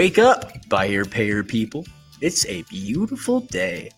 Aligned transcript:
Wake 0.00 0.16
up, 0.16 0.50
buy 0.70 0.86
buyer 0.86 1.04
payer 1.04 1.44
people. 1.44 1.84
It's 2.22 2.46
a 2.46 2.62
beautiful 2.70 3.40
day. 3.40 3.90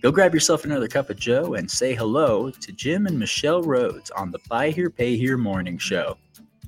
Go 0.00 0.12
grab 0.12 0.32
yourself 0.32 0.64
another 0.64 0.86
cup 0.86 1.10
of 1.10 1.18
Joe 1.18 1.54
and 1.54 1.68
say 1.68 1.92
hello 1.92 2.52
to 2.52 2.70
Jim 2.70 3.08
and 3.08 3.18
Michelle 3.18 3.64
Rhoads 3.64 4.12
on 4.14 4.30
the 4.30 4.38
Buy 4.48 4.70
Here 4.70 4.90
Pay 4.90 5.16
Here 5.16 5.36
morning 5.36 5.76
show. 5.76 6.18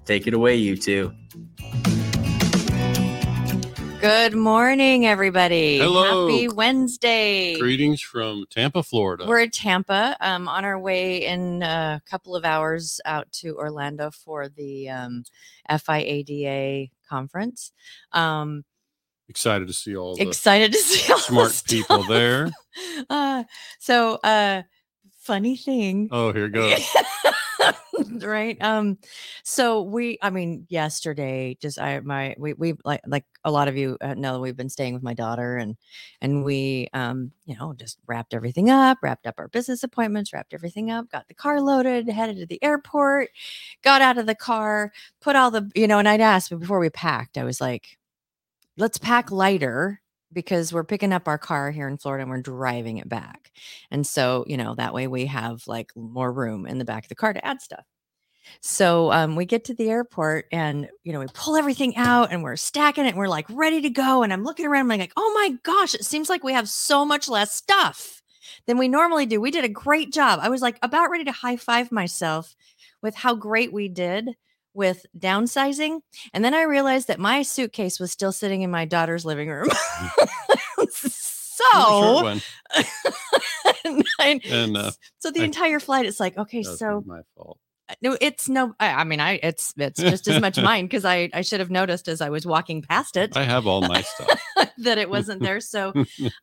Take 0.05 0.27
it 0.27 0.35
away, 0.35 0.57
you 0.57 0.77
two. 0.77 1.15
Good 4.01 4.35
morning, 4.35 5.07
everybody. 5.07 5.79
Hello. 5.79 6.27
Happy 6.27 6.49
Wednesday. 6.49 7.57
Greetings 7.61 8.01
from 8.01 8.47
Tampa, 8.51 8.83
Florida. 8.83 9.27
We're 9.29 9.43
at 9.43 9.53
Tampa, 9.53 10.17
um, 10.21 10.49
on 10.49 10.65
our 10.65 10.77
way 10.77 11.25
in 11.25 11.63
a 11.63 12.03
couple 12.05 12.35
of 12.35 12.45
hours 12.45 13.01
out 13.05 13.31
to 13.35 13.57
Orlando 13.57 14.11
for 14.11 14.49
the 14.49 14.91
um, 14.91 15.23
FIADA 15.71 16.91
conference. 17.09 17.71
Um, 18.11 18.65
excited 19.33 19.67
to 19.67 19.73
see 19.73 19.97
all 19.97 20.15
the 20.15 20.29
excited 20.29 20.73
to 20.73 20.79
see 20.79 21.11
all 21.11 21.19
smart 21.19 21.63
people 21.67 22.03
there. 22.05 22.51
Uh, 23.11 23.45
so, 23.79 24.15
uh, 24.25 24.63
funny 25.21 25.59
thing. 25.59 26.09
Oh, 26.11 26.33
here 26.33 26.49
goes. 26.49 26.81
right 28.23 28.57
um 28.61 28.99
so 29.43 29.83
we 29.83 30.19
i 30.23 30.31
mean 30.31 30.67
yesterday 30.69 31.57
just 31.61 31.79
i 31.79 32.01
my 32.01 32.35
we 32.39 32.53
we 32.55 32.75
like 32.85 33.01
like 33.07 33.25
a 33.45 33.51
lot 33.51 33.69
of 33.69 33.77
you 33.77 33.97
uh, 34.01 34.15
know 34.15 34.41
we've 34.41 34.57
been 34.57 34.69
staying 34.69 34.95
with 34.95 35.03
my 35.03 35.15
daughter 35.15 35.57
and 35.57 35.77
and 36.21 36.45
we 36.45 36.89
um 36.95 37.31
you 37.45 37.57
know 37.57 37.73
just 37.75 37.99
wrapped 38.07 38.35
everything 38.35 38.71
up 38.71 38.99
wrapped 39.03 39.27
up 39.27 39.35
our 39.39 39.49
business 39.49 39.83
appointments 39.83 40.33
wrapped 40.33 40.55
everything 40.55 40.91
up 40.91 41.09
got 41.11 41.29
the 41.29 41.35
car 41.35 41.61
loaded 41.61 42.09
headed 42.09 42.37
to 42.37 42.47
the 42.47 42.63
airport 42.63 43.29
got 43.83 44.03
out 44.03 44.19
of 44.19 44.27
the 44.27 44.35
car 44.35 44.93
put 45.21 45.37
all 45.37 45.51
the 45.51 45.71
you 45.75 45.87
know 45.87 45.99
and 45.99 46.09
i'd 46.09 46.21
asked 46.21 46.51
before 46.59 46.81
we 46.81 46.91
packed 46.91 47.39
i 47.39 47.45
was 47.45 47.61
like 47.61 47.99
let's 48.77 48.99
pack 48.99 49.31
lighter 49.31 50.01
because 50.33 50.73
we're 50.73 50.85
picking 50.85 51.13
up 51.13 51.29
our 51.29 51.39
car 51.39 51.71
here 51.71 51.89
in 51.89 51.99
Florida 51.99 52.23
and 52.23 52.31
we're 52.31 52.41
driving 52.41 52.99
it 52.99 53.09
back. 53.09 53.53
And 53.91 54.07
so, 54.07 54.45
you 54.47 54.57
know, 54.57 54.75
that 54.75 54.95
way 54.95 55.07
we 55.07 55.27
have 55.27 55.67
like 55.67 55.93
more 55.95 56.33
room 56.33 56.67
in 56.67 56.79
the 56.79 56.85
back 56.85 57.05
of 57.05 57.09
the 57.09 57.15
car 57.15 57.33
to 57.33 57.45
add 57.45 57.61
stuff. 57.61 57.85
So 58.61 59.13
um, 59.13 59.37
we 59.37 59.45
get 59.45 59.65
to 59.67 59.75
the 59.75 59.89
airport 59.89 60.47
and, 60.51 60.89
you 61.05 61.13
know, 61.13 61.21
we 61.21 61.27
pull 61.33 61.57
everything 61.57 61.97
out 61.97 62.33
and 62.33 62.43
we're 62.43 62.57
stacking 62.57 63.05
it 63.05 63.11
and 63.11 63.19
we're 63.19 63.29
like 63.29 63.47
ready 63.51 63.81
to 63.83 63.91
go. 63.91 64.23
And 64.23 64.33
I'm 64.33 64.45
looking 64.45 64.67
around, 64.67 64.91
I'm 64.91 64.99
like, 64.99 65.13
oh 65.17 65.33
my 65.35 65.57
gosh, 65.63 65.95
it 65.95 66.05
seems 66.05 66.29
like 66.29 66.43
we 66.43 66.53
have 66.53 66.69
so 66.69 67.05
much 67.05 67.29
less 67.29 67.55
stuff 67.55 68.23
than 68.67 68.79
we 68.79 68.89
normally 68.89 69.27
do. 69.27 69.41
We 69.41 69.51
did 69.51 69.65
a 69.65 69.69
great 69.69 70.13
job. 70.13 70.41
I 70.43 70.49
was 70.49 70.63
like 70.63 70.79
about 70.83 71.11
ready 71.11 71.25
to 71.25 71.33
high 71.33 71.57
five 71.57 71.93
myself 71.93 72.57
with 73.01 73.15
how 73.15 73.35
great 73.35 73.73
we 73.73 73.89
did 73.89 74.31
with 74.75 75.05
downsizing. 75.19 76.01
And 76.33 76.45
then 76.45 76.55
I 76.55 76.63
realized 76.63 77.09
that 77.09 77.19
my 77.21 77.43
suitcase 77.43 78.01
was 78.01 78.11
still 78.13 78.33
sitting 78.33 78.63
in 78.63 78.71
my 78.71 78.85
daughter's 78.85 79.25
living 79.25 79.49
room. 79.49 79.69
So, 81.75 82.23
one. 82.25 82.41
I- 84.19 84.41
And, 84.51 84.77
uh, 84.77 84.91
so 85.19 85.31
the 85.31 85.43
I- 85.43 85.45
entire 85.45 85.79
flight, 85.79 86.07
it's 86.07 86.19
like, 86.19 86.37
okay, 86.37 86.63
so 86.63 87.03
my 87.07 87.21
fault. 87.37 87.59
no, 88.01 88.17
it's 88.21 88.49
no, 88.49 88.75
I, 88.81 88.89
I 88.89 89.05
mean, 89.05 89.21
I, 89.21 89.39
it's, 89.43 89.73
it's 89.77 90.01
just 90.03 90.27
as 90.29 90.41
much 90.41 90.61
mine 90.61 90.87
because 90.87 91.05
I, 91.05 91.29
I 91.33 91.43
should 91.43 91.61
have 91.61 91.71
noticed 91.71 92.09
as 92.09 92.21
I 92.21 92.31
was 92.31 92.47
walking 92.47 92.83
past 92.83 93.17
it 93.17 93.37
I 93.37 93.45
have 93.45 93.67
all 93.67 93.83
my 93.83 94.01
stuff. 94.03 94.41
that 94.79 94.99
it 94.99 95.09
wasn't 95.11 95.43
there. 95.43 95.61
So, 95.61 95.93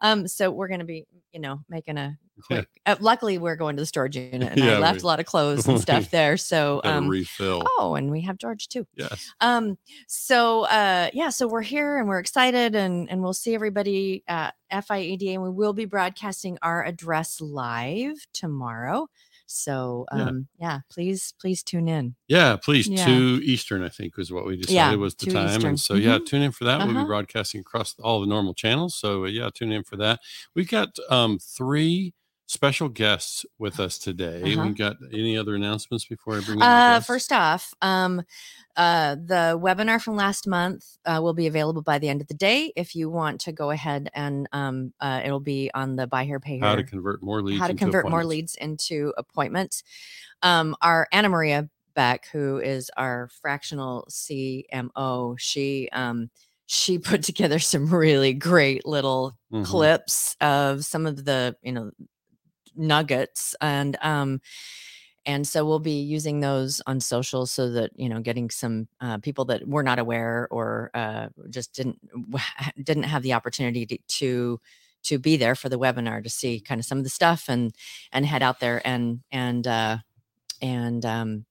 um, 0.01 0.27
so 0.27 0.51
we're 0.51 0.67
going 0.69 0.79
to 0.81 0.85
be, 0.85 1.05
you 1.33 1.39
know, 1.41 1.61
making 1.69 1.97
a 1.97 2.15
Yeah. 2.49 2.57
quick, 2.57 2.67
uh, 2.85 2.95
luckily 2.99 3.37
we're 3.37 3.55
going 3.55 3.75
to 3.75 3.81
the 3.81 3.85
storage 3.85 4.15
unit 4.17 4.51
and 4.53 4.59
Yeah, 4.59 4.77
I 4.77 4.79
left 4.79 4.97
we- 4.97 5.03
a 5.03 5.05
lot 5.07 5.19
of 5.19 5.25
clothes 5.25 5.67
and 5.67 5.79
stuff 5.79 6.09
there. 6.11 6.37
So, 6.37 6.81
um, 6.83 7.07
refill. 7.07 7.63
oh, 7.77 7.95
and 7.95 8.09
we 8.11 8.21
have 8.21 8.37
George 8.37 8.67
too. 8.67 8.85
Yes. 8.95 9.31
Um, 9.41 9.77
so 10.07 10.63
uh 10.65 11.09
yeah, 11.13 11.29
so 11.29 11.47
we're 11.47 11.61
here 11.61 11.97
and 11.97 12.07
we're 12.07 12.19
excited 12.19 12.75
and 12.75 13.09
and 13.09 13.21
we'll 13.21 13.33
see 13.33 13.53
everybody 13.55 14.23
at 14.27 14.55
FIADA 14.71 15.33
and 15.33 15.43
we 15.43 15.49
will 15.49 15.73
be 15.73 15.85
broadcasting 15.85 16.57
our 16.61 16.83
address 16.85 17.41
live 17.41 18.15
tomorrow. 18.33 19.07
So 19.51 20.05
Yeah. 20.15 20.23
um 20.25 20.47
yeah, 20.59 20.79
please 20.91 21.33
please 21.41 21.63
tune 21.63 21.87
in. 21.87 22.15
Yeah, 22.27 22.55
please. 22.57 22.87
Yeah. 22.87 23.03
Two 23.05 23.39
Eastern, 23.43 23.81
I 23.83 23.89
think, 23.89 24.15
was 24.15 24.31
what 24.31 24.45
we 24.45 24.57
decided 24.57 24.75
Yeah, 24.75 24.95
was 24.95 25.15
the 25.15 25.25
time. 25.31 25.47
Eastern. 25.49 25.65
And 25.69 25.79
so, 25.79 25.95
yeah, 25.95 26.19
Mhm. 26.19 26.25
tune 26.27 26.41
in 26.43 26.51
for 26.51 26.65
that. 26.65 26.77
We'll 26.79 26.91
Uh-huh. 26.91 26.99
be 27.03 27.07
broadcasting 27.07 27.61
across 27.61 27.95
all 27.99 28.21
the 28.21 28.27
normal 28.27 28.53
channels. 28.53 28.93
So, 28.93 29.23
uh, 29.25 29.27
yeah, 29.27 29.49
tune 29.51 29.71
in 29.71 29.83
for 29.83 29.97
that. 29.97 30.19
We've 30.53 30.69
got 30.69 30.89
um, 31.09 31.39
three 31.39 32.13
special 32.49 32.89
guests 32.89 33.45
with 33.59 33.79
us 33.79 33.99
today. 33.99 34.55
Uh-huh. 34.55 34.69
We 34.69 34.73
got 34.73 34.97
any 35.13 35.37
other 35.37 35.53
announcements 35.53 36.05
before 36.05 36.33
I 36.35 36.39
bring 36.39 36.57
in 36.59 36.65
Uh 36.65 36.99
first 36.99 37.31
off, 37.31 37.75
um 37.83 38.23
uh 38.75 39.15
the 39.15 39.59
webinar 39.61 40.01
from 40.01 40.15
last 40.15 40.47
month 40.47 40.97
uh, 41.05 41.19
will 41.21 41.35
be 41.35 41.45
available 41.45 41.83
by 41.83 41.99
the 41.99 42.09
end 42.09 42.21
of 42.21 42.27
the 42.27 42.33
day 42.33 42.73
if 42.75 42.95
you 42.95 43.07
want 43.07 43.39
to 43.41 43.51
go 43.51 43.69
ahead 43.69 44.09
and 44.15 44.47
um 44.51 44.93
uh 44.99 45.21
it'll 45.23 45.39
be 45.39 45.69
on 45.75 45.95
the 45.95 46.07
buy 46.07 46.23
here 46.25 46.39
pay 46.39 46.57
here 46.57 46.65
how 46.67 46.75
to 46.75 46.83
convert 46.83 47.21
more 47.21 47.43
leads 47.43 47.59
how 47.59 47.67
to 47.67 47.71
into 47.73 47.83
convert 47.83 48.09
more 48.09 48.25
leads 48.25 48.55
into 48.55 49.13
appointments. 49.17 49.83
Um, 50.41 50.75
our 50.81 51.07
Anna 51.11 51.29
Maria 51.29 51.69
Beck, 51.93 52.27
who 52.31 52.57
is 52.59 52.89
our 52.97 53.27
fractional 53.41 54.07
CMO, 54.09 55.37
she 55.37 55.87
um, 55.91 56.31
she 56.65 56.97
put 57.11 57.21
together 57.23 57.59
some 57.59 57.93
really 57.93 58.33
great 58.33 58.85
little 58.87 59.37
Mhm. 59.53 59.65
clips 59.65 60.35
of 60.41 60.85
some 60.85 61.05
of 61.07 61.25
the 61.25 61.55
you 61.63 61.71
know 61.73 61.91
nuggets 62.79 63.55
and 63.61 63.97
um 64.01 64.41
and 65.25 65.47
so 65.47 65.65
we'll 65.65 65.79
be 65.79 66.01
using 66.01 66.39
those 66.39 66.81
on 66.87 66.99
social 66.99 67.45
so 67.45 67.69
that 67.71 67.91
you 67.95 68.09
know 68.09 68.19
getting 68.19 68.49
some 68.49 68.87
uh, 69.01 69.17
people 69.19 69.45
that 69.45 69.67
were 69.67 69.83
not 69.83 69.99
aware 69.99 70.47
or 70.49 70.89
uh, 70.93 71.27
just 71.49 71.73
didn't 71.75 71.99
didn't 72.83 73.03
have 73.03 73.23
the 73.23 73.33
opportunity 73.33 73.85
to, 73.85 73.97
to 74.07 74.59
to 75.03 75.19
be 75.19 75.37
there 75.37 75.55
for 75.55 75.69
the 75.69 75.79
webinar 75.79 76.23
to 76.23 76.29
see 76.29 76.59
kind 76.59 76.79
of 76.79 76.85
some 76.85 76.97
of 76.97 77.03
the 77.03 77.09
stuff 77.09 77.45
and 77.47 77.73
and 78.11 78.25
head 78.25 78.41
out 78.41 78.59
there 78.59 78.81
and 78.85 79.19
and 79.31 79.67
uh 79.67 79.97
and 80.61 81.05
um 81.05 81.45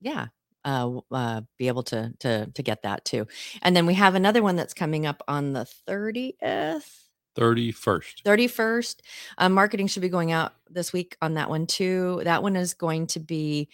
yeah 0.00 0.26
uh, 0.64 0.90
uh 1.12 1.40
be 1.58 1.68
able 1.68 1.82
to 1.82 2.12
to 2.20 2.46
to 2.54 2.62
get 2.62 2.82
that 2.82 3.04
too. 3.04 3.26
And 3.62 3.76
then 3.76 3.86
we 3.86 3.94
have 3.94 4.14
another 4.14 4.42
one 4.42 4.56
that's 4.56 4.74
coming 4.74 5.06
up 5.06 5.22
on 5.28 5.52
the 5.52 5.66
30th 5.88 7.05
31st. 7.36 8.22
31st. 8.24 8.96
Um, 9.38 9.52
marketing 9.52 9.86
should 9.86 10.02
be 10.02 10.08
going 10.08 10.32
out 10.32 10.54
this 10.70 10.92
week 10.92 11.16
on 11.22 11.34
that 11.34 11.48
one 11.50 11.66
too. 11.66 12.20
That 12.24 12.42
one 12.42 12.56
is 12.56 12.74
going 12.74 13.06
to 13.08 13.20
be 13.20 13.68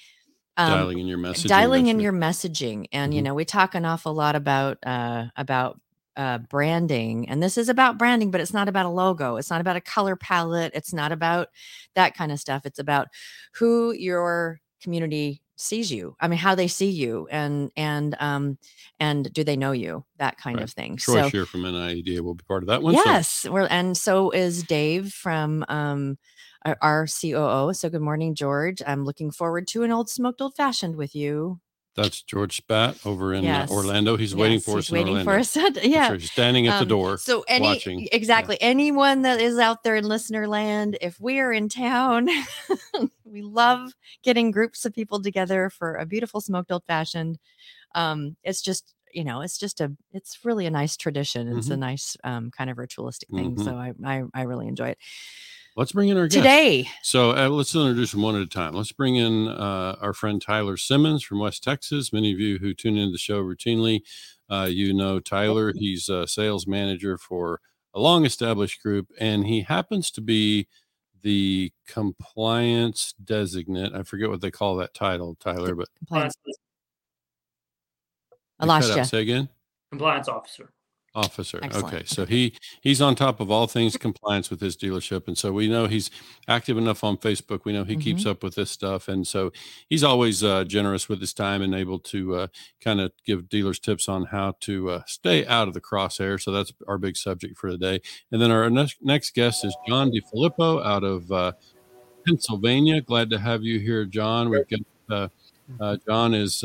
um, 0.57 0.71
dialing 0.71 0.99
in 0.99 1.07
your 1.07 1.19
message. 1.19 1.49
dialing 1.49 1.87
in 1.87 1.99
your 2.01 2.13
messaging. 2.13 2.87
And, 2.93 3.15
you 3.15 3.21
Mhm. 3.21 3.25
know, 3.25 3.35
we 3.35 3.45
talk 3.47 3.75
an 3.75 3.85
awful 3.87 4.13
lot 4.15 4.35
about, 4.37 4.79
uh, 4.85 5.27
about, 5.37 5.81
uh, 6.15 6.37
branding 6.39 7.27
and 7.31 7.43
this 7.43 7.57
is 7.57 7.71
about 7.71 7.97
branding, 7.97 8.31
but 8.31 8.39
it's 8.43 8.53
not 8.53 8.69
about 8.69 8.85
a 8.85 8.91
logo. 8.91 9.37
It's 9.37 9.49
not 9.49 9.63
about 9.63 9.77
a 9.77 9.81
color 9.81 10.15
palette. 10.15 10.73
It's 10.75 10.93
not 10.93 11.11
about 11.11 11.49
that 11.95 12.15
kind 12.15 12.31
of 12.31 12.39
stuff. 12.39 12.67
It's 12.67 12.79
about 12.79 13.09
who 13.55 13.93
your 13.93 14.61
community 14.83 15.41
sees 15.63 15.91
you. 15.91 16.17
I 16.21 16.29
mean, 16.29 16.39
how 16.39 16.55
they 16.55 16.69
see 16.69 16.91
you 16.91 17.29
and, 17.31 17.71
and, 17.77 18.17
um, 18.21 18.59
and 19.01 19.33
do 19.33 19.45
they 19.45 19.57
know 19.57 19.73
you? 19.73 20.05
That 20.19 20.37
kind 20.39 20.57
Right. 20.57 20.65
of 20.65 20.71
thing. 20.73 20.97
Troy 20.97 21.23
so, 21.23 21.31
Shear 21.31 21.47
from 21.47 21.63
NIADA 21.63 22.21
will 22.21 22.35
be 22.35 22.45
part 22.47 22.63
of 22.63 22.69
that 22.69 22.83
one. 22.83 22.95
so 22.95 23.05
Yes, 23.05 23.47
we're 23.49 23.67
and 23.67 23.97
so 23.97 24.31
is 24.31 24.63
Dave 24.63 25.13
from 25.13 25.65
um 25.69 26.19
our, 26.65 26.77
our 26.83 27.07
COO. 27.07 27.73
So 27.75 27.89
good 27.91 28.01
morning, 28.03 28.35
George. 28.35 28.83
I'm 28.87 29.05
looking 29.05 29.31
forward 29.31 29.67
to 29.69 29.83
an 29.83 29.93
old 29.93 30.09
smoked 30.09 30.41
old 30.41 30.55
fashioned 30.57 30.97
with 30.97 31.15
you. 31.15 31.61
That's 31.95 32.23
George 32.23 32.57
Spat 32.57 32.97
over 33.05 33.35
in 33.35 33.45
Yes. 33.45 33.71
uh, 33.71 33.75
Orlando. 33.75 34.17
He's 34.17 34.35
waiting 34.35 34.61
for 34.61 34.79
us 34.79 34.91
waiting 34.91 35.09
Orlando. 35.19 35.31
for 35.33 35.39
us. 35.39 35.57
yeah. 35.85 36.11
right. 36.11 36.21
Standing 36.23 36.67
at 36.67 36.77
the 36.79 36.83
Um, 36.83 36.89
door. 36.89 37.19
So 37.19 37.45
any 37.49 37.67
watching. 37.67 38.09
exactly 38.13 38.57
anyone 38.61 39.23
that 39.23 39.41
is 39.41 39.59
out 39.59 39.83
there 39.83 39.97
in 39.97 40.05
listener 40.05 40.47
land, 40.49 40.97
if 41.01 41.21
we 41.21 41.39
are 41.39 41.53
in 41.53 41.69
town, 41.69 42.29
we 43.25 43.43
love 43.43 43.93
getting 44.23 44.51
groups 44.51 44.85
of 44.85 44.93
people 44.95 45.23
together 45.23 45.71
for 45.71 45.95
a 45.97 46.07
beautiful 46.07 46.41
smoked 46.41 46.71
old 46.73 46.85
fashioned. 46.87 47.39
Um, 47.95 48.37
it's 48.43 48.63
just 48.63 48.95
you 49.15 49.25
know, 49.25 49.43
it's 49.43 49.59
just 49.59 49.83
a 49.83 49.93
it's 50.13 50.39
really 50.43 50.65
a 50.65 50.71
nice 50.71 50.97
tradition. 50.97 51.59
It's 51.59 51.69
a 51.69 51.77
nice 51.77 52.17
um 52.25 52.51
kind 52.51 52.71
of 52.71 52.79
ritualistic 52.79 53.29
thing. 53.29 53.57
Mhm. 53.57 53.65
So 53.65 53.75
I, 53.77 53.93
I 54.05 54.23
I 54.33 54.43
really 54.45 54.67
enjoy 54.69 54.89
it. 54.89 54.99
Let's 55.75 55.93
bring 55.93 56.11
in 56.11 56.19
our 56.19 56.25
guest. 56.27 56.37
Today, 56.37 56.87
So 57.03 57.31
uh, 57.31 57.49
let's 57.49 57.75
introduce 57.75 58.13
them 58.13 58.23
one 58.23 58.37
at 58.37 58.43
a 58.43 58.47
time. 58.47 58.75
Let's 58.75 58.93
bring 58.93 59.17
in 59.17 59.49
uh, 59.49 59.97
our 60.01 60.13
friend 60.13 60.41
Tyler 60.41 60.77
Simmons 60.77 61.23
from 61.23 61.39
West 61.39 61.65
Texas. 61.65 62.13
Many 62.13 62.33
of 62.33 62.39
you 62.39 62.59
who 62.59 62.75
tune 62.75 62.99
into 62.99 63.13
the 63.13 63.19
show 63.19 63.43
routinely, 63.43 64.03
uh, 64.51 64.69
you 64.71 64.93
know 64.93 65.19
Tyler. 65.19 65.73
He's 65.75 66.11
a 66.11 66.27
sales 66.27 66.67
manager 66.67 67.17
for 67.17 67.61
a 67.95 68.01
long 68.01 68.27
established 68.27 68.83
group, 68.83 69.09
and 69.19 69.47
he 69.47 69.63
happens 69.63 70.11
to 70.13 70.21
be 70.21 70.69
the 71.23 71.73
compliance 71.87 73.15
designate. 73.25 73.95
I 73.95 74.03
forget 74.03 74.29
what 74.29 74.43
they 74.43 74.51
call 74.51 74.77
that 74.77 74.93
title, 74.93 75.37
Tyler, 75.41 75.75
but 75.75 75.89
compliance. 75.99 76.35
I 78.59 78.67
lost 78.67 78.95
you. 78.95 79.05
Say 79.05 79.23
again. 79.23 79.49
compliance 79.91 80.29
officer. 80.29 80.71
Officer. 81.15 81.61
Excellent. 81.63 81.95
Okay, 81.95 82.03
so 82.07 82.25
he 82.25 82.55
he's 82.81 83.01
on 83.01 83.15
top 83.15 83.41
of 83.41 83.51
all 83.51 83.67
things 83.67 83.97
compliance 83.97 84.51
with 84.51 84.61
his 84.61 84.77
dealership, 84.77 85.27
and 85.27 85.37
so 85.37 85.53
we 85.53 85.69
know 85.69 85.87
he's 85.87 86.11
active 86.49 86.79
enough 86.79 87.05
on 87.05 87.17
Facebook. 87.17 87.61
We 87.65 87.73
know 87.73 87.85
he 87.85 87.97
keeps 87.97 88.25
up 88.27 88.43
with 88.43 88.55
this 88.55 88.71
stuff, 88.71 89.09
and 89.09 89.27
so 89.27 89.53
he's 89.89 90.03
always 90.03 90.43
uh, 90.43 90.65
generous 90.65 91.09
with 91.09 91.21
his 91.21 91.33
time 91.33 91.63
and 91.63 91.75
able 91.75 91.99
to 91.99 92.35
uh, 92.35 92.47
kind 92.81 93.01
of 93.01 93.13
give 93.27 93.49
dealers 93.49 93.79
tips 93.79 94.09
on 94.09 94.27
how 94.27 94.55
to 94.61 94.91
uh, 94.91 95.03
stay 95.07 95.47
out 95.47 95.69
of 95.69 95.75
the 95.75 95.81
crosshair. 95.81 96.41
So 96.41 96.51
that's 96.53 96.73
our 96.89 96.99
big 96.99 97.17
subject 97.17 97.59
for 97.59 97.69
today. 97.71 98.01
And 98.31 98.41
then 98.41 98.51
our 98.51 98.69
next 98.71 98.99
next 99.03 99.35
guest 99.35 99.65
is 99.65 99.77
John 99.87 100.11
DeFilippo 100.11 100.85
out 100.85 101.05
of 101.05 101.31
uh, 101.31 101.53
Pennsylvania. 102.27 103.01
Glad 103.01 103.31
to 103.31 103.39
have 103.39 103.63
you 103.63 103.79
here, 103.79 104.05
John. 104.05 104.49
We've 104.51 104.69
got 104.69 104.81
uh, 105.11 105.29
uh, 105.81 105.97
John 106.07 106.35
is. 106.35 106.65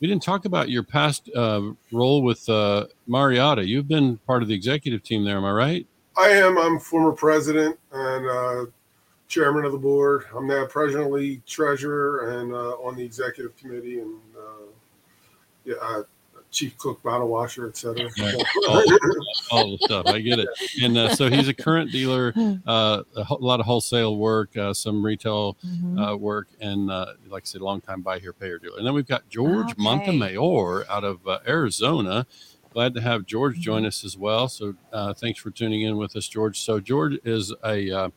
We 0.00 0.08
didn't 0.08 0.22
talk 0.22 0.44
about 0.44 0.68
your 0.68 0.82
past 0.82 1.30
uh, 1.34 1.70
role 1.92 2.22
with 2.22 2.48
uh, 2.48 2.86
Mariotta. 3.08 3.66
You've 3.66 3.88
been 3.88 4.18
part 4.18 4.42
of 4.42 4.48
the 4.48 4.54
executive 4.54 5.02
team 5.02 5.24
there, 5.24 5.36
am 5.36 5.44
I 5.44 5.52
right? 5.52 5.86
I 6.16 6.28
am. 6.28 6.58
I'm 6.58 6.78
former 6.78 7.12
president 7.12 7.78
and 7.92 8.26
uh, 8.26 8.70
chairman 9.28 9.64
of 9.64 9.72
the 9.72 9.78
board. 9.78 10.24
I'm 10.36 10.46
now 10.46 10.66
presently 10.66 11.42
treasurer 11.46 12.40
and 12.40 12.52
uh, 12.52 12.74
on 12.74 12.96
the 12.96 13.04
executive 13.04 13.56
committee 13.56 14.00
and 14.00 14.18
uh, 14.36 14.66
yeah, 15.64 16.02
chief 16.54 16.78
cook, 16.78 17.02
bottle 17.02 17.28
washer, 17.28 17.68
etc. 17.68 18.08
Right. 18.18 18.34
all, 18.68 18.84
all 19.50 19.70
the 19.72 19.78
stuff. 19.82 20.06
I 20.06 20.20
get 20.20 20.38
it. 20.38 20.48
And 20.82 20.96
uh, 20.96 21.14
so 21.14 21.28
he's 21.28 21.48
a 21.48 21.54
current 21.54 21.90
dealer, 21.90 22.32
uh, 22.66 23.02
a 23.16 23.24
ho- 23.24 23.38
lot 23.40 23.60
of 23.60 23.66
wholesale 23.66 24.16
work, 24.16 24.56
uh, 24.56 24.72
some 24.72 25.04
retail 25.04 25.56
Mhm. 25.66 26.12
uh, 26.12 26.16
work, 26.16 26.48
and 26.60 26.90
uh, 26.90 27.14
like 27.28 27.42
I 27.42 27.46
said, 27.46 27.60
long 27.60 27.80
time 27.80 28.00
buy 28.00 28.18
here, 28.20 28.32
pay 28.32 28.46
here 28.46 28.58
dealer. 28.58 28.78
And 28.78 28.86
then 28.86 28.94
we've 28.94 29.06
got 29.06 29.28
George 29.28 29.72
Okay. 29.72 29.82
Montemayor 29.82 30.84
out 30.88 31.04
of 31.04 31.26
uh, 31.26 31.40
Arizona. 31.46 32.26
Glad 32.72 32.94
to 32.94 33.00
have 33.00 33.26
George 33.26 33.54
Mm-hmm. 33.54 33.62
join 33.62 33.86
us 33.86 34.04
as 34.04 34.16
well. 34.16 34.48
So 34.48 34.74
uh, 34.92 35.12
thanks 35.14 35.38
for 35.40 35.50
tuning 35.50 35.82
in 35.82 35.96
with 35.96 36.16
us, 36.16 36.26
George. 36.28 36.60
So 36.60 36.80
George 36.80 37.18
is 37.24 37.52
a 37.64 37.90
uh, 37.90 38.08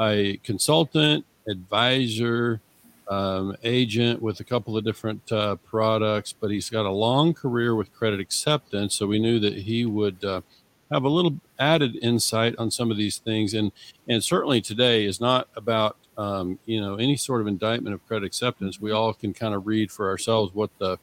a 0.00 0.36
consultant, 0.38 1.24
advisor, 1.48 2.60
um, 3.08 3.56
agent 3.62 4.22
with 4.22 4.40
a 4.40 4.44
couple 4.44 4.76
of 4.76 4.84
different 4.84 5.30
uh, 5.32 5.56
products, 5.56 6.32
but 6.32 6.50
he's 6.50 6.70
got 6.70 6.86
a 6.86 6.90
long 6.90 7.34
career 7.34 7.74
with 7.74 7.92
credit 7.92 8.20
acceptance. 8.20 8.94
So 8.94 9.06
we 9.06 9.18
knew 9.18 9.38
that 9.40 9.54
he 9.54 9.84
would 9.84 10.24
uh, 10.24 10.40
have 10.90 11.04
a 11.04 11.08
little 11.08 11.38
added 11.58 11.96
insight 12.02 12.54
on 12.58 12.70
some 12.70 12.90
of 12.90 12.96
these 12.96 13.18
things. 13.18 13.54
And 13.54 13.72
and 14.08 14.22
certainly 14.22 14.60
today 14.60 15.04
is 15.04 15.20
not 15.20 15.48
about 15.56 15.96
um, 16.16 16.58
you 16.64 16.80
know 16.80 16.96
any 16.96 17.16
sort 17.16 17.40
of 17.40 17.46
indictment 17.46 17.94
of 17.94 18.06
credit 18.06 18.24
acceptance. 18.26 18.80
We 18.80 18.92
all 18.92 19.12
can 19.12 19.34
kind 19.34 19.54
of 19.54 19.66
read 19.66 19.90
for 19.90 20.08
ourselves 20.08 20.54
what 20.54 20.70
the 20.78 20.98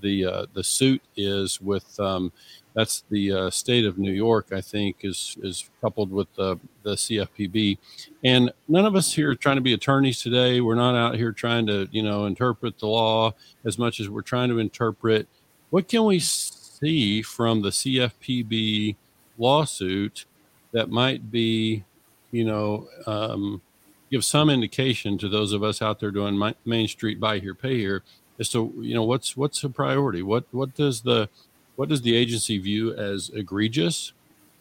the 0.00 0.24
uh, 0.24 0.46
the 0.52 0.64
suit 0.64 1.02
is 1.16 1.60
with 1.60 1.98
um, 2.00 2.32
that's 2.74 3.04
the 3.10 3.32
uh, 3.32 3.50
state 3.50 3.84
of 3.84 3.98
New 3.98 4.12
York, 4.12 4.48
I 4.52 4.60
think, 4.60 4.98
is 5.02 5.36
is 5.42 5.68
coupled 5.80 6.10
with 6.10 6.32
the 6.34 6.58
the 6.82 6.92
CFPB, 6.92 7.78
and 8.24 8.52
none 8.68 8.86
of 8.86 8.96
us 8.96 9.12
here 9.12 9.30
are 9.30 9.34
trying 9.34 9.56
to 9.56 9.62
be 9.62 9.74
attorneys 9.74 10.22
today. 10.22 10.60
We're 10.60 10.74
not 10.74 10.94
out 10.94 11.16
here 11.16 11.32
trying 11.32 11.66
to 11.66 11.88
you 11.92 12.02
know 12.02 12.26
interpret 12.26 12.78
the 12.78 12.86
law 12.86 13.34
as 13.64 13.78
much 13.78 14.00
as 14.00 14.08
we're 14.08 14.22
trying 14.22 14.48
to 14.48 14.58
interpret 14.58 15.28
what 15.72 15.88
can 15.88 16.04
we 16.04 16.18
see 16.18 17.22
from 17.22 17.62
the 17.62 17.70
CFPB 17.70 18.96
lawsuit 19.38 20.26
that 20.72 20.90
might 20.90 21.30
be, 21.30 21.84
you 22.30 22.44
know, 22.44 22.88
um, 23.06 23.62
give 24.10 24.22
some 24.22 24.50
indication 24.50 25.16
to 25.16 25.30
those 25.30 25.52
of 25.52 25.62
us 25.62 25.80
out 25.80 25.98
there 25.98 26.10
doing 26.10 26.36
my, 26.36 26.54
Main 26.66 26.88
Street 26.88 27.18
buy 27.18 27.38
here, 27.38 27.54
pay 27.54 27.78
here, 27.78 28.02
as 28.38 28.50
to 28.50 28.72
you 28.80 28.94
know 28.94 29.04
what's 29.04 29.34
what's 29.34 29.64
a 29.64 29.70
priority. 29.70 30.22
What 30.22 30.44
what 30.50 30.74
does 30.74 31.00
the 31.00 31.28
what 31.76 31.88
does 31.88 32.02
the 32.02 32.16
agency 32.16 32.58
view 32.58 32.94
as 32.94 33.30
egregious, 33.34 34.12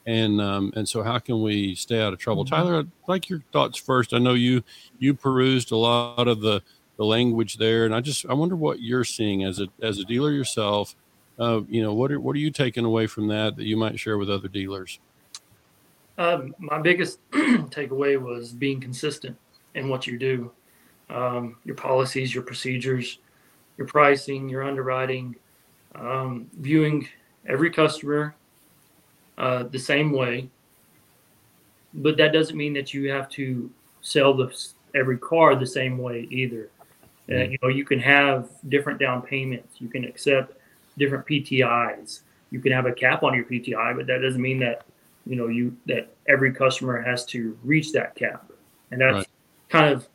and 0.05 0.41
um, 0.41 0.73
and 0.75 0.87
so 0.87 1.03
how 1.03 1.19
can 1.19 1.41
we 1.41 1.75
stay 1.75 2.01
out 2.01 2.13
of 2.13 2.19
trouble? 2.19 2.45
Mhm. 2.45 2.49
Tyler, 2.49 2.79
I'd 2.79 2.91
like 3.07 3.29
your 3.29 3.43
thoughts 3.51 3.77
first. 3.77 4.13
I 4.13 4.17
know 4.17 4.33
you 4.33 4.63
you 4.99 5.13
perused 5.13 5.71
a 5.71 5.77
lot 5.77 6.27
of 6.27 6.41
the 6.41 6.61
the 6.97 7.05
language 7.05 7.57
there, 7.57 7.85
and 7.85 7.95
I 7.95 8.01
just 8.01 8.25
I 8.27 8.33
wonder 8.33 8.55
what 8.55 8.81
you're 8.81 9.03
seeing 9.03 9.43
as 9.43 9.59
a 9.59 9.67
as 9.81 9.99
a 9.99 10.05
dealer 10.05 10.31
yourself. 10.31 10.95
Uh, 11.39 11.61
you 11.67 11.81
know, 11.81 11.93
what 11.93 12.11
are 12.11 12.19
what 12.19 12.35
are 12.35 12.39
you 12.39 12.51
taking 12.51 12.85
away 12.85 13.07
from 13.07 13.27
that 13.27 13.55
that 13.55 13.65
you 13.65 13.75
might 13.75 13.99
share 13.99 14.17
with 14.17 14.29
other 14.29 14.47
dealers? 14.47 14.99
Um, 16.17 16.53
my 16.59 16.79
biggest 16.79 17.19
takeaway 17.31 18.21
was 18.21 18.51
being 18.51 18.79
consistent 18.79 19.35
in 19.73 19.89
what 19.89 20.05
you 20.05 20.19
do, 20.19 20.51
um, 21.09 21.55
your 21.63 21.75
policies, 21.75 22.33
your 22.35 22.43
procedures, 22.43 23.19
your 23.77 23.87
pricing, 23.87 24.47
your 24.49 24.63
underwriting, 24.63 25.35
um, 25.95 26.47
viewing 26.59 27.07
every 27.47 27.69
customer 27.69 28.35
uh, 29.37 29.63
the 29.63 29.79
same 29.79 30.11
way. 30.11 30.49
But 31.93 32.17
that 32.17 32.31
doesn't 32.31 32.55
mean 32.55 32.73
that 32.73 32.93
you 32.93 33.09
have 33.11 33.29
to 33.29 33.69
sell 34.01 34.33
the 34.33 34.55
every 34.95 35.17
car 35.17 35.55
the 35.55 35.65
same 35.65 35.97
way 35.97 36.27
either. 36.31 36.69
Uh, 37.29 37.43
you 37.43 37.57
know, 37.61 37.69
you 37.69 37.85
can 37.85 37.99
have 37.99 38.49
different 38.69 38.99
down 38.99 39.21
payments. 39.21 39.79
You 39.79 39.87
can 39.87 40.03
accept 40.03 40.57
different 40.97 41.25
PTIs. 41.25 42.21
You 42.49 42.59
can 42.59 42.71
have 42.71 42.85
a 42.85 42.91
cap 42.91 43.23
on 43.23 43.33
your 43.33 43.45
PTI, 43.45 43.95
but 43.95 44.07
that 44.07 44.21
doesn't 44.21 44.41
mean 44.41 44.59
that 44.59 44.85
you 45.25 45.35
know 45.35 45.47
you 45.47 45.75
that 45.85 46.13
every 46.27 46.51
customer 46.51 47.01
has 47.01 47.25
to 47.25 47.57
reach 47.63 47.91
that 47.91 48.15
cap 48.15 48.51
and 48.91 49.01
that's 49.01 49.15
Right. 49.15 49.27
kind 49.69 49.93
of 49.93 50.07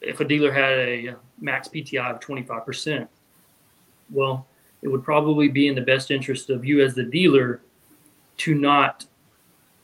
if 0.00 0.20
a 0.20 0.24
dealer 0.24 0.52
had 0.52 0.72
a 0.78 1.16
max 1.40 1.68
pti 1.68 1.98
of 1.98 2.20
25% 2.20 3.08
well 4.10 4.46
it 4.86 4.92
would 4.92 5.02
probably 5.02 5.48
be 5.48 5.66
in 5.66 5.74
the 5.74 5.80
best 5.80 6.12
interest 6.12 6.48
of 6.48 6.64
you 6.64 6.80
as 6.80 6.94
the 6.94 7.02
dealer 7.02 7.60
to 8.36 8.54
not 8.54 9.04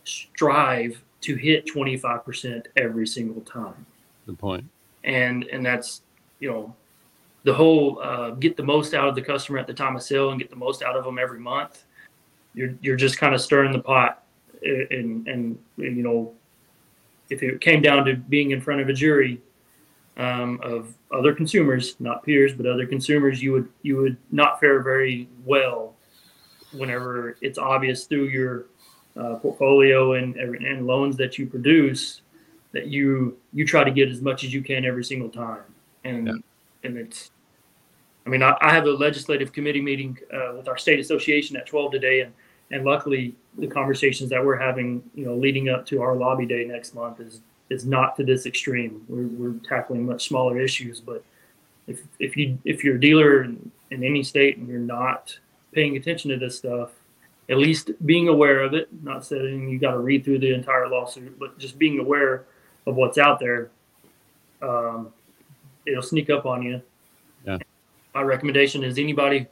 strive 0.04 1.02
to 1.20 1.34
hit 1.34 1.66
25% 1.66 2.66
every 2.76 3.06
single 3.06 3.42
time 3.42 3.84
Good 4.26 4.38
point. 4.38 4.64
and 5.02 5.42
and 5.44 5.66
that's 5.66 6.02
you 6.38 6.48
know 6.48 6.74
the 7.42 7.52
whole 7.52 7.98
uh, 8.00 8.30
get 8.30 8.56
the 8.56 8.62
most 8.62 8.94
out 8.94 9.08
of 9.08 9.16
the 9.16 9.22
customer 9.22 9.58
at 9.58 9.66
the 9.66 9.74
time 9.74 9.96
of 9.96 10.04
sale 10.04 10.30
and 10.30 10.38
get 10.40 10.50
the 10.50 10.56
most 10.56 10.84
out 10.84 10.96
of 10.96 11.04
them 11.04 11.18
every 11.18 11.40
month 11.40 11.82
you're 12.54 12.74
you're 12.80 12.96
just 12.96 13.18
kind 13.18 13.34
of 13.34 13.40
stirring 13.40 13.72
the 13.72 13.80
pot 13.80 14.22
and 14.62 15.26
and 15.26 15.58
you 15.78 15.90
know 15.90 16.32
if 17.28 17.42
it 17.42 17.60
came 17.60 17.82
down 17.82 18.04
to 18.04 18.14
being 18.14 18.52
in 18.52 18.60
front 18.60 18.80
of 18.80 18.88
a 18.88 18.92
jury 18.92 19.40
um, 20.18 20.60
of 20.62 20.94
other 21.10 21.34
consumers 21.34 21.96
not 22.00 22.22
peers 22.22 22.52
but 22.52 22.66
other 22.66 22.86
consumers 22.86 23.42
you 23.42 23.52
would 23.52 23.68
you 23.82 23.96
would 23.96 24.16
not 24.30 24.60
fare 24.60 24.82
very 24.82 25.28
well 25.44 25.94
whenever 26.72 27.36
it's 27.40 27.58
obvious 27.58 28.04
through 28.04 28.24
your 28.28 28.66
uh, 29.16 29.36
portfolio 29.36 30.14
and 30.14 30.36
and 30.36 30.86
loans 30.86 31.16
that 31.16 31.38
you 31.38 31.46
produce 31.46 32.22
that 32.72 32.86
you 32.86 33.36
you 33.52 33.66
try 33.66 33.84
to 33.84 33.90
get 33.90 34.08
as 34.08 34.20
much 34.22 34.44
as 34.44 34.52
you 34.52 34.62
can 34.62 34.84
every 34.84 35.04
single 35.04 35.28
time 35.28 35.62
and 36.04 36.26
Yeah. 36.26 36.34
and 36.84 36.96
it's 36.98 37.30
i 38.26 38.28
mean 38.30 38.42
I, 38.42 38.56
I 38.60 38.70
have 38.70 38.84
a 38.86 38.90
legislative 38.90 39.52
committee 39.52 39.82
meeting 39.82 40.18
uh, 40.32 40.52
with 40.56 40.68
our 40.68 40.78
state 40.78 40.98
association 41.00 41.56
at 41.56 41.66
12 41.66 41.92
today 41.92 42.20
and 42.20 42.32
and 42.70 42.84
luckily 42.84 43.34
the 43.58 43.66
conversations 43.66 44.30
that 44.30 44.44
we're 44.44 44.56
having 44.58 45.02
you 45.14 45.24
know 45.26 45.34
leading 45.36 45.68
up 45.68 45.84
to 45.86 46.00
our 46.02 46.16
lobby 46.16 46.46
day 46.46 46.64
next 46.64 46.94
month 46.94 47.20
is 47.20 47.40
is 47.72 47.86
not 47.86 48.14
to 48.16 48.24
this 48.24 48.46
extreme 48.46 49.02
we're, 49.08 49.26
we're 49.28 49.58
tackling 49.68 50.04
much 50.06 50.28
smaller 50.28 50.60
issues 50.60 51.00
but 51.00 51.24
if 51.86 52.02
if 52.18 52.36
you 52.36 52.58
if 52.64 52.84
you're 52.84 52.96
a 52.96 53.00
dealer 53.00 53.44
in, 53.44 53.70
in 53.90 54.04
any 54.04 54.22
state 54.22 54.56
and 54.58 54.68
you're 54.68 54.78
not 54.78 55.36
paying 55.72 55.96
attention 55.96 56.30
to 56.30 56.36
this 56.36 56.56
stuff 56.58 56.90
at 57.48 57.58
least 57.58 57.90
being 58.06 58.28
aware 58.28 58.60
of 58.62 58.74
it 58.74 58.88
not 59.02 59.24
saying 59.24 59.68
you 59.68 59.78
got 59.78 59.92
to 59.92 59.98
read 59.98 60.24
through 60.24 60.38
the 60.38 60.52
entire 60.52 60.88
lawsuit 60.88 61.36
but 61.38 61.58
just 61.58 61.78
being 61.78 61.98
aware 61.98 62.44
of 62.86 62.94
what's 62.94 63.18
out 63.18 63.38
there 63.40 63.70
um, 64.60 65.12
it'll 65.86 66.02
sneak 66.02 66.30
up 66.30 66.46
on 66.46 66.62
you 66.62 66.80
Yeah. 67.46 67.58
my 68.14 68.22
recommendation 68.22 68.84
is 68.84 68.98
anybody 68.98 69.46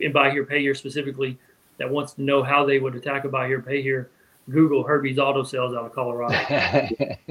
in 0.00 0.12
buy 0.12 0.30
here 0.30 0.44
pay 0.44 0.60
here 0.60 0.74
specifically 0.74 1.38
that 1.78 1.88
wants 1.90 2.12
to 2.14 2.22
know 2.22 2.42
how 2.42 2.64
they 2.66 2.78
would 2.78 2.94
attack 2.94 3.24
a 3.24 3.28
buy 3.28 3.46
here 3.46 3.62
pay 3.62 3.82
here 3.82 4.10
google 4.50 4.82
herbie's 4.82 5.18
auto 5.18 5.42
sales 5.42 5.74
out 5.74 5.84
of 5.84 5.92
colorado 5.92 6.34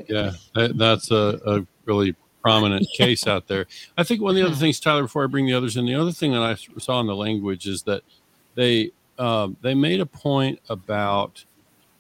Yeah, 0.08 0.32
that, 0.56 0.78
that's 0.78 1.12
a, 1.12 1.40
a 1.46 1.68
really 1.86 2.16
prominent 2.42 2.88
case 2.98 3.28
out 3.28 3.48
there. 3.48 3.68
I 3.98 4.04
think 4.04 4.22
one 4.22 4.32
of 4.32 4.36
the 4.36 4.46
other 4.46 4.56
things, 4.56 4.80
Tyler, 4.80 5.04
before 5.04 5.24
I 5.24 5.28
bring 5.28 5.46
the 5.46 5.54
others 5.54 5.78
in, 5.78 5.86
the 5.86 5.96
other 5.96 6.12
thing 6.12 6.32
that 6.32 6.42
I 6.42 6.56
saw 6.80 7.00
in 7.00 7.08
the 7.08 7.16
language 7.16 7.68
is 7.68 7.84
that 7.84 8.02
they 8.56 8.92
um, 9.20 9.58
they 9.62 9.76
made 9.76 10.02
a 10.02 10.06
point 10.06 10.60
about 10.68 11.46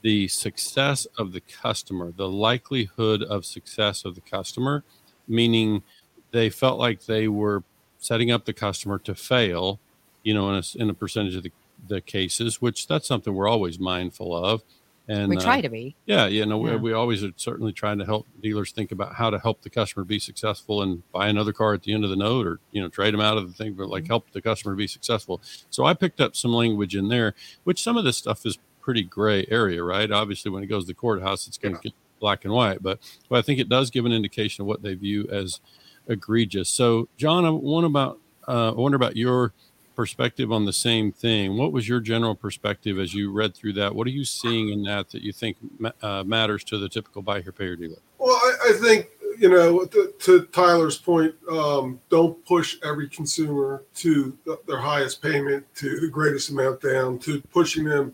the 0.01 0.27
success 0.27 1.05
of 1.17 1.33
the 1.33 1.41
customer, 1.41 2.11
the 2.11 2.27
likelihood 2.27 3.21
of 3.21 3.45
success 3.45 4.03
of 4.05 4.15
the 4.15 4.21
customer, 4.21 4.83
meaning 5.27 5.83
they 6.31 6.49
felt 6.49 6.79
like 6.79 7.05
they 7.05 7.27
were 7.27 7.63
setting 7.99 8.31
up 8.31 8.45
the 8.45 8.53
customer 8.53 8.97
to 8.97 9.13
fail, 9.13 9.79
you 10.23 10.33
know, 10.33 10.49
in 10.49 10.55
a, 10.55 10.81
in 10.81 10.89
a 10.89 10.93
percentage 10.93 11.35
of 11.35 11.43
the, 11.43 11.51
the 11.87 12.01
cases, 12.01 12.59
which 12.59 12.87
that's 12.87 13.07
something 13.07 13.35
we're 13.35 13.47
always 13.47 13.77
mindful 13.77 14.35
of. 14.35 14.63
And 15.07 15.29
we 15.29 15.37
uh, 15.37 15.41
try 15.41 15.61
to 15.61 15.69
be. 15.69 15.95
yeah, 16.05 16.27
you 16.27 16.45
know, 16.45 16.65
Yeah. 16.65 16.75
We, 16.75 16.91
we 16.91 16.93
always 16.93 17.23
are 17.23 17.31
certainly 17.35 17.73
trying 17.73 17.97
to 17.99 18.05
help 18.05 18.27
dealers 18.41 18.71
think 18.71 18.91
about 18.91 19.15
how 19.15 19.29
to 19.29 19.39
help 19.39 19.61
the 19.61 19.69
customer 19.69 20.05
be 20.05 20.19
successful 20.19 20.81
and 20.83 21.03
buy 21.11 21.27
another 21.27 21.53
car 21.53 21.73
at 21.73 21.83
the 21.83 21.93
end 21.93 22.03
of 22.03 22.09
the 22.09 22.15
note, 22.15 22.45
or 22.47 22.59
you 22.71 22.81
know, 22.81 22.87
trade 22.87 23.13
them 23.13 23.21
out 23.21 23.37
of 23.37 23.47
the 23.47 23.53
thing, 23.53 23.73
but 23.73 23.89
like 23.89 24.07
help 24.07 24.31
the 24.31 24.41
customer 24.41 24.75
be 24.75 24.87
successful. 24.87 25.41
So 25.69 25.85
I 25.85 25.93
picked 25.93 26.21
up 26.21 26.35
some 26.35 26.53
language 26.53 26.95
in 26.95 27.07
there, 27.09 27.33
which 27.63 27.81
some 27.81 27.97
of 27.97 28.03
this 28.03 28.17
stuff 28.17 28.45
is 28.45 28.57
pretty 28.79 29.03
gray 29.03 29.45
area, 29.49 29.83
right? 29.83 30.11
Obviously, 30.11 30.51
when 30.51 30.63
it 30.63 30.67
goes 30.67 30.83
to 30.83 30.87
the 30.87 30.93
courthouse, 30.93 31.47
it's 31.47 31.57
going 31.57 31.75
to 31.75 31.81
get 31.81 31.93
black 32.19 32.45
and 32.45 32.53
white, 32.53 32.81
but 32.81 32.99
but 33.29 33.39
I 33.39 33.41
think 33.41 33.59
it 33.59 33.69
does 33.69 33.89
give 33.89 34.05
an 34.05 34.11
indication 34.11 34.61
of 34.61 34.67
what 34.67 34.81
they 34.83 34.93
view 34.93 35.27
as 35.31 35.59
egregious. 36.07 36.69
So, 36.69 37.09
John, 37.17 37.45
I 37.45 37.49
want 37.49 37.85
about 37.85 38.19
uh, 38.47 38.69
I 38.71 38.75
wonder 38.75 38.95
about 38.95 39.15
your 39.15 39.53
perspective 39.95 40.51
on 40.51 40.65
the 40.65 40.73
same 40.73 41.11
thing. 41.11 41.57
What 41.57 41.71
was 41.71 41.87
your 41.87 41.99
general 41.99 42.35
perspective 42.35 42.99
as 42.99 43.13
you 43.13 43.31
read 43.31 43.55
through 43.55 43.73
that? 43.73 43.95
What 43.95 44.07
are 44.07 44.11
you 44.11 44.25
seeing 44.25 44.69
in 44.69 44.83
that 44.83 45.09
that 45.11 45.21
you 45.21 45.31
think 45.31 45.57
uh, 46.01 46.23
matters 46.23 46.63
to 46.65 46.77
the 46.77 46.89
typical 46.89 47.21
buy 47.21 47.41
here, 47.41 47.51
pay 47.51 47.75
dealer? 47.75 47.97
Well, 48.17 48.35
I, 48.35 48.69
I 48.69 48.73
think 48.73 49.09
you 49.41 49.49
know, 49.49 49.85
to, 49.85 50.13
to 50.19 50.43
Tyler's 50.45 50.99
point, 50.99 51.33
um, 51.49 51.99
don't 52.09 52.45
push 52.45 52.77
every 52.83 53.09
consumer 53.09 53.83
to 53.95 54.37
the, 54.45 54.59
their 54.67 54.77
highest 54.77 55.21
payment, 55.21 55.65
to 55.75 55.99
the 55.99 56.07
greatest 56.07 56.49
amount 56.51 56.81
down, 56.81 57.17
to 57.19 57.41
pushing 57.51 57.85
them 57.85 58.13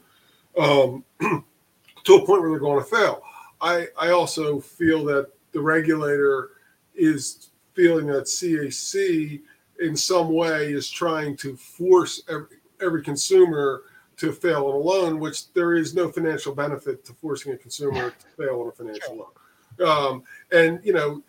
um, 0.57 1.03
to 1.19 2.13
a 2.15 2.25
point 2.25 2.41
where 2.41 2.49
they're 2.49 2.59
going 2.59 2.81
to 2.81 2.89
fail. 2.89 3.21
I, 3.59 3.87
I 3.99 4.11
also 4.11 4.61
feel 4.61 5.03
that 5.05 5.29
the 5.51 5.59
regulator 5.59 6.51
is 6.95 7.49
feeling 7.73 8.07
that 8.07 8.23
CAC 8.23 9.41
in 9.81 9.95
some 9.95 10.33
way 10.33 10.71
is 10.71 10.89
trying 10.89 11.37
to 11.37 11.55
force 11.55 12.23
every, 12.29 12.57
every 12.81 13.03
consumer 13.03 13.83
to 14.17 14.31
fail 14.31 14.65
on 14.65 14.73
a 14.73 14.77
loan, 14.77 15.19
which 15.19 15.51
there 15.53 15.75
is 15.75 15.93
no 15.93 16.11
financial 16.11 16.53
benefit 16.53 17.05
to 17.05 17.13
forcing 17.13 17.53
a 17.53 17.57
consumer 17.57 18.09
to 18.11 18.25
fail 18.35 18.61
on 18.61 18.67
a 18.67 18.71
financial 18.71 19.15
loan. 19.15 19.87
Um, 19.87 20.23
and 20.51 20.79
you 20.83 20.93
know, 20.93 21.21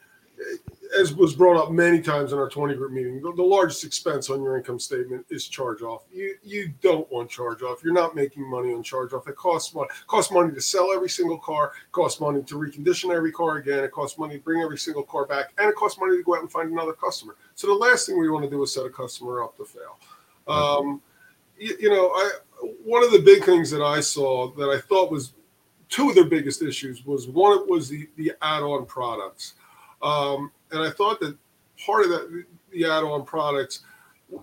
as 0.99 1.15
was 1.15 1.35
brought 1.35 1.63
up 1.63 1.71
many 1.71 2.01
times 2.01 2.33
in 2.33 2.39
our 2.39 2.49
20 2.49 2.75
group 2.75 2.93
meeting, 2.93 3.21
the, 3.21 3.33
the 3.33 3.43
largest 3.43 3.85
expense 3.85 4.31
on 4.31 4.43
your 4.43 4.57
income 4.57 4.79
statement 4.79 5.27
is 5.31 5.49
charge 5.49 5.83
off. 5.83 6.03
You 6.13 6.37
you 6.43 6.73
don't 6.81 7.11
want 7.11 7.31
charge 7.31 7.63
off. 7.63 7.83
You're 7.83 7.93
not 7.93 8.15
making 8.15 8.49
money 8.49 8.73
on 8.73 8.83
charge 8.83 9.13
off. 9.13 9.29
It 9.29 9.37
costs 9.37 9.75
money. 9.75 9.89
Costs 10.07 10.33
money 10.33 10.53
to 10.55 10.61
sell 10.61 10.93
every 10.93 11.09
single 11.09 11.39
car. 11.39 11.73
It 11.87 11.93
costs 11.93 12.21
money 12.21 12.43
to 12.43 12.55
recondition 12.55 13.15
every 13.15 13.33
car 13.33 13.57
again. 13.57 13.85
It 13.85 13.93
costs 13.93 14.19
money 14.19 14.39
to 14.39 14.43
bring 14.43 14.63
every 14.63 14.79
single 14.79 15.03
car 15.03 15.27
back, 15.27 15.53
and 15.59 15.69
it 15.69 15.77
costs 15.77 15.99
money 16.01 16.17
to 16.17 16.23
go 16.23 16.37
out 16.37 16.43
and 16.43 16.51
find 16.51 16.71
another 16.71 16.93
customer. 16.93 17.37
So 17.55 17.67
the 17.67 17.75
last 17.75 18.07
thing 18.07 18.19
we 18.19 18.31
want 18.31 18.45
to 18.45 18.51
do 18.51 18.63
is 18.63 18.73
set 18.73 18.87
a 18.87 18.91
customer 18.91 19.43
up 19.43 19.57
to 19.57 19.65
fail. 19.65 19.99
Um, 20.47 21.03
you, 21.59 21.77
you 21.81 21.91
know, 21.91 22.09
I 22.09 22.31
one 22.85 23.05
of 23.05 23.13
the 23.13 23.21
big 23.21 23.45
things 23.45 23.71
that 23.71 23.83
I 23.83 24.01
saw 24.01 24.51
that 24.53 24.69
I 24.69 24.81
thought 24.81 25.11
was 25.11 25.33
two 25.89 26.09
of 26.09 26.15
their 26.15 26.25
biggest 26.25 26.63
issues 26.63 27.05
was 27.05 27.27
one 27.27 27.59
it 27.59 27.69
was 27.69 27.89
the 27.89 28.09
the 28.17 28.33
add-on 28.43 28.87
products, 28.87 29.55
um, 30.03 30.51
and 30.71 30.83
I 30.83 30.91
thought 30.91 31.21
that 31.21 31.37
part 31.85 32.05
of 32.05 32.11
that 32.11 32.45
the 32.71 32.85
add-on 32.85 33.25
products, 33.25 33.81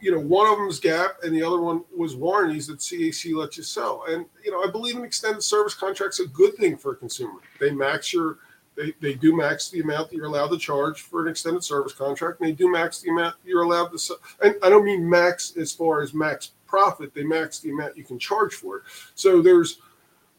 you 0.02 0.12
know, 0.12 0.20
one 0.20 0.48
of 0.52 0.58
them 0.58 0.68
is 0.68 0.80
Gap, 0.80 1.18
and 1.24 1.36
the 1.36 1.44
other 1.44 1.62
one 1.62 1.84
was 1.96 2.16
warranties 2.16 2.68
that 2.68 2.80
CAC 2.80 3.36
lets 3.36 3.58
you 3.58 3.64
sell. 3.64 4.06
And 4.08 4.26
you 4.44 4.52
know, 4.52 4.64
I 4.64 4.70
believe 4.70 4.96
an 4.96 5.04
extended 5.04 5.44
service 5.44 5.76
contract's 5.76 6.20
a 6.20 6.28
good 6.28 6.56
thing 6.56 6.78
for 6.78 6.94
a 6.94 6.96
consumer. 6.96 7.40
They 7.60 7.72
max 7.72 8.14
your 8.14 8.40
they, 8.76 8.94
they 9.00 9.14
do 9.14 9.36
max 9.36 9.70
the 9.70 9.80
amount 9.80 10.10
that 10.10 10.16
you're 10.16 10.26
allowed 10.26 10.50
to 10.50 10.58
charge 10.58 11.02
for 11.02 11.22
an 11.22 11.32
extended 11.32 11.64
service 11.64 11.94
contract, 11.94 12.42
and 12.42 12.50
they 12.50 12.54
do 12.54 12.70
max 12.70 13.02
the 13.02 13.10
amount 13.10 13.36
you're 13.46 13.64
allowed 13.64 13.88
to. 13.90 14.00
Sell. 14.00 14.18
And 14.44 14.56
I 14.64 14.70
don't 14.70 14.86
mean 14.86 15.10
max 15.10 15.56
as 15.56 15.72
far 15.72 16.02
as 16.02 16.14
max 16.14 16.52
profit; 16.68 17.14
they 17.14 17.24
max 17.24 17.60
the 17.60 17.70
amount 17.72 17.98
you 17.98 18.04
can 18.04 18.20
charge 18.20 18.54
for 18.54 18.78
it. 18.78 18.84
So 19.14 19.42
there's 19.42 19.80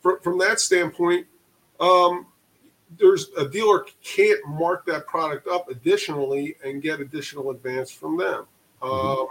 from, 0.01 0.21
from 0.21 0.39
that 0.39 0.61
standpoint, 0.61 1.27
um, 1.81 2.27
there's 2.99 3.31
a 3.37 3.49
dealer 3.49 3.87
can't 4.03 4.41
mark 4.47 4.87
that 4.87 5.07
product 5.07 5.49
up 5.49 5.69
additionally 5.69 6.57
and 6.65 6.83
get 6.83 7.01
additional 7.01 7.51
advance 7.51 7.91
from 7.91 8.17
them. 8.17 8.45
Mm-hmm. 8.83 9.21
Um, 9.21 9.27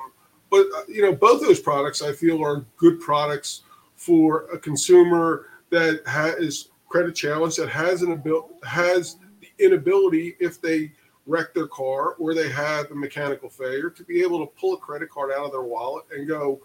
but 0.50 0.66
uh, 0.76 0.84
you 0.88 1.02
know, 1.02 1.14
both 1.14 1.42
those 1.42 1.60
products 1.60 2.02
I 2.02 2.14
feel 2.14 2.44
are 2.44 2.66
good 2.78 3.00
products 3.00 3.62
for 3.96 4.48
a 4.52 4.60
consumer 4.60 5.48
that 5.70 6.02
has 6.06 6.70
credit 6.90 7.16
challenge 7.16 7.56
that 7.56 7.70
has 7.70 8.02
an 8.02 8.12
ability 8.12 8.54
has 8.64 9.18
the 9.42 9.50
inability 9.64 10.36
if 10.40 10.62
they 10.62 10.92
wreck 11.26 11.54
their 11.54 11.68
car 11.68 12.14
or 12.14 12.34
they 12.34 12.50
have 12.50 12.92
a 12.92 12.96
mechanical 12.96 13.50
failure 13.50 13.90
to 13.90 14.04
be 14.04 14.22
able 14.22 14.40
to 14.40 14.52
pull 14.60 14.76
a 14.76 14.78
credit 14.78 15.10
card 15.10 15.32
out 15.32 15.46
of 15.46 15.52
their 15.52 15.64
wallet 15.64 16.06
and 16.12 16.28
go 16.28 16.62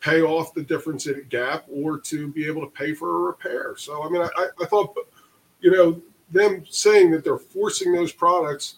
pay 0.00 0.20
off 0.20 0.52
the 0.52 0.62
difference 0.62 1.06
in 1.06 1.24
gap 1.30 1.64
or 1.72 1.98
to 1.98 2.28
be 2.28 2.46
able 2.46 2.60
to 2.60 2.66
pay 2.68 2.92
for 2.92 3.16
a 3.16 3.18
repair. 3.20 3.74
So, 3.76 4.02
I 4.02 4.08
mean, 4.10 4.20
I, 4.20 4.48
I 4.60 4.66
thought, 4.66 4.94
you 5.60 5.70
know, 5.70 6.02
them 6.30 6.64
saying 6.68 7.10
that 7.10 7.24
they're 7.24 7.38
forcing 7.38 7.92
those 7.92 8.12
products 8.12 8.76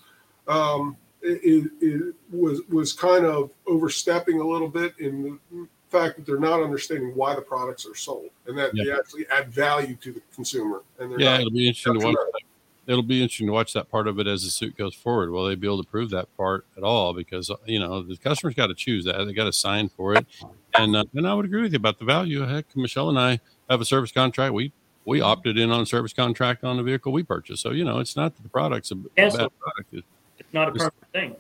um, 0.49 0.97
it, 1.23 1.71
it, 1.81 2.15
was 2.31 2.61
was 2.69 2.93
kind 2.93 3.25
of 3.25 3.51
overstepping 3.67 4.41
a 4.41 4.47
little 4.47 4.69
bit 4.69 4.95
in 4.99 5.39
the 5.51 5.69
fact 5.89 6.17
that 6.17 6.27
they're 6.27 6.39
not 6.39 6.63
understanding 6.63 7.13
why 7.15 7.35
the 7.35 7.41
products 7.41 7.87
are 7.87 7.95
sold 7.95 8.31
and 8.47 8.57
that 8.59 8.73
they 8.75 8.93
actually 8.93 9.27
add 9.29 9.49
value 9.49 9.97
to 9.97 10.13
the 10.13 10.23
consumer. 10.35 10.83
And 10.99 11.19
yeah, 11.19 11.39
it'll 11.39 11.51
be 11.51 11.67
interesting 11.67 12.01
to 12.01 12.07
watch. 12.07 12.15
That. 12.15 12.41
It'll 12.89 13.03
be 13.03 13.21
interesting 13.21 13.49
to 13.49 13.53
watch 13.53 13.73
that 13.73 13.91
part 13.91 14.07
of 14.07 14.21
it 14.21 14.29
as 14.29 14.45
the 14.45 14.51
suit 14.51 14.77
goes 14.77 14.95
forward. 14.95 15.31
Will 15.31 15.47
they 15.47 15.57
be 15.57 15.67
able 15.67 15.83
to 15.83 15.89
prove 15.89 16.11
that 16.11 16.35
part 16.37 16.67
at 16.77 16.85
all? 16.85 17.13
Because 17.13 17.51
you 17.65 17.81
know 17.81 18.03
the 18.03 18.17
customer's 18.17 18.55
got 18.55 18.69
to 18.69 18.75
choose 18.75 19.05
that; 19.07 19.25
they 19.25 19.33
got 19.33 19.45
to 19.45 19.53
sign 19.53 19.89
for 19.89 20.15
it. 20.15 20.27
And 20.75 20.95
uh, 20.95 21.05
and 21.15 21.27
I 21.27 21.35
would 21.35 21.45
agree 21.45 21.63
with 21.63 21.73
you 21.73 21.79
about 21.79 21.99
the 21.99 22.05
value. 22.05 22.43
Heck, 22.43 22.77
Michelle 22.77 23.09
and 23.09 23.19
I 23.19 23.41
have 23.69 23.81
a 23.81 23.85
service 23.85 24.13
contract. 24.13 24.55
We 24.55 24.73
we 25.07 25.21
opted 25.21 25.57
in 25.57 25.71
on 25.71 25.81
a 25.81 25.87
service 25.87 26.13
contract 26.13 26.65
on 26.65 26.77
the 26.77 26.83
vehicle 26.83 27.13
we 27.13 27.23
purchased. 27.23 27.63
So 27.63 27.71
you 27.71 27.85
know, 27.85 28.01
it's 28.01 28.17
not 28.17 28.37
that 28.37 28.43
the 28.43 28.49
product's 28.49 28.91
a, 28.91 28.95
a 28.95 28.99
bad 29.31 29.33
product. 29.37 29.93
It's, 29.93 30.07
it's 30.39 30.53
not 30.53 30.69
a 30.69 30.73
perfect 30.73 31.13
thing. 31.13 31.37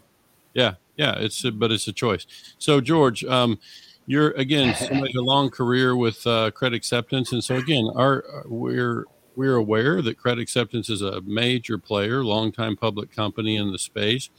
Yeah, 0.54 0.74
yeah, 0.96 1.16
it's 1.18 1.44
a, 1.44 1.52
but 1.52 1.70
it's 1.70 1.86
a 1.86 1.92
choice. 1.92 2.26
So 2.58 2.80
George, 2.80 3.24
um, 3.24 3.58
you're 4.06 4.30
again 4.30 4.74
somebody 4.78 5.12
a 5.18 5.22
long 5.22 5.50
career 5.50 5.94
with 5.94 6.26
uh, 6.26 6.52
credit 6.52 6.76
acceptance, 6.76 7.32
and 7.32 7.44
so 7.44 7.56
again, 7.56 7.90
our 7.94 8.24
we're 8.46 9.04
we're 9.34 9.56
aware 9.56 10.00
that 10.00 10.16
credit 10.16 10.40
acceptance 10.40 10.88
is 10.88 11.02
a 11.02 11.20
major 11.22 11.76
player, 11.76 12.24
longtime 12.24 12.76
public 12.76 13.14
company 13.14 13.56
in 13.56 13.72
the 13.72 13.78
space. 13.78 14.30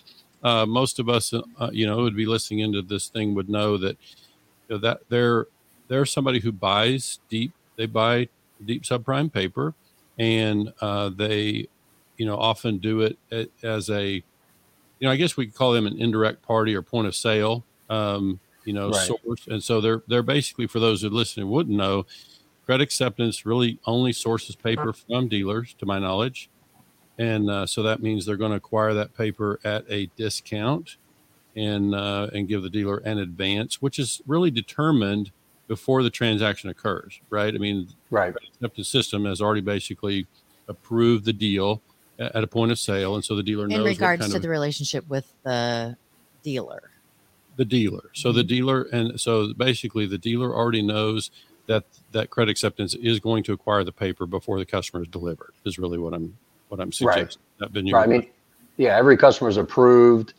Uh, 0.42 0.66
most 0.66 1.00
of 1.00 1.10
us, 1.10 1.34
uh, 1.34 1.70
you 1.72 1.86
know, 1.86 1.98
would 1.98 2.16
be 2.16 2.26
listening 2.26 2.60
into 2.60 2.82
this 2.82 3.08
thing 3.08 3.36
would 3.36 3.50
know 3.50 3.78
that 3.78 3.98
you 4.70 4.76
know, 4.76 4.78
that 4.78 5.02
they're 5.10 5.48
they're 5.90 6.06
somebody 6.06 6.40
who 6.40 6.52
buys 6.52 7.20
deep. 7.30 7.52
They 7.76 7.86
buy 7.86 8.30
deep 8.66 8.84
subprime 8.84 9.32
paper, 9.32 9.74
and 10.18 10.74
uh, 10.82 11.10
they, 11.10 11.68
you 12.18 12.26
know, 12.26 12.38
often 12.38 12.78
do 12.78 13.02
it 13.02 13.18
as 13.64 13.90
a, 13.90 14.14
you 14.14 14.24
know, 15.02 15.12
I 15.12 15.16
guess 15.16 15.38
we 15.38 15.46
could 15.46 15.56
call 15.56 15.74
them 15.74 15.86
an 15.86 16.00
indirect 16.00 16.42
party 16.42 16.76
or 16.76 16.82
point 16.82 17.08
of 17.08 17.16
sale, 17.16 17.64
um, 17.90 18.40
you 18.66 18.74
know, 18.74 18.90
right. 18.90 19.08
source. 19.08 19.48
And 19.48 19.64
so 19.64 19.80
they're 19.80 20.04
they're 20.08 20.24
basically 20.24 20.68
for 20.68 20.80
those 20.80 21.02
who 21.02 21.10
listening 21.10 21.50
wouldn't 21.50 21.78
know, 21.78 22.06
credit 22.66 22.84
acceptance 22.84 23.46
really 23.46 23.80
only 23.86 24.12
sources 24.12 24.56
paper 24.56 24.92
from 24.94 25.28
dealers, 25.28 25.74
to 25.80 25.86
my 25.86 26.00
knowledge, 26.00 26.50
and 27.18 27.50
uh, 27.50 27.66
so 27.66 27.84
that 27.84 28.02
means 28.02 28.26
they're 28.26 28.38
going 28.38 28.52
to 28.52 28.58
acquire 28.58 28.94
that 28.94 29.16
paper 29.16 29.60
at 29.64 29.86
a 29.90 30.08
discount 30.16 30.98
and 31.56 31.96
uh, 31.96 32.28
and 32.34 32.48
give 32.48 32.62
the 32.62 32.70
dealer 32.70 32.98
an 32.98 33.18
advance, 33.18 33.82
which 33.82 33.98
is 34.00 34.22
really 34.28 34.52
determined 34.52 35.32
before 35.68 36.04
the 36.04 36.10
transaction 36.10 36.70
occurs, 36.70 37.20
right? 37.30 37.54
I 37.54 37.58
mean, 37.58 37.90
right. 38.10 38.34
The 38.60 38.84
system 38.84 39.26
has 39.26 39.42
already 39.42 39.62
basically 39.62 40.28
approved 40.68 41.26
the 41.26 41.34
deal 41.34 41.82
at 42.20 42.44
a 42.44 42.48
point 42.48 42.72
of 42.72 42.80
sale, 42.80 43.16
and 43.16 43.24
so 43.24 43.36
the 43.36 43.44
dealer 43.44 43.68
knows 43.68 43.80
in 43.80 43.86
regards 43.86 44.30
to 44.30 44.36
of, 44.36 44.42
the 44.42 44.50
relationship 44.50 45.08
with 45.08 45.32
the 45.44 45.96
dealer. 46.44 46.92
The 47.58 47.66
dealer. 47.66 48.10
So 48.14 48.30
mm-hmm. 48.30 48.38
the 48.38 48.44
dealer, 48.44 48.82
and 48.92 49.20
so 49.20 49.54
basically 49.54 50.06
the 50.06 50.18
dealer 50.18 50.56
already 50.56 50.82
knows 50.82 51.32
that 51.68 51.84
that 52.14 52.30
credit 52.30 52.52
acceptance 52.52 52.96
is 52.96 53.20
going 53.20 53.44
to 53.44 53.54
acquire 53.54 53.84
the 53.84 53.92
paper 53.92 54.26
before 54.26 54.58
the 54.58 54.66
customer 54.66 55.04
is 55.04 55.10
delivered. 55.10 55.54
Is 55.66 55.78
really 55.78 55.98
what 55.98 56.14
I'm 56.14 56.38
what 56.70 56.80
I'm 56.80 56.92
suggesting. 56.92 57.42
Right. 57.60 57.74
That 57.74 57.94
right. 57.94 58.04
I 58.04 58.08
mean, 58.08 58.30
yeah, 58.78 58.98
every 58.98 59.18
customer 59.18 59.50
is 59.50 59.58
approved 59.58 60.34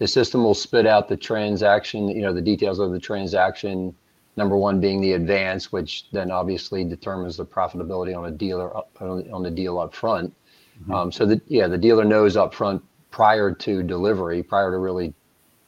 the 0.00 0.08
system 0.08 0.42
will 0.42 0.54
spit 0.54 0.86
out 0.86 1.08
the 1.08 1.16
transaction, 1.16 2.08
you 2.08 2.22
know, 2.22 2.32
the 2.32 2.40
details 2.40 2.78
of 2.78 2.90
the 2.90 2.98
transaction. 2.98 3.94
Number 4.36 4.56
one 4.56 4.80
being 4.80 5.00
the 5.00 5.12
advance, 5.12 5.72
which 5.72 6.10
then 6.12 6.30
obviously 6.30 6.84
determines 6.84 7.36
the 7.36 7.44
profitability 7.44 8.16
on 8.16 8.26
a 8.26 8.30
dealer 8.30 8.74
up, 8.76 8.90
on 9.00 9.42
the 9.42 9.50
deal 9.50 9.78
up 9.78 9.94
front. 9.94 10.34
Mm-hmm. 10.82 10.92
Um, 10.92 11.12
so 11.12 11.26
that 11.26 11.42
yeah, 11.48 11.66
the 11.66 11.78
dealer 11.78 12.04
knows 12.04 12.36
up 12.36 12.54
front 12.54 12.82
prior 13.10 13.52
to 13.52 13.82
delivery, 13.82 14.42
prior 14.42 14.70
to 14.70 14.78
really 14.78 15.12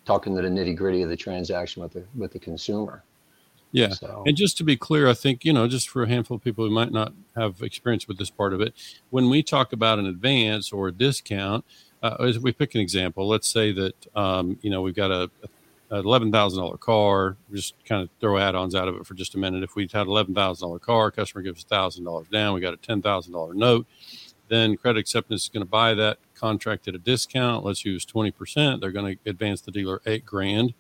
talking 0.05 0.35
to 0.37 0.43
the 0.43 0.49
nitty 0.49 0.77
gritty 0.77 1.03
of 1.03 1.09
the 1.09 1.17
transaction 1.17 1.83
with 1.83 1.93
the 1.93 2.05
with 2.17 2.33
the 2.33 2.39
consumer. 2.39 3.03
Yeah. 3.73 3.91
So. 3.91 4.23
And 4.27 4.37
just 4.37 4.59
to 4.59 4.65
be 4.65 4.77
clear, 4.77 5.09
I 5.09 5.15
think, 5.15 5.47
you 5.47 5.53
know, 5.53 5.67
just 5.67 5.89
for 5.89 6.03
a 6.03 6.09
handful 6.09 6.37
of 6.37 6.45
people 6.45 6.65
who 6.65 6.71
might 6.71 6.93
not 6.93 7.15
have 7.35 7.63
experience 7.63 8.07
with 8.07 8.19
this 8.19 8.29
part 8.29 8.53
of 8.53 8.61
it, 8.61 8.75
when 9.09 9.31
we 9.31 9.43
talk 9.43 9.73
about 9.73 9.99
an 9.99 10.05
advance 10.05 10.73
or 10.73 10.89
a 10.89 10.93
discount, 10.93 11.65
uh, 12.03 12.17
as 12.21 12.39
we 12.39 12.53
pick 12.53 12.75
an 12.75 12.83
example, 12.83 13.27
let's 13.27 13.49
say 13.49 13.73
that 13.73 14.07
um, 14.15 14.59
you 14.61 14.71
know 14.71 14.83
we've 14.83 14.95
got 14.95 15.11
a, 15.11 15.31
a 15.43 15.49
eleven 15.93 16.33
thousand 16.33 16.61
dollar 16.61 16.77
car. 16.79 17.37
Just 17.53 17.75
kind 17.85 18.03
of 18.03 18.09
throw 18.21 18.39
add-ons 18.39 18.75
out 18.75 18.89
of 18.89 18.97
it 18.97 19.07
for 19.07 19.15
just 19.15 19.35
a 19.35 19.39
minute. 19.39 19.63
If 19.63 19.77
we 19.77 19.89
had 19.93 20.07
eleven 20.07 20.35
thousand 20.35 20.67
dollar 20.67 20.79
car, 20.79 21.11
customer 21.11 21.43
gives 21.43 21.65
thousand 21.65 22.05
dollars 22.05 22.29
down. 22.29 22.55
We 22.55 22.61
got 22.61 22.75
a 22.75 22.79
ten 22.79 23.03
thousand 23.03 23.33
dollar 23.33 23.55
note. 23.55 23.87
Then 24.49 24.77
credit 24.77 25.01
acceptance 25.01 25.45
is 25.45 25.49
going 25.49 25.65
to 25.65 25.71
buy 25.71 25.95
that 25.95 26.19
contract 26.35 26.89
at 26.89 26.95
a 26.95 26.99
discount. 26.99 27.65
Let's 27.65 27.85
use 27.85 28.05
twenty 28.05 28.31
percent. 28.31 28.81
They're 28.81 28.91
going 28.91 29.17
to 29.17 29.31
advance 29.31 29.61
the 29.61 29.71
dealer 29.71 30.01
eight 30.07 30.25
grand. 30.27 30.75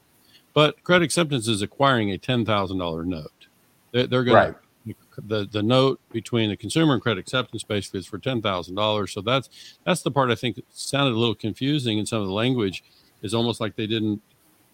But 0.55 0.83
credit 0.83 1.05
acceptance 1.05 1.49
is 1.49 1.63
acquiring 1.63 2.11
a 2.11 2.19
ten 2.19 2.45
thousand 2.45 2.79
dollar 2.79 3.05
note. 3.05 3.47
They're, 3.93 4.07
they're 4.07 4.25
going 4.25 4.37
right. 4.37 4.55
to 4.87 4.95
the 5.27 5.47
the 5.51 5.63
note 5.63 6.01
between 6.11 6.51
the 6.51 6.57
consumer 6.57 6.95
and 6.95 7.03
credit 7.03 7.21
acceptance 7.21 7.63
basically 7.63 8.01
is 8.01 8.07
for 8.07 8.19
ten 8.19 8.43
thousand 8.43 8.75
dollars. 8.75 9.13
So 9.13 9.21
that's 9.21 9.49
that's 9.85 10.03
the 10.03 10.11
part 10.11 10.31
I 10.31 10.35
think 10.35 10.61
sounded 10.71 11.15
a 11.15 11.19
little 11.19 11.35
confusing 11.35 11.99
in 11.99 12.07
some 12.07 12.21
of 12.21 12.27
the 12.27 12.33
language. 12.33 12.83
Is 13.23 13.35
almost 13.35 13.61
like 13.61 13.77
they 13.77 13.87
didn't 13.87 14.21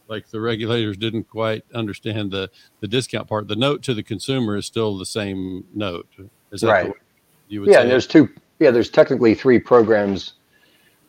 like 0.08 0.28
the 0.30 0.40
regulators 0.40 0.96
didn't 0.96 1.28
quite 1.28 1.64
understand 1.74 2.30
the 2.30 2.50
the 2.80 2.88
discount 2.88 3.28
part. 3.28 3.48
The 3.48 3.56
note 3.56 3.82
to 3.84 3.94
the 3.94 4.02
consumer 4.02 4.56
is 4.56 4.66
still 4.66 4.96
the 4.96 5.06
same 5.06 5.64
note. 5.74 6.08
Is 6.50 6.62
that 6.62 6.68
Right. 6.68 6.92
you 7.48 7.60
would 7.60 7.70
Yeah, 7.70 7.84
there's 7.84 8.06
two, 8.06 8.28
yeah, 8.58 8.70
there's 8.70 8.90
technically 8.90 9.34
three 9.34 9.58
programs 9.58 10.34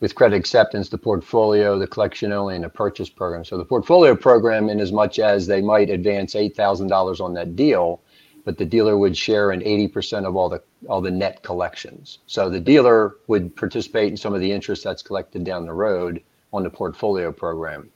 with 0.00 0.14
credit 0.14 0.36
acceptance, 0.36 0.88
the 0.88 0.98
portfolio, 0.98 1.78
the 1.78 1.86
collection 1.86 2.32
only, 2.32 2.54
and 2.54 2.64
the 2.64 2.68
purchase 2.68 3.10
program. 3.10 3.44
So 3.44 3.58
the 3.58 3.64
portfolio 3.64 4.14
program, 4.16 4.68
in 4.68 4.80
as 4.80 4.92
much 4.92 5.18
as 5.18 5.46
they 5.46 5.60
might 5.60 5.90
advance 5.90 6.34
eight 6.34 6.56
thousand 6.56 6.88
dollars 6.88 7.20
on 7.20 7.34
that 7.34 7.56
deal, 7.56 8.00
but 8.44 8.56
the 8.58 8.64
dealer 8.64 8.96
would 8.96 9.16
share 9.16 9.52
in 9.52 9.62
eighty 9.62 9.88
percent 9.88 10.26
of 10.26 10.36
all 10.36 10.48
the, 10.48 10.62
all 10.88 11.00
the 11.00 11.10
net 11.10 11.42
collections. 11.42 12.18
So 12.26 12.48
the 12.48 12.60
dealer 12.60 13.16
would 13.26 13.54
participate 13.56 14.10
in 14.10 14.16
some 14.16 14.34
of 14.34 14.40
the 14.40 14.52
interest 14.52 14.84
that's 14.84 15.02
collected 15.02 15.44
down 15.44 15.66
the 15.66 15.72
road 15.74 16.22
on 16.52 16.62
the 16.62 16.70
portfolio 16.70 17.30
program. 17.30 17.90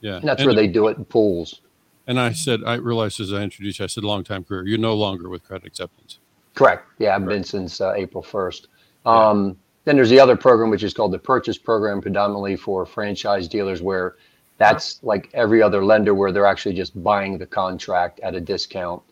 Yeah. 0.00 0.16
And 0.16 0.28
that's 0.28 0.40
And- 0.40 0.46
where 0.46 0.54
they 0.54 0.66
do 0.66 0.88
it 0.88 0.96
in 0.98 1.04
pools. 1.04 1.60
And 2.06 2.18
I 2.18 2.32
said, 2.32 2.60
I 2.66 2.74
realized 2.74 3.20
as 3.20 3.32
I 3.32 3.42
introduced 3.42 3.78
you, 3.78 3.84
I 3.84 3.86
said, 3.86 4.02
long 4.02 4.24
time 4.24 4.42
career. 4.42 4.66
You're 4.66 4.78
no 4.78 4.94
longer 4.94 5.28
with 5.28 5.44
credit 5.44 5.66
acceptance. 5.66 6.18
Correct. 6.54 6.84
Yeah, 6.98 7.14
I've 7.14 7.24
been 7.24 7.44
since 7.44 7.80
uh, 7.80 7.92
April 7.92 8.22
1st. 8.24 8.66
Um, 9.06 9.56
Then 9.84 9.94
there's 9.96 10.10
the 10.10 10.18
other 10.18 10.36
program, 10.36 10.70
which 10.70 10.82
is 10.82 10.92
called 10.92 11.12
the 11.12 11.18
purchase 11.18 11.56
program, 11.56 12.00
predominantly 12.00 12.56
for 12.56 12.84
franchise 12.84 13.46
dealers, 13.46 13.80
where 13.80 14.16
that's 14.58 15.00
like 15.04 15.30
every 15.34 15.62
other 15.62 15.84
lender, 15.84 16.12
where 16.12 16.32
they're 16.32 16.46
actually 16.46 16.74
just 16.74 17.00
buying 17.02 17.38
the 17.38 17.46
contract 17.46 18.18
at 18.20 18.34
a 18.34 18.40
discount 18.40 19.02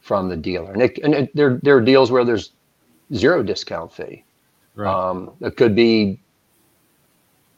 from 0.00 0.28
the 0.28 0.36
dealer. 0.36 0.72
And, 0.72 0.82
it, 0.82 0.98
and 1.04 1.14
it, 1.14 1.36
there, 1.36 1.60
there 1.62 1.76
are 1.76 1.80
deals 1.80 2.10
where 2.10 2.24
there's 2.24 2.50
zero 3.14 3.42
discount 3.42 3.92
fee. 3.92 4.24
Right. 4.74 4.92
Um, 4.92 5.30
it 5.40 5.56
could 5.56 5.74
be 5.76 6.18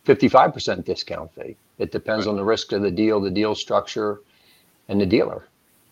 55% 0.07 0.85
discount 0.85 1.33
fee. 1.35 1.57
It 1.79 1.93
depends 1.93 2.27
on 2.27 2.37
the 2.37 2.45
risk 2.45 2.73
of 2.73 2.83
the 2.83 2.91
deal, 2.91 3.21
the 3.21 3.31
deal 3.31 3.55
structure, 3.55 4.21
and 4.89 5.01
the 5.01 5.07
dealer. 5.07 5.47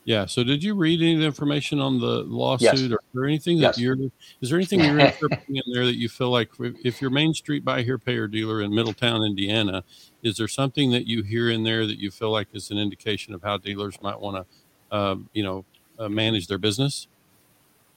yeah. 0.04 0.26
So 0.26 0.42
did 0.42 0.62
you 0.64 0.74
read 0.74 1.00
any 1.00 1.14
of 1.14 1.20
the 1.20 1.26
information 1.26 1.78
on 1.78 2.00
the 2.00 2.22
lawsuit 2.24 2.92
or, 2.92 2.98
or 3.14 3.24
anything 3.26 3.58
that 3.58 3.76
Yes. 3.76 3.78
you're, 3.78 3.96
is 4.40 4.50
there 4.50 4.58
anything 4.58 4.80
you're 4.80 4.98
interpreting 4.98 5.56
in 5.56 5.62
there 5.72 5.84
that 5.86 5.96
you 5.96 6.08
feel 6.08 6.30
like 6.30 6.50
if- 6.60 7.00
you're 7.00 7.10
Main 7.10 7.32
Street 7.34 7.64
buy 7.64 7.82
here, 7.82 7.98
pay 7.98 8.14
your 8.14 8.26
dealer 8.28 8.62
in 8.62 8.74
Middletown, 8.74 9.22
Indiana, 9.22 9.84
is 10.22 10.36
there 10.36 10.48
something 10.48 10.90
that 10.90 11.06
you 11.06 11.22
hear 11.22 11.48
in 11.50 11.62
there 11.64 11.86
that 11.86 11.98
you 11.98 12.10
feel 12.10 12.30
like 12.30 12.48
is 12.52 12.70
an 12.70 12.78
indication 12.78 13.32
of 13.34 13.42
how 13.42 13.56
dealers 13.58 13.96
might 14.02 14.18
want 14.20 14.44
to, 14.90 14.96
um, 14.96 15.28
you 15.32 15.42
know, 15.42 15.64
uh, 15.98 16.08
manage 16.08 16.46
their 16.48 16.58
business? 16.58 17.06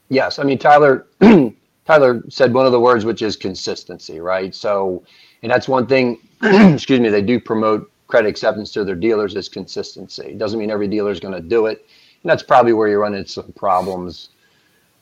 Yes, 0.08 0.38
I 0.38 0.44
mean 0.44 0.58
Tyler. 0.58 1.06
Tyler 1.84 2.22
said 2.28 2.54
one 2.54 2.66
of 2.66 2.72
the 2.72 2.80
words, 2.80 3.04
which 3.04 3.22
is 3.22 3.36
consistency, 3.36 4.20
right? 4.20 4.54
So, 4.54 5.02
and 5.42 5.50
that's 5.50 5.68
one 5.68 5.86
thing. 5.86 6.18
excuse 6.42 7.00
me. 7.00 7.10
They 7.10 7.22
do 7.22 7.38
promote 7.38 7.90
credit 8.06 8.28
acceptance 8.28 8.70
to 8.72 8.84
their 8.84 8.94
dealers 8.94 9.34
is 9.34 9.48
consistency. 9.48 10.28
It 10.28 10.38
doesn't 10.38 10.58
mean 10.58 10.70
every 10.70 10.88
dealer 10.88 11.10
is 11.10 11.20
going 11.20 11.34
to 11.34 11.40
do 11.40 11.66
it, 11.66 11.86
and 12.22 12.30
that's 12.30 12.42
probably 12.42 12.72
where 12.72 12.88
you 12.88 12.98
run 12.98 13.14
into 13.14 13.30
some 13.30 13.52
problems. 13.52 14.30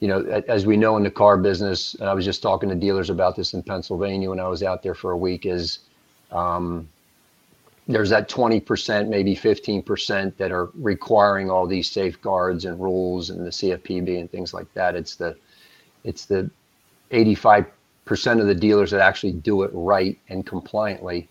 You 0.00 0.08
know, 0.08 0.42
as 0.48 0.66
we 0.66 0.76
know 0.76 0.96
in 0.96 1.04
the 1.04 1.10
car 1.10 1.36
business, 1.36 1.94
and 1.94 2.08
I 2.08 2.14
was 2.14 2.24
just 2.24 2.42
talking 2.42 2.68
to 2.68 2.74
dealers 2.74 3.10
about 3.10 3.36
this 3.36 3.54
in 3.54 3.62
Pennsylvania 3.62 4.30
when 4.30 4.40
I 4.40 4.48
was 4.48 4.64
out 4.64 4.82
there 4.82 4.94
for 4.94 5.12
a 5.12 5.16
week. 5.16 5.46
Is 5.46 5.80
um, 6.32 6.88
there's 7.86 8.10
that 8.10 8.28
20%, 8.28 9.08
maybe 9.08 9.36
15% 9.36 10.36
that 10.36 10.50
are 10.50 10.70
requiring 10.74 11.50
all 11.50 11.66
these 11.66 11.90
safeguards 11.90 12.64
and 12.64 12.80
rules 12.80 13.30
and 13.30 13.44
the 13.44 13.50
CFPB 13.50 14.18
and 14.18 14.30
things 14.30 14.54
like 14.54 14.72
that. 14.74 14.96
It's 14.96 15.16
the 15.16 15.36
it's 16.04 16.26
the 16.26 16.50
85% 17.12 18.40
of 18.40 18.46
the 18.46 18.54
dealers 18.54 18.90
that 18.90 19.00
actually 19.00 19.32
do 19.32 19.62
it 19.62 19.70
right 19.72 20.18
and 20.28 20.44
compliantly. 20.46 21.28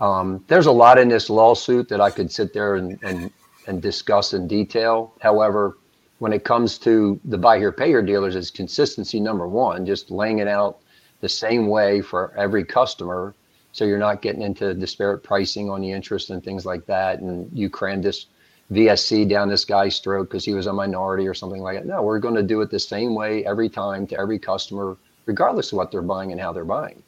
Um, 0.00 0.44
there's 0.48 0.66
a 0.66 0.72
lot 0.72 0.98
in 0.98 1.08
this 1.08 1.30
lawsuit 1.30 1.88
that 1.88 2.00
I 2.00 2.10
could 2.10 2.30
sit 2.30 2.52
there 2.52 2.76
and, 2.76 2.98
and, 3.02 3.30
and 3.66 3.80
discuss 3.80 4.32
in 4.32 4.48
detail. 4.48 5.12
However, 5.20 5.76
when 6.18 6.32
it 6.32 6.44
comes 6.44 6.78
to 6.78 7.20
the 7.24 7.38
buy 7.38 7.58
here, 7.58 7.72
pay 7.72 7.88
here 7.88 8.02
dealers, 8.02 8.36
it's 8.36 8.50
consistency 8.50 9.20
number 9.20 9.46
one, 9.46 9.84
just 9.84 10.10
laying 10.10 10.38
it 10.38 10.48
out 10.48 10.78
the 11.20 11.28
same 11.28 11.68
way 11.68 12.00
for 12.00 12.32
every 12.36 12.64
customer. 12.64 13.34
So 13.72 13.84
you're 13.84 13.98
not 13.98 14.22
getting 14.22 14.42
into 14.42 14.72
disparate 14.74 15.22
pricing 15.22 15.68
on 15.68 15.80
the 15.80 15.90
interest 15.90 16.30
and 16.30 16.42
things 16.42 16.64
like 16.64 16.86
that. 16.86 17.20
And 17.20 17.50
you 17.52 17.68
cram 17.68 18.02
this 18.02 18.26
VSC 18.72 19.28
down 19.28 19.48
this 19.48 19.64
guy's 19.64 19.98
throat 19.98 20.24
because 20.24 20.44
he 20.44 20.54
was 20.54 20.66
a 20.66 20.72
minority 20.72 21.26
or 21.26 21.34
something 21.34 21.60
like 21.60 21.78
that. 21.78 21.86
No, 21.86 22.02
we're 22.02 22.18
going 22.18 22.34
to 22.34 22.42
do 22.42 22.60
it 22.60 22.70
the 22.70 22.78
same 22.78 23.14
way 23.14 23.44
every 23.44 23.68
time 23.68 24.06
to 24.08 24.18
every 24.18 24.38
customer, 24.38 24.96
regardless 25.26 25.72
of 25.72 25.78
what 25.78 25.90
they're 25.90 26.02
buying 26.02 26.32
and 26.32 26.40
how 26.40 26.52
they're 26.52 26.64
buying. 26.64 27.02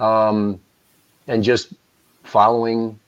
Um, 0.00 0.60
and 1.26 1.42
just 1.42 1.74
following 2.22 2.98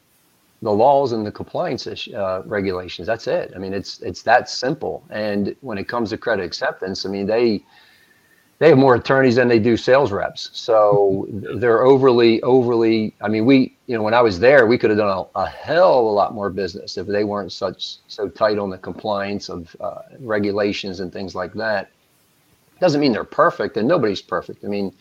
the 0.63 0.73
laws 0.73 1.13
and 1.13 1.27
the 1.27 1.33
compliance 1.33 1.87
uh, 1.87 2.43
regulations. 2.47 3.07
That's 3.07 3.27
it. 3.27 3.53
I 3.55 3.59
mean, 3.59 3.75
it's 3.75 4.01
it's 4.01 4.23
that 4.23 4.49
simple. 4.49 5.05
And 5.11 5.55
when 5.61 5.79
it 5.79 5.89
comes 5.89 6.11
to 6.11 6.19
credit 6.19 6.45
acceptance, 6.45 7.05
I 7.05 7.09
mean, 7.11 7.27
they 7.27 7.63
they 8.59 8.71
have 8.71 8.79
more 8.79 8.95
attorneys 8.95 9.37
than 9.37 9.49
they 9.49 9.59
do 9.59 9.77
sales 9.77 10.13
reps. 10.13 10.51
So 10.55 11.27
they're 11.31 11.83
overly 11.85 12.43
overly. 12.43 13.15
I 13.21 13.29
mean, 13.29 13.45
we 13.45 13.77
you 13.87 13.97
know 13.97 14.03
when 14.03 14.15
I 14.15 14.23
was 14.23 14.39
there, 14.39 14.67
we 14.67 14.79
could 14.79 14.91
have 14.91 14.99
done 14.99 15.27
a, 15.35 15.39
a 15.39 15.47
hell 15.47 16.01
of 16.01 16.07
a 16.07 16.09
lot 16.09 16.35
more 16.35 16.51
business 16.51 16.97
if 16.97 17.07
they 17.07 17.25
weren't 17.25 17.53
such 17.53 17.99
so 18.09 18.29
tight 18.29 18.59
on 18.59 18.71
the 18.71 18.79
compliance 18.79 19.49
of 19.51 19.77
uh, 19.81 20.03
regulations 20.21 21.01
and 21.01 21.13
things 21.13 21.35
like 21.35 21.53
that. 21.55 21.91
Doesn't 22.81 23.01
mean 23.01 23.13
they're 23.13 23.25
perfect, 23.25 23.77
and 23.77 23.89
nobody's 23.89 24.23
perfect. 24.23 24.65
I 24.65 24.69
mean, 24.69 24.93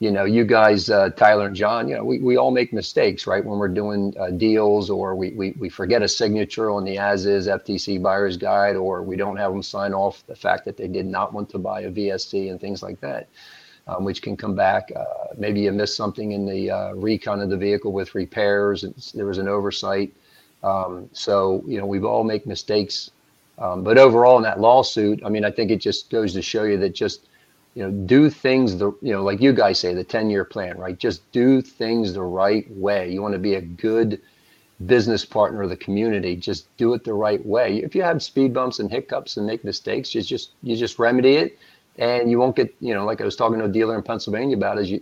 you 0.00 0.10
know, 0.10 0.24
you 0.24 0.44
guys, 0.44 0.90
uh, 0.90 1.10
Tyler 1.10 1.46
and 1.46 1.56
John, 1.56 1.88
you 1.88 1.94
know, 1.96 2.04
we, 2.04 2.18
we 2.18 2.36
all 2.36 2.50
make 2.50 2.72
mistakes, 2.72 3.26
right? 3.26 3.44
When 3.44 3.58
we're 3.58 3.68
doing 3.68 4.14
uh, 4.18 4.30
deals 4.30 4.90
or 4.90 5.14
we, 5.14 5.30
we, 5.32 5.52
we 5.52 5.68
forget 5.68 6.02
a 6.02 6.08
signature 6.08 6.70
on 6.70 6.84
the 6.84 6.98
as 6.98 7.26
is 7.26 7.46
FTC 7.46 8.02
buyer's 8.02 8.36
guide, 8.36 8.76
or 8.76 9.02
we 9.02 9.16
don't 9.16 9.36
have 9.36 9.52
them 9.52 9.62
sign 9.62 9.94
off 9.94 10.26
the 10.26 10.34
fact 10.34 10.64
that 10.64 10.76
they 10.76 10.88
did 10.88 11.06
not 11.06 11.32
want 11.32 11.48
to 11.50 11.58
buy 11.58 11.82
a 11.82 11.90
VSC 11.90 12.50
and 12.50 12.60
things 12.60 12.82
like 12.82 13.00
that, 13.00 13.28
um, 13.86 14.04
which 14.04 14.20
can 14.20 14.36
come 14.36 14.54
back. 14.54 14.90
Uh, 14.94 15.04
maybe 15.38 15.60
you 15.60 15.72
missed 15.72 15.96
something 15.96 16.32
in 16.32 16.44
the 16.44 16.70
uh, 16.70 16.92
recon 16.94 17.40
of 17.40 17.48
the 17.48 17.56
vehicle 17.56 17.92
with 17.92 18.14
repairs. 18.14 18.84
There 19.14 19.26
was 19.26 19.38
an 19.38 19.48
oversight. 19.48 20.12
Um, 20.62 21.08
so, 21.12 21.62
you 21.66 21.78
know, 21.78 21.86
we've 21.86 22.04
all 22.04 22.24
make 22.24 22.46
mistakes. 22.46 23.10
Um, 23.58 23.84
but 23.84 23.98
overall 23.98 24.36
in 24.36 24.42
that 24.42 24.60
lawsuit, 24.60 25.22
I 25.24 25.28
mean, 25.28 25.44
I 25.44 25.50
think 25.50 25.70
it 25.70 25.80
just 25.80 26.10
goes 26.10 26.32
to 26.34 26.42
show 26.42 26.64
you 26.64 26.76
that 26.78 26.94
just, 26.94 27.28
you 27.74 27.82
know, 27.82 27.90
do 28.06 28.30
things 28.30 28.76
the, 28.76 28.92
you 29.00 29.12
know, 29.12 29.22
like 29.22 29.40
you 29.40 29.52
guys 29.52 29.78
say, 29.78 29.94
the 29.94 30.04
10 30.04 30.30
year 30.30 30.44
plan, 30.44 30.76
right? 30.78 30.98
Just 30.98 31.30
do 31.32 31.60
things 31.60 32.12
the 32.12 32.22
right 32.22 32.68
way. 32.72 33.10
You 33.12 33.22
want 33.22 33.34
to 33.34 33.38
be 33.38 33.54
a 33.54 33.60
good 33.60 34.20
business 34.86 35.24
partner 35.24 35.62
of 35.62 35.70
the 35.70 35.76
community. 35.76 36.36
Just 36.36 36.74
do 36.76 36.94
it 36.94 37.04
the 37.04 37.14
right 37.14 37.44
way. 37.46 37.78
If 37.78 37.94
you 37.94 38.02
have 38.02 38.22
speed 38.22 38.52
bumps 38.52 38.80
and 38.80 38.90
hiccups 38.90 39.36
and 39.36 39.46
make 39.46 39.64
mistakes, 39.64 40.14
you 40.14 40.22
just, 40.22 40.50
you 40.62 40.76
just 40.76 40.98
remedy 40.98 41.36
it 41.36 41.58
and 41.96 42.30
you 42.30 42.38
won't 42.38 42.56
get, 42.56 42.74
you 42.80 42.92
know, 42.92 43.04
like 43.04 43.20
I 43.20 43.24
was 43.24 43.36
talking 43.36 43.58
to 43.60 43.66
a 43.66 43.68
dealer 43.68 43.94
in 43.96 44.02
Pennsylvania 44.02 44.56
about 44.56 44.78
is 44.78 44.90
you, 44.90 45.00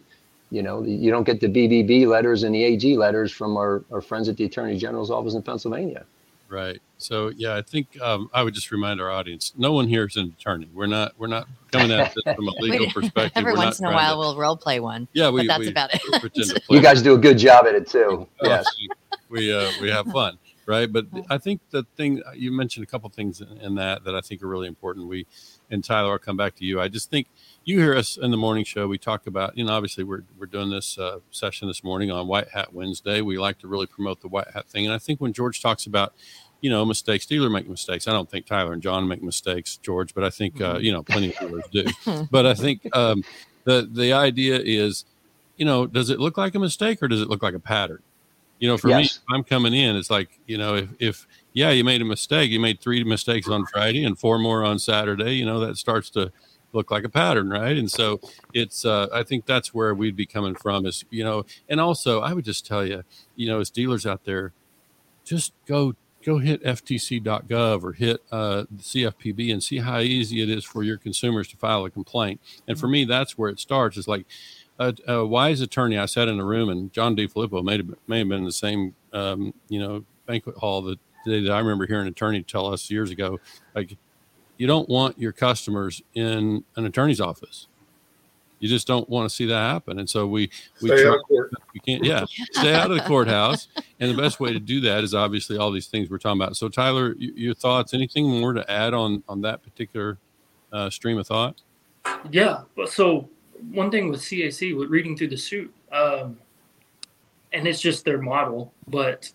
you 0.50 0.62
know, 0.62 0.82
you 0.84 1.10
don't 1.10 1.24
get 1.24 1.40
the 1.40 1.48
BBB 1.48 2.06
letters 2.06 2.42
and 2.42 2.54
the 2.54 2.62
AG 2.62 2.96
letters 2.98 3.32
from 3.32 3.56
our, 3.56 3.82
our 3.90 4.02
friends 4.02 4.28
at 4.28 4.36
the 4.36 4.44
Attorney 4.44 4.76
General's 4.76 5.10
office 5.10 5.32
in 5.34 5.42
Pennsylvania. 5.42 6.04
Right. 6.52 6.82
So 6.98 7.32
yeah, 7.34 7.56
I 7.56 7.62
think 7.62 7.98
um, 8.02 8.28
I 8.34 8.42
would 8.42 8.52
just 8.52 8.70
remind 8.70 9.00
our 9.00 9.10
audience: 9.10 9.54
no 9.56 9.72
one 9.72 9.88
here 9.88 10.04
is 10.04 10.16
an 10.16 10.34
attorney. 10.38 10.68
We're 10.74 10.86
not. 10.86 11.12
We're 11.16 11.26
not 11.28 11.48
coming 11.70 11.90
at 11.90 12.12
this 12.14 12.34
from 12.36 12.46
a 12.46 12.50
legal 12.60 12.86
We- 12.86 12.92
perspective. 12.92 13.32
Every 13.36 13.52
We're 13.52 13.58
once 13.58 13.78
in 13.80 13.84
not 13.84 13.92
a 13.92 13.96
while, 13.96 14.12
to- 14.12 14.18
we'll 14.18 14.36
role 14.36 14.56
play 14.58 14.78
one. 14.78 15.08
yeah, 15.14 15.30
we. 15.30 15.46
that's 15.46 15.60
we 15.60 15.68
about 15.70 15.94
it. 15.94 16.02
pretend 16.20 16.50
to 16.50 16.60
play 16.66 16.76
You 16.76 16.82
guys 16.82 17.00
do 17.00 17.14
a 17.14 17.18
good 17.18 17.38
job 17.38 17.64
at 17.66 17.74
it 17.74 17.88
too. 17.88 18.28
Yes. 18.42 18.66
we 19.30 19.50
uh, 19.52 19.70
we 19.80 19.88
have 19.88 20.06
fun, 20.08 20.38
right? 20.72 20.90
But 20.90 21.06
I 21.28 21.36
think 21.36 21.60
the 21.70 21.84
thing 21.96 22.22
you 22.34 22.50
mentioned 22.50 22.84
a 22.84 22.86
couple 22.86 23.10
things 23.10 23.42
in, 23.42 23.48
in 23.58 23.74
that 23.74 24.04
that 24.04 24.14
I 24.14 24.22
think 24.22 24.42
are 24.42 24.48
really 24.48 24.68
important. 24.68 25.06
We 25.06 25.26
and 25.70 25.84
Tyler, 25.84 26.12
I'll 26.12 26.18
come 26.18 26.36
back 26.36 26.56
to 26.56 26.64
you. 26.64 26.80
I 26.80 26.88
just 26.88 27.10
think 27.10 27.26
you 27.64 27.78
hear 27.78 27.94
us 27.94 28.16
in 28.16 28.30
the 28.30 28.36
morning 28.38 28.64
show. 28.64 28.88
We 28.88 28.98
talk 28.98 29.26
about 29.26 29.56
you 29.56 29.64
know 29.64 29.72
obviously 29.72 30.02
we're 30.02 30.24
we're 30.38 30.46
doing 30.46 30.70
this 30.70 30.98
uh, 30.98 31.18
session 31.30 31.68
this 31.68 31.84
morning 31.84 32.10
on 32.10 32.26
White 32.26 32.48
Hat 32.48 32.72
Wednesday. 32.72 33.20
We 33.20 33.38
like 33.38 33.58
to 33.58 33.68
really 33.68 33.86
promote 33.86 34.22
the 34.22 34.28
white 34.28 34.48
hat 34.54 34.66
thing, 34.66 34.86
and 34.86 34.94
I 34.94 34.98
think 34.98 35.20
when 35.20 35.34
George 35.34 35.60
talks 35.60 35.84
about 35.86 36.14
you 36.62 36.70
know 36.70 36.84
mistakes, 36.86 37.26
dealer 37.26 37.50
make 37.50 37.68
mistakes. 37.68 38.08
I 38.08 38.12
don't 38.12 38.30
think 38.30 38.46
Tyler 38.46 38.72
and 38.72 38.82
John 38.82 39.06
make 39.06 39.22
mistakes, 39.22 39.76
George, 39.76 40.14
but 40.14 40.24
I 40.24 40.30
think 40.30 40.60
uh, 40.60 40.78
you 40.80 40.92
know 40.92 41.02
plenty 41.02 41.34
of 41.34 41.38
dealers 41.38 41.64
do. 41.70 41.84
But 42.30 42.46
I 42.46 42.54
think 42.54 42.88
um, 42.96 43.22
the 43.64 43.88
the 43.92 44.14
idea 44.14 44.58
is, 44.58 45.04
you 45.56 45.66
know, 45.66 45.86
does 45.86 46.08
it 46.08 46.18
look 46.18 46.38
like 46.38 46.54
a 46.54 46.58
mistake 46.58 47.02
or 47.02 47.08
does 47.08 47.20
it 47.20 47.28
look 47.28 47.42
like 47.42 47.54
a 47.54 47.60
pattern? 47.60 48.02
You 48.62 48.68
know, 48.68 48.78
for 48.78 48.86
me, 48.86 48.98
Yes. 48.98 49.16
if 49.16 49.22
I'm 49.28 49.42
coming 49.42 49.74
in, 49.74 49.96
it's 49.96 50.08
like, 50.08 50.38
you 50.46 50.56
know, 50.56 50.76
if, 50.76 50.88
if, 51.00 51.26
yeah, 51.52 51.70
you 51.70 51.82
made 51.82 52.00
a 52.00 52.04
mistake, 52.04 52.48
you 52.52 52.60
made 52.60 52.80
three 52.80 53.02
mistakes 53.02 53.48
on 53.48 53.66
Friday 53.66 54.04
and 54.04 54.16
four 54.16 54.38
more 54.38 54.62
on 54.62 54.78
Saturday, 54.78 55.32
you 55.32 55.44
know, 55.44 55.58
that 55.58 55.76
starts 55.78 56.10
to 56.10 56.30
look 56.72 56.92
like 56.92 57.02
a 57.02 57.08
pattern, 57.08 57.50
right? 57.50 57.76
And 57.76 57.90
so 57.90 58.20
it's, 58.54 58.84
uh, 58.84 59.08
I 59.12 59.24
think 59.24 59.46
that's 59.46 59.74
where 59.74 59.92
we'd 59.96 60.14
be 60.14 60.26
coming 60.26 60.54
from 60.54 60.86
is, 60.86 61.04
you 61.10 61.24
know, 61.24 61.44
and 61.68 61.80
also 61.80 62.20
I 62.20 62.34
would 62.34 62.44
just 62.44 62.64
tell 62.64 62.86
you, 62.86 63.02
you 63.34 63.48
know, 63.48 63.58
as 63.58 63.68
dealers 63.68 64.06
out 64.06 64.22
there, 64.24 64.52
just 65.24 65.52
go 65.66 65.96
go 66.24 66.38
hit 66.38 66.62
ftc.gov 66.62 67.82
or 67.82 67.92
hit 67.94 68.22
uh, 68.30 68.62
the 68.70 68.82
CFPB 68.82 69.52
and 69.52 69.60
see 69.60 69.78
how 69.78 69.98
easy 69.98 70.40
it 70.40 70.48
is 70.48 70.64
for 70.64 70.84
your 70.84 70.96
consumers 70.96 71.48
to 71.48 71.56
file 71.56 71.84
a 71.84 71.90
complaint. 71.90 72.40
And 72.68 72.78
for 72.78 72.86
me, 72.86 73.04
that's 73.04 73.36
where 73.36 73.50
it 73.50 73.58
starts. 73.58 73.96
Is 73.96 74.06
like 74.06 74.24
a, 74.78 74.94
a, 75.06 75.26
wise 75.26 75.60
attorney. 75.60 75.98
I 75.98 76.06
sat 76.06 76.28
in 76.28 76.38
a 76.38 76.44
room 76.44 76.68
and 76.68 76.92
John 76.92 77.16
DeFilippo 77.16 77.62
may 77.64 77.76
have, 77.78 77.94
may 78.06 78.18
have 78.18 78.28
been 78.28 78.38
in 78.38 78.44
the 78.44 78.52
same, 78.52 78.94
um, 79.12 79.54
you 79.68 79.78
know, 79.78 80.04
banquet 80.26 80.56
hall 80.56 80.82
the 80.82 80.96
day 81.24 81.42
that 81.42 81.52
I 81.52 81.58
remember 81.58 81.86
hearing 81.86 82.06
an 82.06 82.12
attorney 82.12 82.42
tell 82.42 82.72
us 82.72 82.90
years 82.90 83.10
ago, 83.10 83.38
like, 83.74 83.96
you 84.58 84.66
don't 84.66 84.88
want 84.88 85.18
your 85.18 85.32
customers 85.32 86.02
in 86.14 86.64
an 86.76 86.86
attorney's 86.86 87.20
office 87.20 87.68
you 88.62 88.68
just 88.68 88.86
don't 88.86 89.08
want 89.10 89.28
to 89.28 89.34
see 89.34 89.46
that 89.46 89.58
happen. 89.58 89.98
And 89.98 90.08
so 90.08 90.24
we 90.28 90.48
we 90.80 90.88
Stay 90.88 91.06
out 91.06 91.16
of 91.16 91.22
court. 91.24 91.50
we 91.74 91.80
can't 91.80 92.04
yeah 92.04 92.24
stay 92.52 92.72
out 92.72 92.92
of 92.92 92.96
the 92.96 93.02
courthouse. 93.02 93.66
And 93.98 94.08
the 94.08 94.16
best 94.16 94.38
way 94.38 94.52
to 94.52 94.60
do 94.60 94.80
that 94.82 95.02
is 95.02 95.14
obviously 95.14 95.58
all 95.58 95.72
these 95.72 95.88
things 95.88 96.08
we're 96.08 96.18
talking 96.18 96.40
about. 96.40 96.56
So 96.56 96.68
Tyler, 96.68 97.16
your 97.18 97.54
thoughts? 97.54 97.92
Anything 97.92 98.30
more 98.30 98.52
to 98.52 98.70
add 98.70 98.94
on 98.94 99.24
on 99.28 99.40
that 99.42 99.64
particular 99.64 100.16
uh, 100.72 100.90
stream 100.90 101.18
of 101.18 101.26
thought? 101.26 101.60
Yeah, 102.30 102.62
so 102.86 103.28
one 103.70 103.90
thing 103.90 104.08
with 104.08 104.20
CAC, 104.20 104.76
with 104.76 104.90
reading 104.90 105.16
through 105.16 105.28
the 105.28 105.36
suit, 105.36 105.72
um, 105.92 106.38
and 107.52 107.66
it's 107.66 107.80
just 107.80 108.04
their 108.04 108.20
model, 108.20 108.72
but 108.88 109.30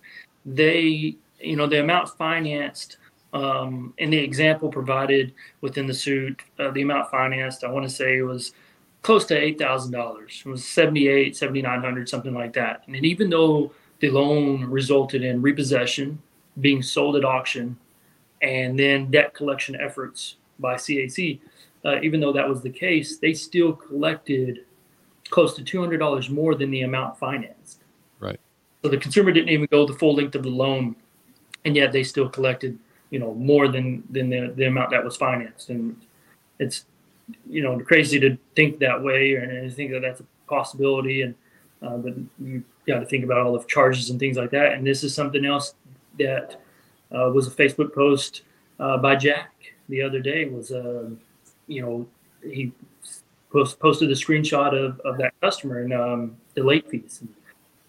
they, 0.46 1.16
you 1.40 1.56
know, 1.56 1.68
the 1.68 1.82
amount 1.82 2.10
financed 2.10 2.98
um, 3.34 3.94
in 3.98 4.10
the 4.10 4.18
example 4.18 4.70
provided 4.70 5.34
within 5.62 5.86
the 5.86 5.94
suit, 5.94 6.42
uh, 6.60 6.72
the 6.72 6.82
amount 6.82 7.12
financed, 7.12 7.64
I 7.64 7.72
want 7.72 7.88
to 7.88 7.94
say 7.94 8.22
was 8.22 8.54
close 9.02 9.26
to 9.26 9.38
eight 9.38 9.60
thousand 9.60 9.92
dollars. 9.92 10.42
It 10.46 10.50
was 10.50 10.66
seventy 10.66 11.08
eight, 11.08 11.36
seventy 11.36 11.62
nine 11.62 11.82
hundred, 11.82 12.10
something 12.10 12.34
like 12.34 12.54
that. 12.54 12.84
And 12.88 13.06
even 13.06 13.30
though 13.30 13.72
the 14.00 14.10
loan 14.10 14.66
resulted 14.66 15.24
in 15.24 15.42
repossession, 15.42 16.20
being 16.62 16.82
sold 16.82 17.16
at 17.16 17.26
auction, 17.26 17.78
and 18.42 18.78
then 18.78 19.12
debt 19.12 19.34
collection 19.34 19.76
efforts 19.80 20.38
by 20.60 20.76
CAC, 20.76 21.40
uh, 21.88 22.00
even 22.04 22.20
though 22.20 22.34
that 22.34 22.48
was 22.48 22.62
the 22.62 22.70
case, 22.70 23.18
they 23.18 23.34
still 23.34 23.74
collected 23.74 24.66
close 25.30 25.56
to 25.56 25.64
two 25.64 25.80
hundred 25.80 25.98
dollars 25.98 26.30
more 26.30 26.54
than 26.54 26.70
the 26.70 26.82
amount 26.82 27.18
financed. 27.18 27.84
Right. 28.20 28.40
So 28.84 28.90
the 28.90 28.98
consumer 28.98 29.32
didn't 29.32 29.50
even 29.50 29.68
go 29.72 29.88
the 29.88 29.94
full 29.94 30.16
length 30.16 30.36
of 30.36 30.44
the 30.44 30.50
loan, 30.50 30.96
and 31.66 31.76
yet 31.76 31.92
they 31.92 32.04
still 32.04 32.30
collected, 32.30 32.78
you 33.10 33.20
know, 33.20 33.34
more 33.34 33.68
than 33.68 34.04
than 34.12 34.30
the, 34.30 34.54
the 34.56 34.66
amount 34.66 34.92
that 34.92 35.04
was 35.04 35.16
financed. 35.16 35.70
And 35.70 35.96
it's 36.60 36.86
you 37.50 37.62
know 37.62 37.80
crazy 37.80 38.20
to 38.20 38.38
think 38.56 38.80
that 38.80 39.02
way 39.02 39.36
and 39.36 39.66
I 39.66 39.70
think 39.70 39.92
that 39.92 40.02
that's 40.02 40.22
a 40.22 40.26
possibility 40.48 41.22
and 41.24 41.36
uh, 41.82 41.98
but 41.98 42.14
you 42.42 42.64
got 42.88 43.00
to 43.00 43.06
think 43.06 43.24
about 43.24 43.46
all 43.46 43.58
the 43.58 43.64
charges 43.66 44.10
and 44.10 44.20
things 44.20 44.38
like 44.38 44.52
that 44.52 44.74
and 44.74 44.86
this 44.86 45.04
is 45.04 45.14
something 45.14 45.46
else 45.46 45.74
that 46.20 46.62
uh, 47.14 47.30
was 47.34 47.48
a 47.48 47.52
facebook 47.52 47.94
post 47.94 48.44
uh, 48.80 48.98
by 48.98 49.16
jack 49.16 49.52
the 49.90 50.02
other 50.02 50.20
day 50.20 50.46
was 50.46 50.72
uh, 50.72 51.10
you 51.68 51.82
know 51.82 52.08
he 52.50 52.72
post, 53.52 53.80
posted 53.80 54.10
a 54.12 54.16
screenshot 54.16 54.74
of, 54.74 55.00
of 55.02 55.18
that 55.18 55.34
customer 55.42 55.82
and 55.82 55.94
um, 55.94 56.38
the 56.54 56.64
late 56.64 56.90
fees. 56.90 57.24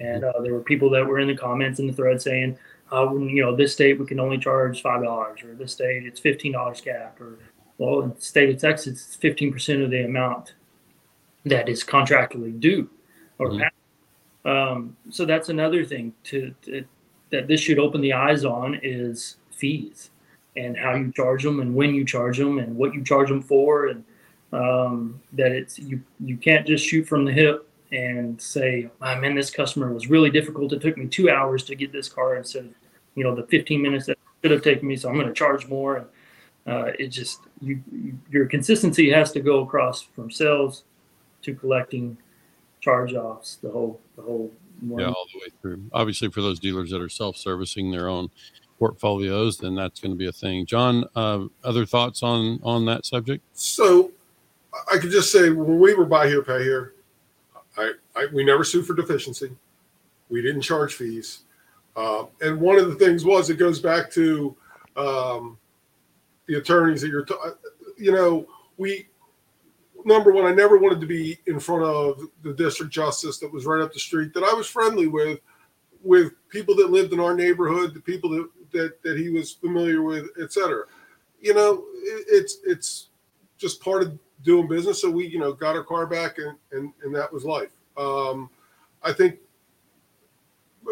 And 0.01 0.25
uh, 0.25 0.41
there 0.43 0.53
were 0.53 0.61
people 0.63 0.89
that 0.91 1.05
were 1.05 1.19
in 1.19 1.29
the 1.29 1.37
comments 1.37 1.81
in 1.81 1.87
the 1.87 1.93
thread 1.93 2.23
saying 2.23 2.57
uh, 2.93 3.13
you 3.15 3.43
know 3.43 3.55
this 3.55 3.73
state 3.73 3.99
we 3.99 4.07
can 4.07 4.21
only 4.21 4.39
charge 4.39 4.81
five 4.81 5.03
dollars 5.03 5.43
or 5.43 5.55
this 5.55 5.73
state 5.73 6.07
it's 6.07 6.21
fifteen 6.21 6.53
dollars 6.53 6.81
cap 6.81 7.21
or 7.21 7.39
well, 7.79 8.01
in 8.01 8.13
the 8.13 8.21
state 8.21 8.51
of 8.51 8.61
Texas, 8.61 9.07
it's 9.07 9.15
fifteen 9.15 9.53
percent 9.53 9.83
of 9.83 9.91
the 9.91 10.05
amount 10.05 10.55
that 11.45 11.69
is 11.69 11.85
contractually 11.85 12.59
due, 12.59 12.91
or 13.39 13.51
Mhm. 13.51 13.71
um, 14.45 14.97
so 15.11 15.25
that's 15.25 15.49
another 15.49 15.85
thing 15.85 16.13
to, 16.25 16.55
to 16.63 16.85
that 17.31 17.47
this 17.47 17.61
should 17.61 17.79
open 17.79 18.01
the 18.01 18.13
eyes 18.13 18.45
on 18.45 18.79
is 18.83 19.37
fees 19.53 20.11
and 20.59 20.77
how 20.77 20.95
you 20.95 21.13
charge 21.13 21.43
them 21.43 21.61
and 21.61 21.75
when 21.75 21.95
you 21.95 22.05
charge 22.05 22.39
them 22.39 22.59
and 22.59 22.77
what 22.77 22.93
you 22.95 23.03
charge 23.05 23.29
them 23.29 23.43
for 23.43 23.87
and 23.87 24.05
um, 24.53 25.21
that 25.33 25.53
it's 25.53 25.79
you 25.79 26.01
you 26.21 26.37
can't 26.37 26.67
just 26.67 26.85
shoot 26.87 27.07
from 27.07 27.25
the 27.25 27.33
hip 27.33 27.69
and 27.93 28.41
say, 28.41 28.91
"I 29.01 29.19
man, 29.19 29.35
this 29.35 29.51
customer 29.51 29.93
was 29.93 30.09
really 30.09 30.31
difficult. 30.31 30.73
It 30.73 30.81
took 30.81 30.97
me 30.97 31.07
two 31.07 31.31
hours 31.31 31.65
to 31.65 31.75
get 31.75 31.93
this 31.93 32.09
car 32.09 32.37
instead 32.37 32.67
of 32.67 32.71
you 33.15 33.25
know 33.25 33.35
the 33.35 33.47
15 33.47 33.81
minutes 33.81 34.07
that 34.07 34.19
should 34.43 34.51
have 34.51 34.63
taken 34.63 34.89
me, 34.89 34.97
so 34.97 35.09
I'm 35.09 35.17
going 35.17 35.27
to 35.27 35.35
charge 35.35 35.69
more." 35.69 35.97
And 35.97 36.07
uh, 36.67 36.93
it 36.99 37.09
just 37.09 37.41
you, 37.61 37.83
you 37.93 38.19
your 38.31 38.47
consistency 38.47 39.11
has 39.11 39.33
to 39.33 39.41
go 39.41 39.61
across 39.61 40.03
from 40.03 40.31
sales 40.31 40.85
to 41.43 41.55
collecting 41.55 42.17
charge 42.81 43.15
offs 43.15 43.57
the 43.57 43.71
whole 43.71 44.01
the 44.17 44.23
whole 44.23 44.51
one. 44.81 45.01
Yeah, 45.01 45.09
all 45.09 45.27
the 45.33 45.41
way 45.41 45.49
through. 45.61 45.85
Obviously, 45.93 46.31
for 46.31 46.41
those 46.41 46.59
dealers 46.59 46.91
that 46.91 47.03
are 47.03 47.09
self-servicing 47.09 47.91
their 47.91 48.09
own 48.09 48.31
portfolios, 48.79 49.59
then 49.59 49.75
that's 49.75 50.01
going 50.01 50.13
to 50.13 50.19
be 50.19 50.29
a 50.29 50.33
thing. 50.33 50.67
John, 50.67 51.05
uh, 51.17 51.47
other 51.65 51.85
thoughts 51.85 52.23
on 52.23 52.61
on 52.63 52.85
that 52.87 53.07
subject? 53.07 53.45
So 53.53 54.13
I 54.93 54.99
could 54.99 55.11
just 55.11 55.33
say 55.33 55.51
when 55.51 55.79
we 55.79 55.95
were 55.95 56.05
buy 56.05 56.29
here, 56.29 56.43
pay 56.43 56.63
here, 56.63 56.95
I, 57.77 57.93
I 58.17 58.27
we 58.33 58.45
never 58.45 58.65
sued 58.65 58.87
for 58.87 58.95
deficiency. 58.95 59.51
We 60.29 60.43
didn't 60.43 60.63
charge 60.63 60.95
fees. 60.95 61.41
Uh, 61.97 62.27
and 62.43 62.61
one 62.61 62.79
of 62.79 62.89
the 62.89 62.95
things 62.95 63.25
was 63.25 63.51
it 63.51 63.57
goes 63.57 63.81
back 63.81 64.11
to 64.13 64.55
um, 64.97 65.59
the 66.47 66.55
attorneys 66.55 67.01
that 67.01 67.09
you're, 67.09 67.25
t- 67.25 67.35
you 67.97 68.13
know, 68.13 68.47
we, 68.77 69.09
number 70.05 70.31
one, 70.33 70.45
I 70.45 70.55
never 70.55 70.79
wanted 70.79 71.01
to 71.01 71.07
be 71.07 71.39
in 71.47 71.59
front 71.59 71.83
of 71.83 72.23
the 72.43 72.53
district 72.53 72.93
justice 72.93 73.39
that 73.39 73.53
was 73.53 73.67
right 73.67 73.83
up 73.83 73.93
the 73.93 73.99
street 73.99 74.33
that 74.35 74.45
I 74.45 74.55
was 74.55 74.69
friendly 74.69 75.09
with, 75.09 75.41
with 76.05 76.35
people 76.51 76.77
that 76.77 76.91
lived 76.91 77.13
in 77.13 77.19
our 77.19 77.35
neighborhood, 77.35 77.95
the 77.95 78.01
people 78.01 78.31
that, 78.31 78.49
that, 78.73 79.03
that 79.03 79.19
he 79.19 79.31
was 79.31 79.53
familiar 79.53 80.03
with, 80.03 80.29
et 80.41 80.53
cetera. 80.53 80.85
You 81.41 81.55
know, 81.55 81.85
it, 81.95 82.27
it's, 82.29 82.59
it's 82.65 83.09
just 83.57 83.81
part 83.81 84.03
of 84.03 84.19
doing 84.45 84.69
business. 84.69 85.01
So 85.01 85.11
we, 85.11 85.27
you 85.27 85.39
know, 85.39 85.53
got 85.53 85.77
our 85.77 85.85
car 85.85 86.07
back 86.07 86.39
and, 86.39 86.57
and, 86.73 86.93
and 87.03 87.15
that 87.15 87.33
was 87.33 87.45
life. 87.45 87.71
Um, 87.97 88.51
I 89.03 89.13
think 89.13 89.39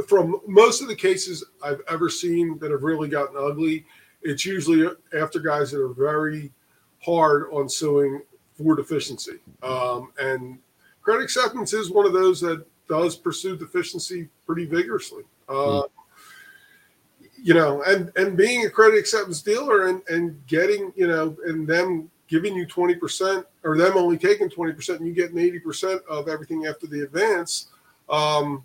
from 0.09 0.41
most 0.47 0.83
of 0.83 0.89
the 0.89 0.97
cases 0.97 1.45
I've 1.62 1.81
ever 1.89 2.11
seen 2.11 2.59
that 2.59 2.71
have 2.71 2.83
really 2.83 3.09
gotten 3.09 3.37
ugly, 3.39 3.87
it's 4.23 4.45
usually 4.45 4.89
after 5.19 5.39
guys 5.39 5.71
that 5.71 5.81
are 5.81 5.95
very 5.95 6.53
hard 7.01 7.47
on 7.53 7.69
suing 7.69 8.23
for 8.57 8.75
deficiency. 8.75 9.39
Um, 9.62 10.12
and 10.19 10.59
credit 11.03 11.23
acceptance 11.23 11.73
is 11.73 11.91
one 11.91 12.07
of 12.07 12.12
those 12.12 12.41
that 12.41 12.67
does 12.89 13.17
pursue 13.17 13.57
deficiency 13.57 14.29
pretty 14.47 14.67
vigorously. 14.67 15.23
Uh, 15.49 15.83
You 17.47 17.55
know, 17.55 17.81
and 17.85 18.11
and 18.17 18.37
being 18.37 18.67
a 18.67 18.71
credit 18.71 18.99
acceptance 18.99 19.41
dealer 19.41 19.87
and 19.87 20.03
and 20.09 20.45
getting 20.49 20.93
you 20.97 21.07
know 21.07 21.37
and 21.47 21.65
them 21.65 22.11
giving 22.27 22.57
you 22.57 22.67
twenty 22.67 22.97
percent 22.97 23.47
or 23.63 23.77
them 23.79 23.97
only 23.97 24.19
taking 24.19 24.51
twenty 24.51 24.73
percent 24.73 24.99
and 24.99 25.07
you 25.07 25.15
getting 25.15 25.39
eighty 25.39 25.61
percent 25.61 26.03
of 26.09 26.27
everything 26.27 26.67
after 26.67 26.89
the 26.89 27.03
advance. 27.03 27.69
Um, 28.09 28.65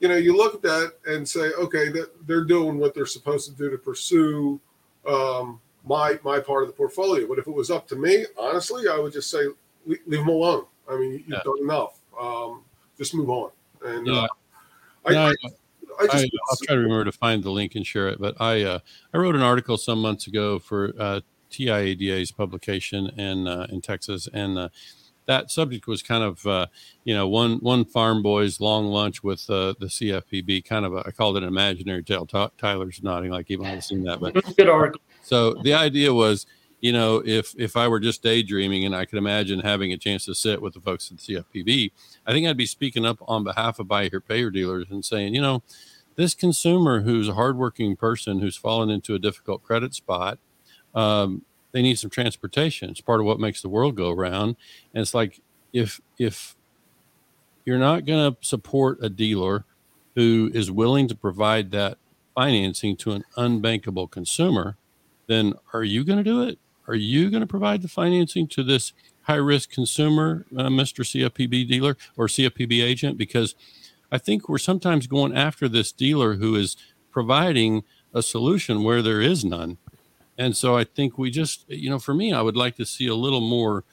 you 0.00 0.08
know, 0.08 0.16
you 0.16 0.36
look 0.36 0.56
at 0.56 0.62
that 0.62 0.94
and 1.06 1.26
say, 1.28 1.52
okay, 1.52 1.88
that 1.90 2.10
they're 2.26 2.42
doing 2.44 2.78
what 2.78 2.94
they're 2.96 3.06
supposed 3.06 3.48
to 3.48 3.56
do 3.56 3.70
to 3.70 3.78
pursue 3.78 4.58
um, 5.06 5.60
my 5.84 6.18
my 6.24 6.40
part 6.40 6.64
of 6.64 6.68
the 6.68 6.74
portfolio. 6.74 7.28
But 7.28 7.38
if 7.38 7.46
it 7.46 7.54
was 7.54 7.70
up 7.70 7.86
to 7.90 7.96
me, 7.96 8.26
honestly, 8.36 8.88
I 8.88 8.98
would 8.98 9.12
just 9.12 9.30
say 9.30 9.46
leave, 9.86 10.00
leave 10.04 10.18
them 10.18 10.28
alone. 10.30 10.64
I 10.90 10.96
mean, 10.98 11.12
you've 11.12 11.28
Yeah. 11.28 11.42
done 11.44 11.60
enough. 11.62 12.00
Um, 12.20 12.64
just 12.98 13.14
move 13.14 13.30
on. 13.30 13.52
And 13.84 14.08
Yeah. 14.08 14.22
uh, 14.22 14.28
I, 15.04 15.12
No, 15.12 15.26
I, 15.28 15.34
I- 16.00 16.04
I 16.04 16.06
I, 16.16 16.22
just 16.22 16.32
I'll 16.50 16.56
try 16.64 16.74
to 16.74 16.80
remember 16.80 17.04
to 17.04 17.12
find 17.12 17.42
the 17.42 17.50
link 17.50 17.74
and 17.74 17.86
share 17.86 18.08
it. 18.08 18.20
But 18.20 18.40
I 18.40 18.62
uh, 18.62 18.78
I 19.12 19.18
wrote 19.18 19.34
an 19.34 19.42
article 19.42 19.76
some 19.76 20.00
months 20.00 20.26
ago 20.26 20.58
for 20.58 20.92
uh, 20.98 21.20
TIADA's 21.50 22.32
publication 22.32 23.06
in 23.18 23.46
uh, 23.46 23.66
in 23.70 23.80
Texas, 23.80 24.28
and 24.32 24.58
uh, 24.58 24.68
that 25.26 25.50
subject 25.50 25.86
was 25.86 26.02
kind 26.02 26.22
of 26.22 26.46
uh, 26.46 26.66
you 27.04 27.14
know 27.14 27.26
one 27.28 27.56
one 27.58 27.84
farm 27.84 28.22
boy's 28.22 28.60
long 28.60 28.86
lunch 28.86 29.22
with 29.22 29.48
uh, 29.50 29.74
the 29.80 29.86
CFPB. 29.86 30.64
Kind 30.64 30.84
of 30.84 30.94
a, 30.94 31.04
I 31.06 31.10
called 31.10 31.36
it 31.36 31.42
an 31.42 31.48
imaginary 31.48 32.02
tale. 32.02 32.26
Ty- 32.26 32.50
Tyler's 32.58 33.02
nodding 33.02 33.30
like 33.30 33.46
he 33.48 33.56
might 33.56 33.68
have 33.68 33.84
seen 33.84 34.02
that, 34.04 34.20
but 34.20 34.34
good 34.56 34.68
article. 34.68 35.00
so 35.22 35.54
the 35.62 35.74
idea 35.74 36.12
was, 36.12 36.46
you 36.80 36.92
know, 36.92 37.22
if 37.24 37.54
if 37.56 37.76
I 37.76 37.88
were 37.88 38.00
just 38.00 38.22
daydreaming 38.22 38.84
and 38.84 38.94
I 38.94 39.04
could 39.04 39.18
imagine 39.18 39.60
having 39.60 39.92
a 39.92 39.96
chance 39.96 40.24
to 40.26 40.34
sit 40.34 40.60
with 40.60 40.74
the 40.74 40.80
folks 40.80 41.10
at 41.10 41.18
CFPB, 41.18 41.90
I 42.26 42.32
think 42.32 42.46
I'd 42.46 42.56
be 42.56 42.66
speaking 42.66 43.06
up 43.06 43.18
on 43.26 43.44
behalf 43.44 43.78
of 43.78 43.88
buy 43.88 44.08
here 44.08 44.20
pay 44.20 44.48
dealers 44.50 44.86
and 44.90 45.04
saying, 45.04 45.34
you 45.34 45.40
know, 45.40 45.62
this 46.16 46.34
consumer 46.34 47.00
who's 47.00 47.28
a 47.28 47.34
hardworking 47.34 47.96
person 47.96 48.40
who's 48.40 48.56
fallen 48.56 48.90
into 48.90 49.14
a 49.14 49.18
difficult 49.18 49.62
credit 49.62 49.94
spot, 49.94 50.38
um, 50.94 51.42
they 51.72 51.82
need 51.82 51.98
some 51.98 52.10
transportation. 52.10 52.90
It's 52.90 53.00
part 53.00 53.20
of 53.20 53.26
what 53.26 53.40
makes 53.40 53.62
the 53.62 53.68
world 53.68 53.96
go 53.96 54.12
round. 54.12 54.56
And 54.94 55.02
it's 55.02 55.14
like 55.14 55.40
if 55.72 56.00
if 56.18 56.56
you're 57.64 57.78
not 57.78 58.04
going 58.04 58.32
to 58.32 58.38
support 58.46 58.98
a 59.02 59.08
dealer 59.08 59.64
who 60.14 60.50
is 60.54 60.70
willing 60.70 61.08
to 61.08 61.14
provide 61.14 61.70
that 61.72 61.98
financing 62.34 62.96
to 62.96 63.12
an 63.12 63.24
unbankable 63.36 64.10
consumer, 64.10 64.76
then 65.26 65.54
are 65.72 65.82
you 65.82 66.04
going 66.04 66.18
to 66.18 66.24
do 66.24 66.42
it? 66.42 66.58
Are 66.88 66.94
you 66.94 67.30
going 67.30 67.40
to 67.40 67.46
provide 67.46 67.82
the 67.82 67.88
financing 67.88 68.46
to 68.48 68.62
this 68.62 68.92
high 69.22 69.34
risk 69.34 69.70
consumer, 69.70 70.46
uh, 70.56 70.64
Mr. 70.64 71.04
CFPB 71.04 71.68
dealer 71.68 71.96
or 72.16 72.26
CFPB 72.26 72.82
agent? 72.82 73.18
Because 73.18 73.54
I 74.10 74.18
think 74.18 74.48
we're 74.48 74.58
sometimes 74.58 75.06
going 75.06 75.36
after 75.36 75.68
this 75.68 75.92
dealer 75.92 76.34
who 76.34 76.54
is 76.54 76.76
providing 77.10 77.82
a 78.14 78.22
solution 78.22 78.84
where 78.84 79.02
there 79.02 79.20
is 79.20 79.44
none. 79.44 79.78
And 80.38 80.56
so 80.56 80.76
I 80.76 80.84
think 80.84 81.18
we 81.18 81.30
just, 81.30 81.68
you 81.68 81.90
know, 81.90 81.98
for 81.98 82.14
me, 82.14 82.32
I 82.32 82.42
would 82.42 82.56
like 82.56 82.76
to 82.76 82.86
see 82.86 83.06
a 83.06 83.14
little 83.14 83.40
more 83.40 83.84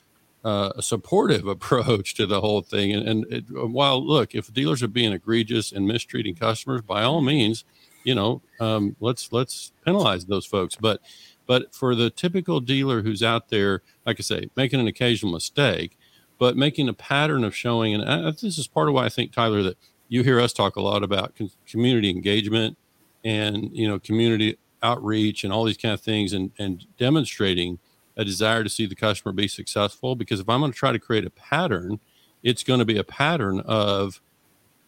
uh, 0.44 0.82
supportive 0.82 1.48
approach 1.56 2.16
to 2.16 2.26
the 2.26 2.42
whole 2.42 2.62
thing. 2.62 2.92
And, 2.92 3.08
and 3.08 3.34
it, 3.34 3.46
while 3.50 4.06
look, 4.06 4.36
if 4.36 4.54
dealers 4.54 4.84
are 4.84 4.88
being 4.88 5.14
egregious 5.14 5.72
and 5.72 5.88
mistreating 5.88 6.36
customers, 6.36 6.82
by 6.82 7.04
all 7.04 7.22
means, 7.22 7.64
you 8.04 8.14
know, 8.14 8.42
um, 8.60 8.96
let's 9.00 9.32
let's 9.32 9.72
penalize 9.86 10.26
those 10.26 10.46
folks. 10.46 10.76
But 10.76 11.00
but 11.46 11.74
for 11.74 11.96
the 11.96 12.10
typical 12.10 12.60
dealer 12.60 13.02
who's 13.02 13.24
out 13.24 13.50
there, 13.50 13.82
like 14.06 14.18
I 14.20 14.24
say, 14.24 14.50
making 14.56 14.80
an 14.80 14.88
occasional 14.88 15.32
mistake, 15.32 15.98
but 16.40 16.58
making 16.58 16.90
a 16.90 16.94
pattern 16.94 17.44
of 17.44 17.56
showing, 17.56 17.94
and 17.94 18.04
I, 18.04 18.32
this 18.32 18.58
is 18.58 18.68
part 18.68 18.88
of 18.88 18.96
why 18.96 19.06
I 19.06 19.10
think 19.10 19.32
Tyler 19.32 19.62
that 19.64 19.78
you 20.08 20.24
hear 20.24 20.40
us 20.40 20.54
talk 20.54 20.76
a 20.76 20.82
lot 20.82 21.04
about 21.04 21.34
community 21.68 22.10
engagement 22.10 22.78
and 23.24 23.70
you 23.74 23.88
know 23.88 24.00
community 24.00 24.58
outreach 24.82 25.44
and 25.44 25.54
all 25.54 25.64
these 25.64 25.78
kind 25.78 25.94
of 25.94 26.02
things, 26.02 26.34
and 26.34 26.52
and 26.58 26.86
demonstrating 26.98 27.80
a 28.16 28.24
desire 28.24 28.64
to 28.64 28.70
see 28.70 28.86
the 28.86 28.96
customer 28.96 29.32
be 29.32 29.48
successful 29.48 30.16
because 30.16 30.40
if 30.40 30.50
i'm 30.50 30.60
going 30.60 30.72
to 30.72 30.78
try 30.78 30.92
to 30.92 31.00
create 31.00 31.26
a 31.26 31.30
pattern 31.30 32.00
it's 32.44 32.64
going 32.64 32.80
to 32.80 32.86
be 32.86 32.98
a 32.98 33.04
pattern 33.04 33.60
of 33.62 34.22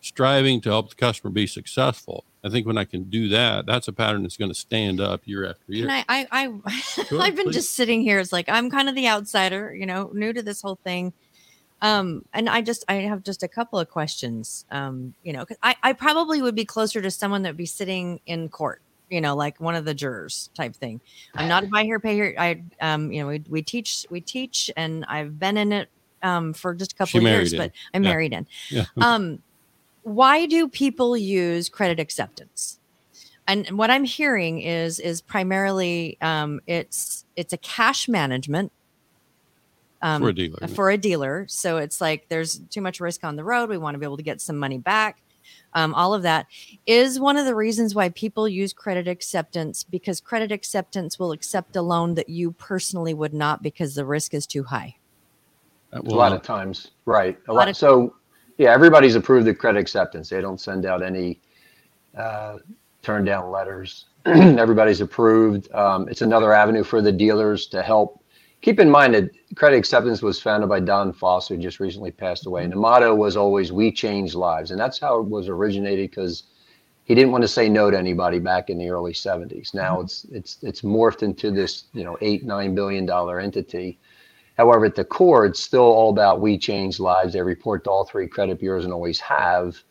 striving 0.05 0.61
to 0.61 0.69
help 0.69 0.89
the 0.89 0.95
customer 0.95 1.31
be 1.31 1.47
successful 1.47 2.25
i 2.43 2.49
think 2.49 2.67
when 2.67 2.77
i 2.77 2.85
can 2.85 3.03
do 3.05 3.27
that 3.27 3.65
that's 3.65 3.87
a 3.87 3.93
pattern 3.93 4.21
that's 4.21 4.37
going 4.37 4.51
to 4.51 4.55
stand 4.55 5.01
up 5.01 5.21
year 5.25 5.45
after 5.45 5.63
year 5.71 5.87
and 5.87 5.91
i 5.91 6.05
i, 6.07 6.27
I 6.31 6.45
i've 7.19 7.35
been 7.35 7.45
please. 7.47 7.55
just 7.55 7.71
sitting 7.71 8.01
here 8.01 8.19
it's 8.19 8.31
like 8.31 8.47
i'm 8.47 8.69
kind 8.69 8.87
of 8.87 8.95
the 8.95 9.07
outsider 9.07 9.73
you 9.73 9.85
know 9.85 10.11
new 10.13 10.31
to 10.31 10.43
this 10.43 10.61
whole 10.61 10.77
thing 10.83 11.11
um 11.81 12.23
and 12.33 12.47
i 12.47 12.61
just 12.61 12.85
i 12.87 12.95
have 12.95 13.23
just 13.23 13.41
a 13.41 13.47
couple 13.47 13.79
of 13.79 13.89
questions 13.89 14.65
um 14.69 15.15
you 15.23 15.33
know 15.33 15.43
cause 15.43 15.57
i 15.63 15.75
i 15.81 15.91
probably 15.91 16.41
would 16.41 16.55
be 16.55 16.65
closer 16.65 17.01
to 17.01 17.09
someone 17.09 17.41
that 17.41 17.49
would 17.49 17.57
be 17.57 17.65
sitting 17.65 18.19
in 18.27 18.47
court 18.47 18.81
you 19.09 19.21
know, 19.21 19.35
like 19.35 19.59
one 19.59 19.75
of 19.75 19.85
the 19.85 19.93
jurors 19.93 20.49
type 20.55 20.75
thing. 20.75 20.99
I'm 21.35 21.47
not 21.47 21.63
a 21.63 21.67
buy 21.67 21.83
here, 21.83 21.99
pay 21.99 22.15
here. 22.15 22.33
I, 22.37 22.63
um, 22.81 23.11
you 23.11 23.21
know, 23.21 23.27
we, 23.27 23.43
we 23.47 23.61
teach, 23.61 24.05
we 24.09 24.19
teach, 24.19 24.71
and 24.75 25.05
I've 25.05 25.39
been 25.39 25.57
in 25.57 25.71
it 25.71 25.89
um, 26.23 26.53
for 26.53 26.73
just 26.73 26.93
a 26.93 26.95
couple 26.95 27.19
of 27.19 27.23
years, 27.23 27.53
in. 27.53 27.59
but 27.59 27.71
I'm 27.93 28.03
yeah. 28.03 28.09
married 28.09 28.33
in. 28.33 28.47
Yeah. 28.69 28.85
um, 28.97 29.41
why 30.05 30.45
do 30.45 30.67
people 30.67 31.17
use 31.17 31.69
credit 31.69 31.99
acceptance? 31.99 32.79
And 33.47 33.77
what 33.77 33.91
I'm 33.91 34.05
hearing 34.05 34.61
is 34.61 34.99
is 34.99 35.21
primarily 35.21 36.17
um, 36.21 36.61
it's 36.65 37.25
it's 37.35 37.53
a 37.53 37.57
cash 37.57 38.07
management 38.07 38.71
um, 40.01 40.21
for 40.21 40.29
a 40.29 40.33
dealer. 40.33 40.67
For 40.67 40.89
a 40.89 40.97
dealer, 40.97 41.45
so 41.47 41.77
it's 41.77 42.01
like 42.01 42.27
there's 42.29 42.59
too 42.69 42.81
much 42.81 42.99
risk 42.99 43.23
on 43.23 43.35
the 43.35 43.43
road. 43.43 43.69
We 43.69 43.77
want 43.77 43.95
to 43.95 43.99
be 43.99 44.05
able 44.05 44.17
to 44.17 44.23
get 44.23 44.41
some 44.41 44.57
money 44.57 44.77
back 44.77 45.21
um, 45.73 45.93
all 45.93 46.13
of 46.13 46.21
that 46.23 46.47
is 46.85 47.19
one 47.19 47.37
of 47.37 47.45
the 47.45 47.53
reasons 47.53 47.93
why 47.93 48.09
people 48.09 48.47
use 48.47 48.73
credit 48.73 49.07
acceptance 49.07 49.83
because 49.83 50.21
credit 50.21 50.51
acceptance 50.51 51.19
will 51.19 51.31
accept 51.31 51.75
a 51.75 51.81
loan 51.81 52.15
that 52.15 52.29
you 52.29 52.51
personally 52.53 53.13
would 53.13 53.33
not 53.33 53.61
because 53.61 53.95
the 53.95 54.05
risk 54.05 54.33
is 54.33 54.47
too 54.47 54.63
high. 54.63 54.95
a 55.93 56.01
lot 56.01 56.33
of 56.33 56.41
times, 56.41 56.91
right? 57.05 57.37
A, 57.47 57.51
a 57.51 57.53
lot. 57.53 57.67
lot 57.67 57.75
so, 57.75 58.15
yeah, 58.57 58.71
everybody's 58.71 59.15
approved 59.15 59.45
the 59.45 59.53
credit 59.53 59.79
acceptance. 59.79 60.29
They 60.29 60.41
don't 60.41 60.59
send 60.59 60.85
out 60.85 61.01
any 61.01 61.39
uh, 62.17 62.57
turn 63.01 63.25
down 63.25 63.51
letters. 63.51 64.05
everybody's 64.25 65.01
approved. 65.01 65.71
Um, 65.73 66.07
it's 66.09 66.21
another 66.21 66.53
avenue 66.53 66.83
for 66.83 67.01
the 67.01 67.11
dealers 67.11 67.67
to 67.67 67.83
help 67.83 68.23
keep 68.61 68.79
in 68.79 68.89
mind 68.89 69.13
that 69.13 69.29
credit 69.55 69.77
acceptance 69.77 70.23
was 70.23 70.41
founded 70.41 70.67
by 70.67 70.79
Don 70.79 71.13
Foss, 71.13 71.47
who 71.47 71.57
just 71.57 71.79
recently 71.79 72.09
passed 72.09 72.47
away. 72.47 72.63
And 72.63 72.71
the 72.71 72.77
motto 72.77 73.13
was 73.13 73.37
always 73.37 73.71
"We 73.71 73.91
change 73.91 74.33
lives," 74.33 74.71
and 74.71 74.79
that's 74.79 74.97
how 74.97 75.19
it 75.19 75.27
was 75.27 75.47
originated 75.47 76.09
because 76.09 76.43
he 77.03 77.13
didn't 77.13 77.31
want 77.31 77.43
to 77.43 77.47
say 77.47 77.69
no 77.69 77.91
to 77.91 77.97
anybody 77.97 78.39
back 78.39 78.71
in 78.71 78.79
the 78.79 78.89
early 78.89 79.13
70s. 79.13 79.73
Now 79.75 79.97
mm-hmm. 79.97 80.05
it's 80.05 80.25
it's 80.31 80.57
it's 80.63 80.81
morphed 80.81 81.21
into 81.21 81.51
this 81.51 81.85
you 81.93 82.03
know 82.03 82.17
eight 82.21 82.43
nine 82.43 82.73
billion 82.73 83.05
dollar 83.05 83.39
entity. 83.39 83.99
However, 84.57 84.85
at 84.85 84.95
the 84.95 85.03
core, 85.03 85.45
it's 85.45 85.59
still 85.59 85.81
all 85.81 86.09
about 86.09 86.39
we 86.39 86.57
change 86.57 86.99
lives. 86.99 87.33
They 87.33 87.41
report 87.41 87.83
to 87.83 87.89
all 87.89 88.05
three 88.05 88.27
credit 88.27 88.59
bureaus 88.59 88.85
and 88.85 88.93
always 88.93 89.19
have. 89.19 89.81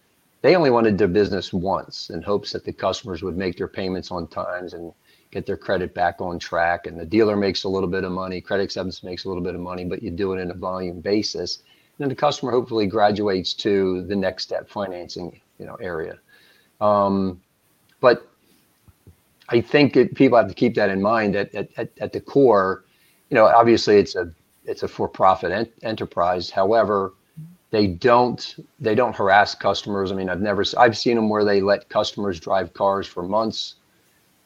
They 0.40 0.57
only 0.57 0.70
wanted 0.70 0.98
their 0.98 1.09
business 1.09 1.53
once 1.53 2.11
in 2.11 2.22
hopes 2.22 2.53
that 2.53 2.64
the 2.64 2.72
customers 2.72 3.22
would 3.22 3.37
make 3.37 3.57
their 3.57 3.68
payments 3.68 4.11
on 4.11 4.27
times 4.29 4.72
and 4.74 4.92
get 5.31 5.46
their 5.46 5.57
credit 5.57 5.94
back 5.94 6.20
on 6.20 6.38
track. 6.38 6.87
And 6.87 6.98
the 6.98 7.05
dealer 7.05 7.37
makes 7.37 7.64
a 7.64 7.68
little 7.68 7.88
bit 7.88 8.05
of 8.05 8.12
money, 8.12 8.40
credit 8.40 8.64
acceptance 8.64 9.03
makes 9.03 9.24
a 9.24 9.29
little 9.29 9.42
bit 9.42 9.55
of 9.55 9.61
money, 9.61 9.85
but 9.85 10.03
you 10.03 10.11
do 10.11 10.33
it 10.33 10.40
in 10.40 10.50
a 10.50 10.55
volume 10.55 11.00
basis. 11.00 11.62
And 11.98 12.11
the 12.11 12.14
customer 12.14 12.50
hopefully 12.50 12.87
graduates 12.87 13.53
to 13.55 14.03
the 14.03 14.16
next 14.16 14.44
step 14.44 14.68
financing, 14.68 15.40
you 15.59 15.66
know, 15.66 15.77
area. 15.77 16.18
Um, 16.81 17.40
but 18.00 18.29
I 19.48 19.61
think 19.61 19.96
it, 19.96 20.14
people 20.14 20.38
have 20.38 20.48
to 20.48 20.55
keep 20.55 20.74
that 20.74 20.90
in 20.90 21.03
mind 21.03 21.35
that 21.35 21.55
at, 21.55 21.68
at, 21.77 21.90
at 22.00 22.12
the 22.12 22.20
core, 22.20 22.85
you 23.31 23.35
know, 23.35 23.46
obviously 23.46 23.96
it's 23.98 24.16
a 24.16 24.33
it's 24.64 24.83
a 24.83 24.88
for-profit 24.88 25.53
ent- 25.53 25.72
enterprise. 25.83 26.50
However, 26.50 27.14
they 27.70 27.87
don't 27.88 28.57
they 28.79 28.94
don't 28.94 29.16
harass 29.16 29.55
customers. 29.55 30.12
I 30.12 30.14
mean, 30.14 30.29
I've 30.29 30.40
never 30.40 30.64
I've 30.79 30.96
seen 30.96 31.16
them 31.16 31.29
where 31.29 31.44
they 31.44 31.61
let 31.61 31.88
customers 31.88 32.38
drive 32.38 32.72
cars 32.72 33.07
for 33.07 33.22
months 33.22 33.77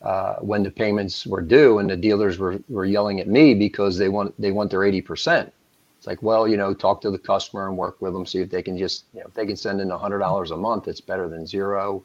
uh, 0.02 0.36
when 0.36 0.62
the 0.62 0.70
payments 0.70 1.26
were 1.26 1.42
due 1.42 1.78
and 1.78 1.90
the 1.90 1.96
dealers 1.96 2.38
were, 2.38 2.60
were 2.68 2.84
yelling 2.84 3.20
at 3.20 3.28
me 3.28 3.54
because 3.54 3.98
they 3.98 4.08
want 4.08 4.34
they 4.40 4.50
want 4.50 4.70
their 4.70 4.80
80%. 4.80 5.50
It's 5.98 6.06
like, 6.06 6.22
well, 6.22 6.46
you 6.46 6.56
know, 6.56 6.72
talk 6.72 7.00
to 7.02 7.10
the 7.10 7.18
customer 7.18 7.66
and 7.68 7.76
work 7.76 8.00
with 8.00 8.12
them, 8.12 8.24
see 8.24 8.38
if 8.38 8.50
they 8.50 8.62
can 8.62 8.78
just, 8.78 9.06
you 9.12 9.20
know, 9.20 9.26
if 9.26 9.34
they 9.34 9.44
can 9.44 9.56
send 9.56 9.80
in 9.80 9.88
$100 9.88 10.50
a 10.52 10.56
month, 10.56 10.86
it's 10.86 11.00
better 11.00 11.28
than 11.28 11.44
zero. 11.44 12.04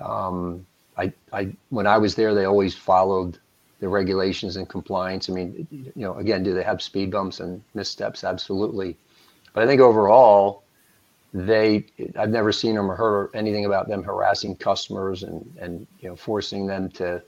Um, 0.00 0.64
I, 0.96 1.12
I, 1.32 1.52
when 1.70 1.88
I 1.88 1.98
was 1.98 2.14
there, 2.14 2.34
they 2.34 2.44
always 2.44 2.76
followed 2.76 3.38
the 3.80 3.88
regulations 3.88 4.56
and 4.56 4.68
compliance. 4.68 5.28
I 5.28 5.32
mean, 5.32 5.66
you 5.70 5.92
know, 5.96 6.14
again, 6.16 6.42
do 6.42 6.54
they 6.54 6.62
have 6.62 6.80
speed 6.80 7.10
bumps 7.10 7.40
and 7.40 7.62
missteps? 7.74 8.24
Absolutely. 8.24 8.96
But 9.52 9.64
I 9.64 9.66
think 9.66 9.80
overall, 9.80 10.62
they 11.34 11.84
I've 12.16 12.30
never 12.30 12.52
seen 12.52 12.74
them 12.76 12.90
or 12.90 12.96
heard 12.96 13.30
anything 13.34 13.66
about 13.66 13.88
them 13.88 14.02
harassing 14.02 14.56
customers 14.56 15.22
and 15.22 15.44
and 15.60 15.86
you 16.00 16.08
know 16.08 16.16
forcing 16.16 16.66
them 16.66 16.88
to 16.92 17.22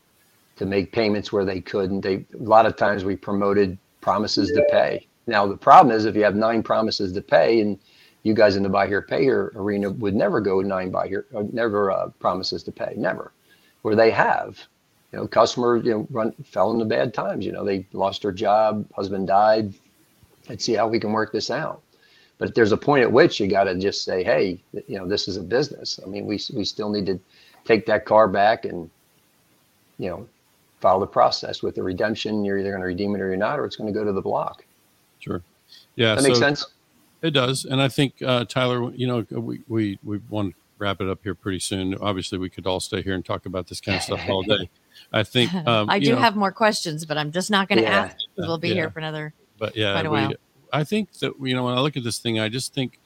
to 0.56 0.66
make 0.66 0.92
payments 0.92 1.32
where 1.32 1.44
they 1.44 1.60
couldn't. 1.60 2.00
They 2.00 2.24
a 2.34 2.42
lot 2.42 2.64
of 2.64 2.76
times 2.76 3.04
we 3.04 3.16
promoted 3.16 3.76
promises 4.00 4.50
to 4.52 4.64
pay. 4.70 5.06
Now 5.26 5.46
the 5.46 5.56
problem 5.56 5.94
is 5.94 6.06
if 6.06 6.16
you 6.16 6.24
have 6.24 6.36
nine 6.36 6.62
promises 6.62 7.12
to 7.12 7.20
pay 7.20 7.60
and 7.60 7.78
you 8.22 8.34
guys 8.34 8.56
in 8.56 8.62
the 8.62 8.68
buy 8.68 8.86
here 8.86 9.02
pay 9.02 9.22
here 9.22 9.52
arena 9.54 9.90
would 9.90 10.14
never 10.14 10.40
go 10.40 10.60
nine 10.60 10.90
buy 10.90 11.08
here 11.08 11.26
uh, 11.34 11.44
never 11.52 11.90
uh, 11.90 12.08
promises 12.18 12.62
to 12.64 12.72
pay 12.72 12.94
never 12.96 13.32
where 13.82 13.94
they 13.94 14.10
have 14.10 14.58
you 15.12 15.18
know 15.18 15.26
customer 15.26 15.76
you 15.76 15.90
know 15.90 16.06
run 16.10 16.32
fell 16.44 16.70
into 16.70 16.84
bad 16.84 17.12
times 17.14 17.44
you 17.44 17.52
know 17.52 17.64
they 17.64 17.86
lost 17.92 18.22
their 18.22 18.32
job 18.32 18.86
husband 18.94 19.26
died 19.26 19.72
let's 20.48 20.64
see 20.64 20.74
how 20.74 20.88
we 20.88 21.00
can 21.00 21.12
work 21.12 21.32
this 21.32 21.50
out 21.50 21.82
but 22.38 22.54
there's 22.54 22.72
a 22.72 22.76
point 22.76 23.02
at 23.02 23.12
which 23.12 23.40
you 23.40 23.48
got 23.48 23.64
to 23.64 23.74
just 23.76 24.04
say, 24.04 24.22
hey, 24.22 24.60
you 24.86 24.96
know, 24.96 25.06
this 25.06 25.26
is 25.26 25.36
a 25.36 25.42
business. 25.42 25.98
I 26.04 26.08
mean, 26.08 26.24
we 26.24 26.40
we 26.54 26.64
still 26.64 26.88
need 26.88 27.06
to 27.06 27.18
take 27.64 27.84
that 27.86 28.04
car 28.04 28.28
back 28.28 28.64
and, 28.64 28.88
you 29.98 30.08
know, 30.08 30.28
follow 30.80 31.00
the 31.00 31.06
process 31.06 31.62
with 31.62 31.74
the 31.74 31.82
redemption. 31.82 32.44
You're 32.44 32.58
either 32.58 32.70
going 32.70 32.80
to 32.80 32.86
redeem 32.86 33.14
it 33.16 33.20
or 33.20 33.26
you're 33.26 33.36
not, 33.36 33.58
or 33.58 33.64
it's 33.64 33.74
going 33.74 33.92
to 33.92 33.98
go 33.98 34.04
to 34.04 34.12
the 34.12 34.22
block. 34.22 34.64
Sure. 35.18 35.42
Yeah. 35.96 36.14
That 36.14 36.22
so 36.22 36.28
makes 36.28 36.38
sense. 36.38 36.64
It 37.20 37.32
does, 37.32 37.64
and 37.64 37.82
I 37.82 37.88
think 37.88 38.22
uh, 38.22 38.44
Tyler, 38.44 38.92
you 38.92 39.08
know, 39.08 39.26
we 39.30 39.60
we 39.66 39.98
we 40.04 40.20
want 40.30 40.54
wrap 40.78 41.00
it 41.00 41.08
up 41.08 41.20
here 41.22 41.34
pretty 41.34 41.58
soon. 41.58 41.94
Obviously, 41.96 42.38
we 42.38 42.50
could 42.50 42.66
all 42.66 42.80
stay 42.80 43.02
here 43.02 43.14
and 43.14 43.24
talk 43.24 43.46
about 43.46 43.66
this 43.66 43.80
kind 43.80 43.96
of 43.96 44.02
stuff 44.02 44.20
all 44.28 44.42
day. 44.42 44.68
I 45.12 45.22
think 45.22 45.52
um, 45.66 45.90
I 45.90 45.98
do 45.98 46.12
know, 46.12 46.18
have 46.18 46.36
more 46.36 46.52
questions, 46.52 47.04
but 47.04 47.18
I'm 47.18 47.32
just 47.32 47.50
not 47.50 47.68
going 47.68 47.78
to 47.78 47.84
yeah. 47.84 48.04
ask 48.04 48.16
because 48.34 48.48
we'll 48.48 48.58
be 48.58 48.68
yeah. 48.68 48.74
here 48.74 48.90
for 48.90 48.98
another. 48.98 49.34
But 49.58 49.76
yeah, 49.76 49.92
quite 49.92 50.06
a 50.06 50.10
while. 50.10 50.28
We, 50.28 50.36
I 50.72 50.84
think 50.84 51.12
that 51.18 51.32
you 51.40 51.54
know 51.54 51.64
when 51.64 51.74
I 51.74 51.80
look 51.80 51.96
at 51.96 52.04
this 52.04 52.18
thing, 52.18 52.38
I 52.38 52.48
just 52.48 52.74
think 52.74 52.98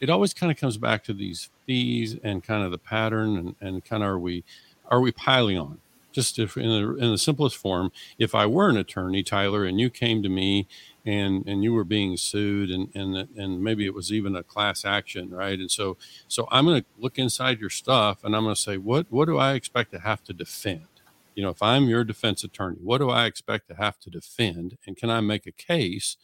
it 0.00 0.10
always 0.10 0.34
kind 0.34 0.50
of 0.50 0.58
comes 0.58 0.76
back 0.76 1.04
to 1.04 1.12
these 1.12 1.50
fees 1.66 2.16
and 2.22 2.42
kind 2.42 2.64
of 2.64 2.70
the 2.72 2.78
pattern 2.78 3.36
and, 3.36 3.54
and 3.60 3.84
kind 3.84 4.02
of 4.02 4.08
are 4.08 4.18
we 4.18 4.44
are 4.88 5.00
we 5.00 5.12
piling 5.12 5.58
on? 5.58 5.78
Just 6.12 6.38
if 6.38 6.56
in 6.56 6.68
the 6.68 6.94
in 6.96 7.10
the 7.10 7.18
simplest 7.18 7.56
form, 7.56 7.90
if 8.18 8.34
I 8.34 8.46
were 8.46 8.68
an 8.68 8.76
attorney, 8.76 9.22
Tyler, 9.22 9.64
and 9.64 9.80
you 9.80 9.90
came 9.90 10.22
to 10.22 10.28
me 10.28 10.68
and 11.04 11.46
and 11.46 11.64
you 11.64 11.72
were 11.72 11.84
being 11.84 12.16
sued 12.16 12.70
and 12.70 12.94
and 12.94 13.28
and 13.36 13.62
maybe 13.62 13.86
it 13.86 13.94
was 13.94 14.12
even 14.12 14.36
a 14.36 14.42
class 14.42 14.84
action, 14.84 15.30
right? 15.30 15.58
And 15.58 15.70
so 15.70 15.96
so 16.28 16.46
I'm 16.50 16.66
going 16.66 16.82
to 16.82 16.86
look 16.98 17.18
inside 17.18 17.60
your 17.60 17.70
stuff 17.70 18.24
and 18.24 18.36
I'm 18.36 18.44
going 18.44 18.54
to 18.54 18.60
say 18.60 18.76
what 18.76 19.06
what 19.10 19.26
do 19.26 19.38
I 19.38 19.54
expect 19.54 19.92
to 19.92 20.00
have 20.00 20.22
to 20.24 20.32
defend? 20.32 20.86
You 21.34 21.42
know, 21.42 21.50
if 21.50 21.62
I'm 21.62 21.88
your 21.88 22.04
defense 22.04 22.44
attorney, 22.44 22.78
what 22.82 22.98
do 22.98 23.08
I 23.10 23.24
expect 23.26 23.68
to 23.68 23.74
have 23.74 23.98
to 24.00 24.10
defend? 24.10 24.76
And 24.86 24.96
can 24.96 25.10
I 25.10 25.20
make 25.20 25.46
a 25.46 25.52
case 25.52 26.16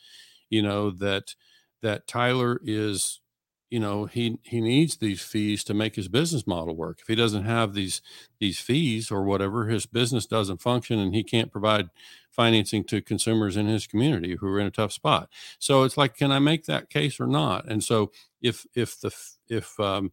you 0.50 0.62
know 0.62 0.90
that 0.90 1.34
that 1.82 2.06
Tyler 2.06 2.60
is 2.64 3.20
you 3.70 3.80
know 3.80 4.06
he 4.06 4.38
he 4.42 4.60
needs 4.60 4.96
these 4.96 5.20
fees 5.22 5.64
to 5.64 5.74
make 5.74 5.96
his 5.96 6.08
business 6.08 6.46
model 6.46 6.74
work. 6.76 6.98
If 7.00 7.08
he 7.08 7.14
doesn't 7.14 7.44
have 7.44 7.74
these 7.74 8.00
these 8.40 8.58
fees 8.60 9.10
or 9.10 9.24
whatever 9.24 9.66
his 9.66 9.86
business 9.86 10.26
doesn't 10.26 10.62
function 10.62 10.98
and 10.98 11.14
he 11.14 11.22
can't 11.22 11.52
provide 11.52 11.90
financing 12.30 12.84
to 12.84 13.02
consumers 13.02 13.56
in 13.56 13.66
his 13.66 13.86
community 13.86 14.36
who 14.36 14.46
are 14.48 14.60
in 14.60 14.66
a 14.66 14.70
tough 14.70 14.92
spot. 14.92 15.28
So 15.58 15.82
it's 15.84 15.96
like 15.96 16.16
can 16.16 16.32
i 16.32 16.38
make 16.38 16.64
that 16.66 16.90
case 16.90 17.20
or 17.20 17.26
not? 17.26 17.66
And 17.70 17.82
so 17.84 18.12
if 18.42 18.66
if 18.74 19.00
the 19.00 19.14
if 19.48 19.78
um 19.80 20.12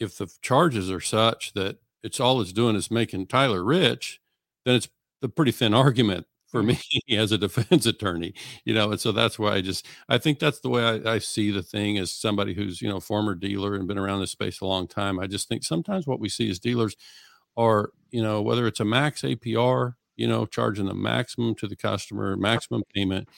if 0.00 0.18
the 0.18 0.28
charges 0.42 0.90
are 0.90 1.00
such 1.00 1.52
that 1.54 1.78
it's 2.02 2.20
all 2.20 2.40
it's 2.40 2.52
doing 2.52 2.76
is 2.76 2.90
making 2.90 3.26
tyler 3.26 3.62
rich 3.64 4.20
then 4.64 4.74
it's 4.76 4.88
a 5.22 5.28
pretty 5.28 5.52
thin 5.52 5.74
argument 5.74 6.26
for 6.52 6.62
me 6.62 6.78
as 7.10 7.32
a 7.32 7.38
defense 7.38 7.86
attorney, 7.86 8.34
you 8.64 8.74
know, 8.74 8.92
and 8.92 9.00
so 9.00 9.10
that's 9.10 9.38
why 9.38 9.54
I 9.54 9.60
just 9.62 9.86
I 10.08 10.18
think 10.18 10.38
that's 10.38 10.60
the 10.60 10.68
way 10.68 10.84
I, 10.84 11.14
I, 11.14 11.18
see 11.18 11.50
the 11.50 11.62
thing 11.62 11.98
as 11.98 12.12
somebody 12.12 12.54
who's 12.54 12.80
you 12.80 12.88
know 12.88 13.00
former 13.00 13.34
dealer 13.34 13.74
and 13.74 13.88
been 13.88 13.98
around 13.98 14.20
this 14.20 14.30
space 14.30 14.60
a 14.60 14.66
long 14.66 14.86
time. 14.86 15.18
I 15.18 15.26
just 15.26 15.48
think 15.48 15.64
sometimes 15.64 16.06
what 16.06 16.20
we 16.20 16.28
see 16.28 16.48
as 16.50 16.60
dealers 16.60 16.94
are 17.56 17.90
you 18.10 18.22
know 18.22 18.42
whether 18.42 18.66
it's 18.66 18.80
a 18.80 18.84
max 18.84 19.22
APR, 19.22 19.94
you 20.14 20.28
know, 20.28 20.46
charging 20.46 20.86
the 20.86 20.94
maximum 20.94 21.54
to 21.56 21.66
the 21.66 21.76
customer, 21.76 22.36
maximum 22.36 22.84
payment. 22.94 23.28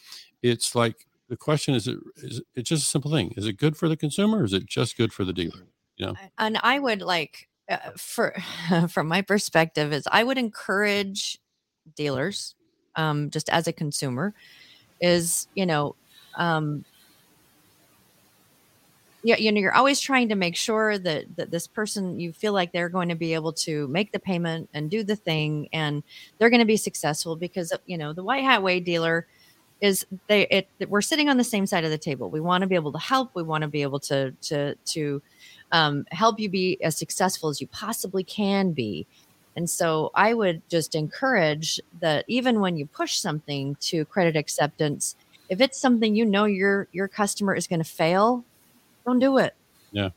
It's 0.43 0.75
like 0.75 1.07
the 1.29 1.37
question 1.37 1.75
is 1.75 1.89
it 1.89 1.99
is 2.17 2.43
it's 2.55 2.69
just 2.69 2.83
a 2.83 2.91
simple 2.91 3.11
thing. 3.11 3.33
Is 3.37 3.47
it 3.47 3.55
good 3.55 3.77
for 3.77 3.89
the 3.89 3.97
consumer? 3.97 4.41
Or 4.41 4.45
is 4.45 4.53
it 4.53 4.67
just 4.67 4.99
good 4.99 5.13
for 5.13 5.25
the 5.25 5.33
dealer? 5.33 5.69
You 5.97 6.07
know, 6.07 6.15
and 6.39 6.59
I 6.63 6.81
would 6.81 7.01
like 7.01 7.49
uh, 7.69 7.79
for 7.97 8.35
from 8.89 9.07
my 9.07 9.23
perspective 9.23 9.93
is 9.93 10.09
I 10.11 10.25
would 10.25 10.39
encourage 10.39 11.39
dealers 11.95 12.57
um, 12.97 13.31
just 13.31 13.49
as 13.51 13.67
a 13.67 13.73
consumer 13.73 14.35
is 15.01 15.49
you 15.55 15.67
know 15.67 15.95
um, 16.37 16.85
yeah, 19.25 19.37
you 19.39 19.51
know, 19.51 19.59
you're 19.59 19.75
always 19.75 20.01
trying 20.01 20.29
to 20.29 20.35
make 20.35 20.55
sure 20.55 20.99
that 20.99 21.25
that 21.37 21.51
this 21.51 21.67
person 21.67 22.21
you 22.21 22.33
feel 22.33 22.53
like 22.53 22.73
they're 22.73 22.91
going 22.91 23.09
to 23.09 23.15
be 23.15 23.33
able 23.33 23.55
to 23.55 23.89
make 23.89 24.13
the 24.13 24.19
payment 24.19 24.69
and 24.75 24.91
do 24.91 25.03
the 25.03 25.17
thing, 25.17 25.67
and 25.73 26.03
they're 26.39 26.51
going 26.51 26.61
to 26.61 26.67
be 26.67 26.77
successful 26.77 27.35
because 27.35 27.73
you 27.87 27.97
know 27.97 28.13
the 28.13 28.23
white 28.23 28.45
hat 28.45 28.63
way 28.63 28.81
dealer 28.81 29.27
is 29.81 30.07
they 30.29 30.47
it 30.49 30.69
we're 30.91 31.01
sitting 31.01 31.31
on 31.31 31.39
the 31.39 31.45
same 31.45 31.67
side 31.67 31.85
of 31.85 31.91
the 31.91 31.97
table. 31.97 32.29
We 32.29 32.41
want 32.41 32.63
to 32.63 32.69
be 32.69 32.75
able 32.75 32.93
to 32.93 32.99
help. 32.99 33.31
We 33.35 33.43
want 33.43 33.63
to 33.63 33.69
be 33.69 33.81
able 33.81 34.01
to 34.01 34.33
to 34.43 34.75
to 34.75 35.23
um, 35.73 36.05
help 36.11 36.39
you 36.39 36.51
be 36.51 36.79
as 36.83 36.95
successful 36.99 37.49
as 37.49 37.63
you 37.63 37.67
possibly 37.69 38.25
can 38.25 38.73
be. 38.73 39.07
And 39.57 39.69
so 39.71 40.11
I 40.15 40.35
would 40.35 40.63
just 40.69 40.95
encourage 40.95 41.81
that 42.01 42.25
even 42.29 42.61
when 42.61 42.77
you 42.77 42.87
push 42.87 43.17
something 43.17 43.77
to 43.83 44.05
credit 44.07 44.37
acceptance, 44.37 45.17
if 45.49 45.61
it's 45.61 45.79
something 45.79 46.17
you 46.17 46.25
know 46.25 46.45
your 46.45 46.89
your 46.93 47.09
customer 47.09 47.55
is 47.55 47.67
going 47.67 47.81
to 47.81 47.89
fail, 47.89 48.45
don't 49.05 49.19
do 49.19 49.39
it. 49.39 49.55
Yeah. 49.93 50.11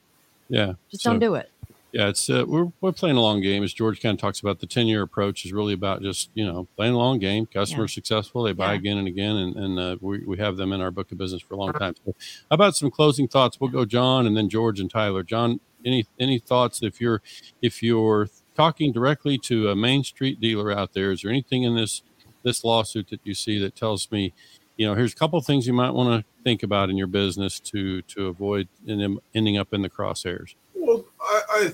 Yeah. 0.49 0.73
Just 0.89 1.03
so, 1.03 1.11
don't 1.11 1.19
do 1.19 1.35
it. 1.35 1.51
Yeah, 1.93 2.09
it's 2.09 2.29
uh, 2.29 2.43
we're 2.45 2.71
we're 2.81 2.91
playing 2.91 3.15
a 3.15 3.21
long 3.21 3.41
game. 3.41 3.63
As 3.63 3.73
George 3.73 4.01
kind 4.01 4.13
of 4.13 4.19
talks 4.19 4.41
about, 4.41 4.59
the 4.59 4.67
ten 4.67 4.87
year 4.87 5.01
approach 5.01 5.45
is 5.45 5.53
really 5.53 5.73
about 5.73 6.01
just 6.01 6.29
you 6.33 6.45
know 6.45 6.67
playing 6.75 6.93
a 6.93 6.97
long 6.97 7.17
game. 7.17 7.45
Customers 7.45 7.91
yeah. 7.91 7.95
successful, 7.95 8.43
they 8.43 8.51
buy 8.51 8.73
yeah. 8.73 8.79
again 8.79 8.97
and 8.97 9.07
again, 9.07 9.35
and 9.35 9.55
and 9.55 9.79
uh, 9.79 9.97
we 10.01 10.19
we 10.19 10.37
have 10.37 10.57
them 10.57 10.73
in 10.73 10.81
our 10.81 10.91
book 10.91 11.11
of 11.11 11.17
business 11.17 11.41
for 11.41 11.53
a 11.53 11.57
long 11.57 11.71
time. 11.73 11.95
So, 12.05 12.13
how 12.51 12.55
about 12.55 12.75
some 12.75 12.91
closing 12.91 13.27
thoughts? 13.27 13.59
We'll 13.59 13.71
go 13.71 13.85
John 13.85 14.27
and 14.27 14.35
then 14.35 14.49
George 14.49 14.81
and 14.81 14.91
Tyler. 14.91 15.23
John, 15.23 15.61
any 15.85 16.05
any 16.19 16.39
thoughts 16.39 16.83
if 16.83 16.99
you're 16.99 17.21
if 17.61 17.81
you're 17.81 18.29
talking 18.57 18.91
directly 18.91 19.37
to 19.37 19.69
a 19.69 19.75
main 19.75 20.03
street 20.03 20.41
dealer 20.41 20.71
out 20.71 20.93
there, 20.93 21.11
is 21.11 21.21
there 21.21 21.31
anything 21.31 21.63
in 21.63 21.75
this 21.75 22.01
this 22.43 22.63
lawsuit 22.63 23.09
that 23.09 23.19
you 23.23 23.33
see 23.33 23.59
that 23.59 23.75
tells 23.75 24.09
me, 24.11 24.33
you 24.77 24.87
know, 24.87 24.95
here's 24.95 25.13
a 25.13 25.15
couple 25.15 25.37
of 25.37 25.45
things 25.45 25.67
you 25.67 25.73
might 25.73 25.91
want 25.91 26.09
to 26.09 26.43
think 26.43 26.63
about 26.63 26.89
in 26.89 26.97
your 26.97 27.07
business 27.07 27.59
to 27.59 28.01
to 28.03 28.27
avoid 28.27 28.67
ending 28.87 29.57
up 29.57 29.73
in 29.73 29.83
the 29.83 29.89
crosshairs? 29.89 30.55
Well, 30.73 31.05
I, 31.21 31.41
I 31.49 31.73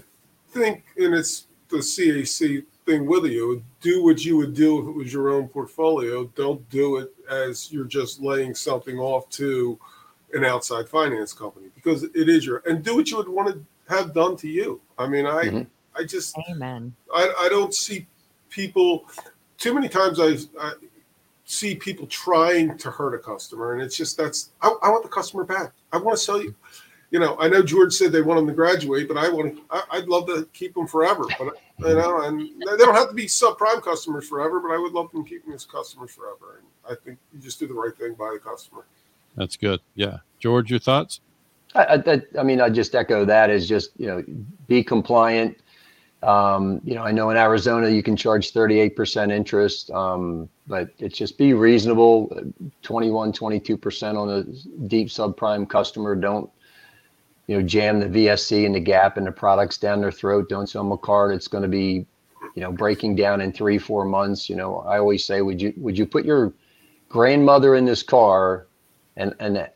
think, 0.49 0.83
and 0.97 1.13
it's 1.13 1.47
the 1.69 1.77
CAC 1.77 2.65
thing 2.85 3.05
with 3.05 3.25
you. 3.25 3.63
Do 3.79 4.03
what 4.03 4.25
you 4.25 4.35
would 4.37 4.53
do 4.53 4.81
if 4.81 4.87
it 4.87 4.97
was 4.97 5.13
your 5.13 5.29
own 5.29 5.47
portfolio. 5.47 6.25
Don't 6.35 6.67
do 6.69 6.97
it 6.97 7.13
as 7.31 7.71
you're 7.71 7.85
just 7.85 8.21
laying 8.21 8.53
something 8.53 8.99
off 8.99 9.29
to 9.31 9.79
an 10.33 10.43
outside 10.43 10.89
finance 10.89 11.31
company 11.31 11.67
because 11.75 12.03
it 12.03 12.27
is 12.27 12.45
your 12.45 12.61
and 12.65 12.83
do 12.83 12.97
what 12.97 13.09
you 13.09 13.17
would 13.17 13.29
want 13.29 13.47
to 13.49 13.63
have 13.87 14.13
done 14.13 14.35
to 14.37 14.49
you. 14.49 14.81
I 14.97 15.07
mean, 15.07 15.25
I 15.25 15.45
mm-hmm. 15.45 15.61
I 15.95 16.03
just 16.03 16.35
Amen. 16.49 16.93
I, 17.13 17.31
I 17.39 17.49
don't 17.49 17.73
see 17.73 18.07
people 18.49 19.05
too 19.57 19.73
many 19.73 19.89
times 19.89 20.19
I, 20.19 20.37
I 20.59 20.73
see 21.45 21.75
people 21.75 22.07
trying 22.07 22.77
to 22.77 22.91
hurt 22.91 23.13
a 23.13 23.19
customer 23.19 23.73
and 23.73 23.81
it's 23.81 23.97
just 23.97 24.17
that's 24.17 24.51
I, 24.61 24.73
I, 24.81 24.89
want 24.89 25.03
the 25.03 25.09
customer 25.09 25.43
back. 25.43 25.73
I 25.91 25.97
want 25.97 26.17
to 26.17 26.23
sell 26.23 26.41
you. 26.41 26.55
You 27.11 27.19
know, 27.19 27.37
I 27.39 27.47
know 27.47 27.61
George 27.61 27.93
said 27.93 28.11
they 28.11 28.23
want 28.23 28.39
them 28.39 28.47
to 28.47 28.53
graduate, 28.53 29.07
but 29.07 29.17
I 29.17 29.29
want 29.29 29.55
to. 29.55 29.61
I, 29.69 29.99
would 29.99 30.09
love 30.09 30.25
to 30.27 30.47
keep 30.51 30.73
them 30.73 30.87
forever. 30.87 31.25
But 31.37 31.53
you 31.77 31.85
mm-hmm. 31.85 31.99
know, 31.99 32.21
and 32.23 32.39
they 32.39 32.85
don't 32.85 32.95
have 32.95 33.09
to 33.09 33.13
be 33.13 33.27
subprime 33.27 33.83
customers 33.83 34.27
forever. 34.27 34.59
But 34.59 34.71
I 34.71 34.79
would 34.79 34.93
love 34.93 35.11
them 35.11 35.23
keeping 35.23 35.53
as 35.53 35.63
customers 35.63 36.09
forever. 36.09 36.57
And 36.57 36.67
I 36.91 36.99
think 36.99 37.19
you 37.31 37.39
just 37.39 37.59
do 37.59 37.67
the 37.67 37.73
right 37.75 37.95
thing 37.95 38.15
by 38.15 38.31
the 38.33 38.39
customer. 38.39 38.85
That's 39.35 39.55
good. 39.57 39.79
Yeah, 39.93 40.17
George, 40.39 40.71
your 40.71 40.79
thoughts? 40.79 41.19
I, 41.75 42.01
I, 42.05 42.21
I 42.39 42.43
mean, 42.43 42.59
I 42.59 42.69
just 42.69 42.95
echo 42.95 43.25
that. 43.25 43.51
Is 43.51 43.67
just 43.67 43.91
you 43.97 44.07
know, 44.07 44.23
be 44.67 44.83
compliant 44.83 45.59
um, 46.23 46.79
you 46.83 46.95
know, 46.95 47.03
I 47.03 47.11
know 47.11 47.29
in 47.29 47.37
Arizona 47.37 47.89
you 47.89 48.01
can 48.01 48.15
charge 48.15 48.53
38% 48.53 49.31
interest, 49.31 49.91
um, 49.91 50.49
but 50.67 50.89
it's 50.99 51.17
just 51.17 51.37
be 51.37 51.53
reasonable. 51.53 52.35
21, 52.81 53.33
22% 53.33 54.17
on 54.17 54.29
a 54.29 54.87
deep 54.87 55.09
subprime 55.09 55.69
customer. 55.69 56.15
Don't, 56.15 56.49
you 57.47 57.57
know, 57.57 57.67
jam 57.67 57.99
the 57.99 58.05
VSC 58.07 58.65
and 58.65 58.73
the 58.73 58.79
gap 58.79 59.17
and 59.17 59.27
the 59.27 59.31
products 59.31 59.77
down 59.77 59.99
their 59.99 60.11
throat. 60.11 60.47
Don't 60.47 60.67
sell 60.67 60.83
them 60.83 60.93
a 60.93 60.97
card. 60.97 61.35
It's 61.35 61.47
going 61.47 61.63
to 61.63 61.67
be, 61.67 62.05
you 62.55 62.61
know, 62.61 62.71
breaking 62.71 63.15
down 63.15 63.41
in 63.41 63.51
three, 63.51 63.77
four 63.77 64.05
months. 64.05 64.49
You 64.49 64.55
know, 64.55 64.79
I 64.79 64.99
always 64.99 65.25
say, 65.25 65.41
would 65.41 65.61
you, 65.61 65.73
would 65.77 65.97
you 65.97 66.05
put 66.05 66.23
your 66.23 66.53
grandmother 67.09 67.75
in 67.75 67.85
this 67.85 68.01
car 68.01 68.67
and, 69.17 69.35
and 69.39 69.67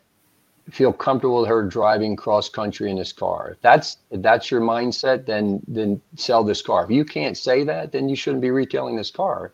feel 0.70 0.92
comfortable 0.92 1.40
with 1.40 1.48
her 1.48 1.62
driving 1.62 2.16
cross 2.16 2.48
country 2.48 2.90
in 2.90 2.96
this 2.96 3.12
car. 3.12 3.50
If 3.52 3.60
that's 3.60 3.98
if 4.10 4.22
that's 4.22 4.50
your 4.50 4.60
mindset, 4.60 5.26
then 5.26 5.60
then 5.66 6.00
sell 6.16 6.44
this 6.44 6.62
car. 6.62 6.84
If 6.84 6.90
you 6.90 7.04
can't 7.04 7.36
say 7.36 7.64
that, 7.64 7.92
then 7.92 8.08
you 8.08 8.16
shouldn't 8.16 8.42
be 8.42 8.50
retailing 8.50 8.96
this 8.96 9.10
car. 9.10 9.52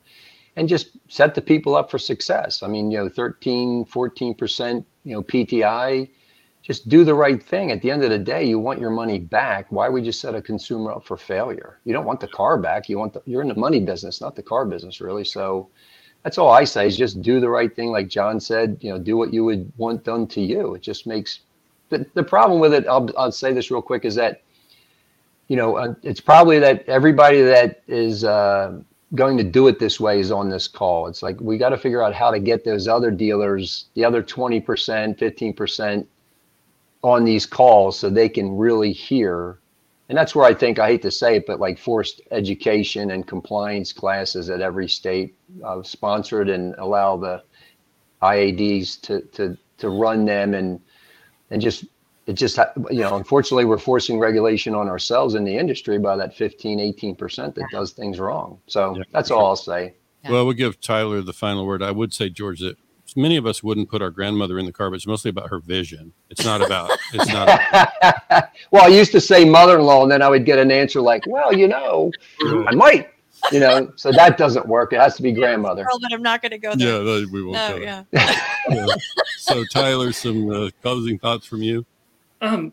And 0.57 0.68
just 0.68 0.90
set 1.09 1.35
the 1.35 1.42
people 1.42 1.74
up 1.74 1.90
for 1.90 1.98
success. 1.98 2.62
I 2.62 2.68
mean, 2.68 2.90
you 2.90 2.98
know, 2.98 3.09
13, 3.09 3.87
14%, 3.87 4.85
you 5.03 5.12
know, 5.12 5.22
PTI, 5.22 6.09
just 6.62 6.88
do 6.88 7.05
the 7.05 7.14
right 7.14 7.42
thing. 7.42 7.72
At 7.72 7.83
the 7.83 7.90
end 7.90 8.05
of 8.05 8.11
the 8.11 8.18
day, 8.18 8.44
you 8.44 8.61
want 8.61 8.79
your 8.81 8.90
money 8.90 9.18
back. 9.18 9.66
Why 9.70 9.88
would 9.88 10.07
you 10.07 10.12
set 10.12 10.37
a 10.37 10.40
consumer 10.40 10.92
up 10.92 11.05
for 11.05 11.16
failure? 11.16 11.81
You 11.85 11.92
don't 11.92 12.07
want 12.07 12.20
the 12.20 12.29
car 12.29 12.57
back. 12.57 12.88
You 12.88 12.98
want 12.98 13.14
the 13.14 13.22
you're 13.27 13.42
in 13.42 13.48
the 13.48 13.57
money 13.57 13.81
business, 13.81 14.20
not 14.20 14.37
the 14.37 14.42
car 14.42 14.64
business, 14.64 15.00
really. 15.00 15.24
So 15.24 15.68
that's 16.25 16.39
all 16.39 16.51
I 16.51 16.65
say 16.65 16.87
is 16.87 16.97
just 16.97 17.21
do 17.21 17.39
the 17.39 17.51
right 17.51 17.75
thing. 17.75 17.91
Like 17.91 18.09
John 18.09 18.41
said, 18.41 18.79
you 18.81 18.91
know, 18.91 18.99
do 18.99 19.17
what 19.17 19.33
you 19.33 19.45
would 19.45 19.71
want 19.77 20.05
done 20.05 20.27
to 20.29 20.41
you. 20.41 20.75
It 20.75 20.81
just 20.83 21.07
makes 21.07 21.41
the, 21.91 22.07
the 22.15 22.23
problem 22.23 22.61
with 22.61 22.73
it. 22.73 22.87
I'll, 22.89 23.09
I'll 23.17 23.31
say 23.31 23.53
this 23.53 23.71
real 23.71 23.83
quick 23.83 24.07
is 24.07 24.15
that, 24.15 24.41
you 25.49 25.57
know, 25.57 25.77
uh, 25.77 25.95
it's 26.03 26.21
probably 26.21 26.59
that 26.59 26.89
everybody 26.89 27.43
that 27.43 27.83
is 27.87 28.25
uh, 28.25 28.81
going 29.15 29.37
to 29.37 29.45
do 29.45 29.69
it 29.69 29.79
this 29.79 30.01
way 30.01 30.19
is 30.19 30.33
on 30.33 30.49
this 30.49 30.67
call. 30.67 31.09
It's 31.09 31.23
like, 31.23 31.39
we 31.41 31.59
got 31.59 31.69
to 31.69 31.79
figure 31.79 32.03
out 32.03 32.15
how 32.15 32.31
to 32.31 32.41
get 32.41 32.65
those 32.65 32.89
other 32.89 33.11
dealers, 33.11 33.87
the 33.93 34.03
other 34.03 34.23
20%, 34.23 34.65
15% 34.65 36.07
on 37.03 37.25
these 37.25 37.45
calls 37.45 37.99
so 37.99 38.09
they 38.09 38.31
can 38.31 38.57
really 38.57 38.93
hear 38.93 39.59
and 40.09 40.19
that's 40.19 40.35
where 40.35 40.45
I 40.45 40.53
think 40.53 40.79
I 40.79 40.88
hate 40.88 41.03
to 41.03 41.11
say 41.11 41.37
it, 41.37 41.47
but 41.47 41.61
like 41.61 41.79
forced 41.79 42.21
education 42.31 43.11
and 43.11 43.27
compliance 43.27 43.93
classes 43.93 44.51
at 44.51 44.61
every 44.61 44.88
state 44.88 45.35
uh, 45.64 45.83
sponsored 45.83 46.51
and 46.51 46.75
allow 46.79 47.17
the 47.17 47.43
IADs 48.23 49.01
to 49.03 49.21
to 49.33 49.57
to 49.79 49.88
run 49.88 50.25
them 50.25 50.55
and 50.55 50.81
and 51.51 51.61
just 51.61 51.85
it 52.27 52.35
just 52.35 52.59
you 52.90 53.01
know 53.01 53.17
unfortunately 53.17 53.64
we're 53.64 53.79
forcing 53.79 54.19
regulation 54.19 54.75
on 54.75 54.88
ourselves 54.88 55.35
in 55.35 55.45
the 55.45 55.57
industry 55.57 55.99
by 55.99 56.17
that 56.17 56.35
15 56.35 56.79
18% 56.79 57.55
that 57.55 57.64
does 57.71 57.93
things 57.93 58.19
wrong. 58.19 58.59
So 58.67 58.97
yeah. 58.97 59.05
that's 59.11 59.31
all 59.31 59.47
i'll 59.47 59.57
say. 59.57 59.95
Well 60.29 60.45
we'll 60.45 60.55
give 60.55 60.81
tyler 60.81 61.23
the 61.23 61.33
final 61.33 61.67
word. 61.67 61.83
I 61.83 61.90
would 61.90 62.13
say 62.13 62.29
george 62.29 62.61
that 62.61 62.77
many 63.17 63.37
of 63.37 63.46
us 63.46 63.62
wouldn't 63.62 63.88
put 63.88 64.02
our 64.02 64.10
grandmother 64.10 64.58
in 64.58 64.67
the 64.67 64.73
car, 64.73 64.90
but 64.90 64.96
it's 64.96 65.06
mostly 65.06 65.29
about 65.29 65.50
her 65.50 65.58
vision. 65.58 66.12
It's 66.31 66.44
not 66.44 66.62
about. 66.62 66.90
It's 67.12 67.29
not. 67.29 67.48
About, 67.48 68.44
well, 68.71 68.85
I 68.85 68.88
used 68.88 69.12
to 69.12 69.21
say 69.21 69.44
mother-in-law, 69.44 70.02
and 70.02 70.12
then 70.12 70.23
I 70.23 70.29
would 70.29 70.44
get 70.44 70.58
an 70.58 70.71
answer 70.71 71.00
like, 71.00 71.25
"Well, 71.27 71.52
you 71.52 71.69
know, 71.69 72.10
I 72.40 72.75
might." 72.75 73.10
You 73.52 73.60
know, 73.60 73.92
so 73.96 74.10
that 74.10 74.38
doesn't 74.38 74.67
work. 74.67 74.94
It 74.94 75.00
has 75.00 75.17
to 75.17 75.23
be 75.23 75.31
grandmother. 75.31 75.85
Girl, 75.85 75.98
but 76.00 76.15
I'm 76.15 76.23
not 76.23 76.40
going 76.40 76.52
to 76.52 76.58
go 76.58 76.75
there. 76.75 77.02
Yeah, 77.02 77.27
we 77.31 77.42
won't. 77.42 77.56
No, 77.56 77.77
yeah. 77.77 78.04
yeah. 78.71 78.87
So, 79.37 79.65
Tyler, 79.67 80.12
some 80.12 80.48
uh, 80.48 80.71
closing 80.81 81.19
thoughts 81.19 81.44
from 81.44 81.62
you. 81.62 81.85
Um, 82.40 82.73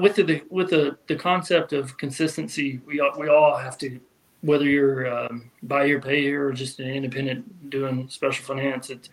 with 0.00 0.16
the 0.16 0.42
with 0.50 0.70
the 0.70 0.96
the 1.08 1.16
concept 1.16 1.72
of 1.74 1.96
consistency, 1.98 2.80
we 2.86 3.00
all, 3.00 3.18
we 3.18 3.28
all 3.28 3.56
have 3.56 3.76
to 3.78 4.00
whether 4.44 4.66
you're 4.66 5.12
um, 5.12 5.50
buy 5.62 5.86
here, 5.86 6.00
pay 6.00 6.20
here, 6.20 6.48
or 6.48 6.52
just 6.52 6.78
an 6.78 6.90
independent 6.90 7.70
doing 7.70 8.08
special 8.10 8.44
finance, 8.44 8.90
it's 8.90 9.08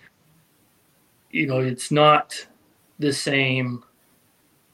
you 1.32 1.48
know 1.48 1.60
it's 1.60 1.90
not 1.90 2.36
the 3.00 3.14
same 3.14 3.84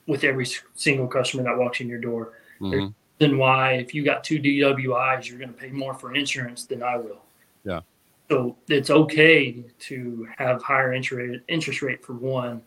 with 0.07 0.23
every 0.23 0.47
single 0.73 1.07
customer 1.07 1.43
that 1.43 1.57
walks 1.57 1.79
in 1.79 1.87
your 1.87 1.99
door. 1.99 2.33
Mm-hmm. 2.59 2.87
Then 3.19 3.37
why, 3.37 3.73
if 3.73 3.93
you 3.93 4.03
got 4.03 4.23
two 4.23 4.39
DWIs, 4.39 5.27
you're 5.27 5.37
going 5.37 5.53
to 5.53 5.57
pay 5.57 5.69
more 5.69 5.93
for 5.93 6.15
insurance 6.15 6.65
than 6.65 6.81
I 6.81 6.97
will. 6.97 7.21
Yeah. 7.63 7.81
So 8.29 8.57
it's 8.67 8.89
okay 8.89 9.63
to 9.79 10.27
have 10.37 10.61
higher 10.63 10.93
interest 10.93 11.43
interest 11.47 11.81
rate 11.83 12.03
for 12.03 12.13
one, 12.13 12.63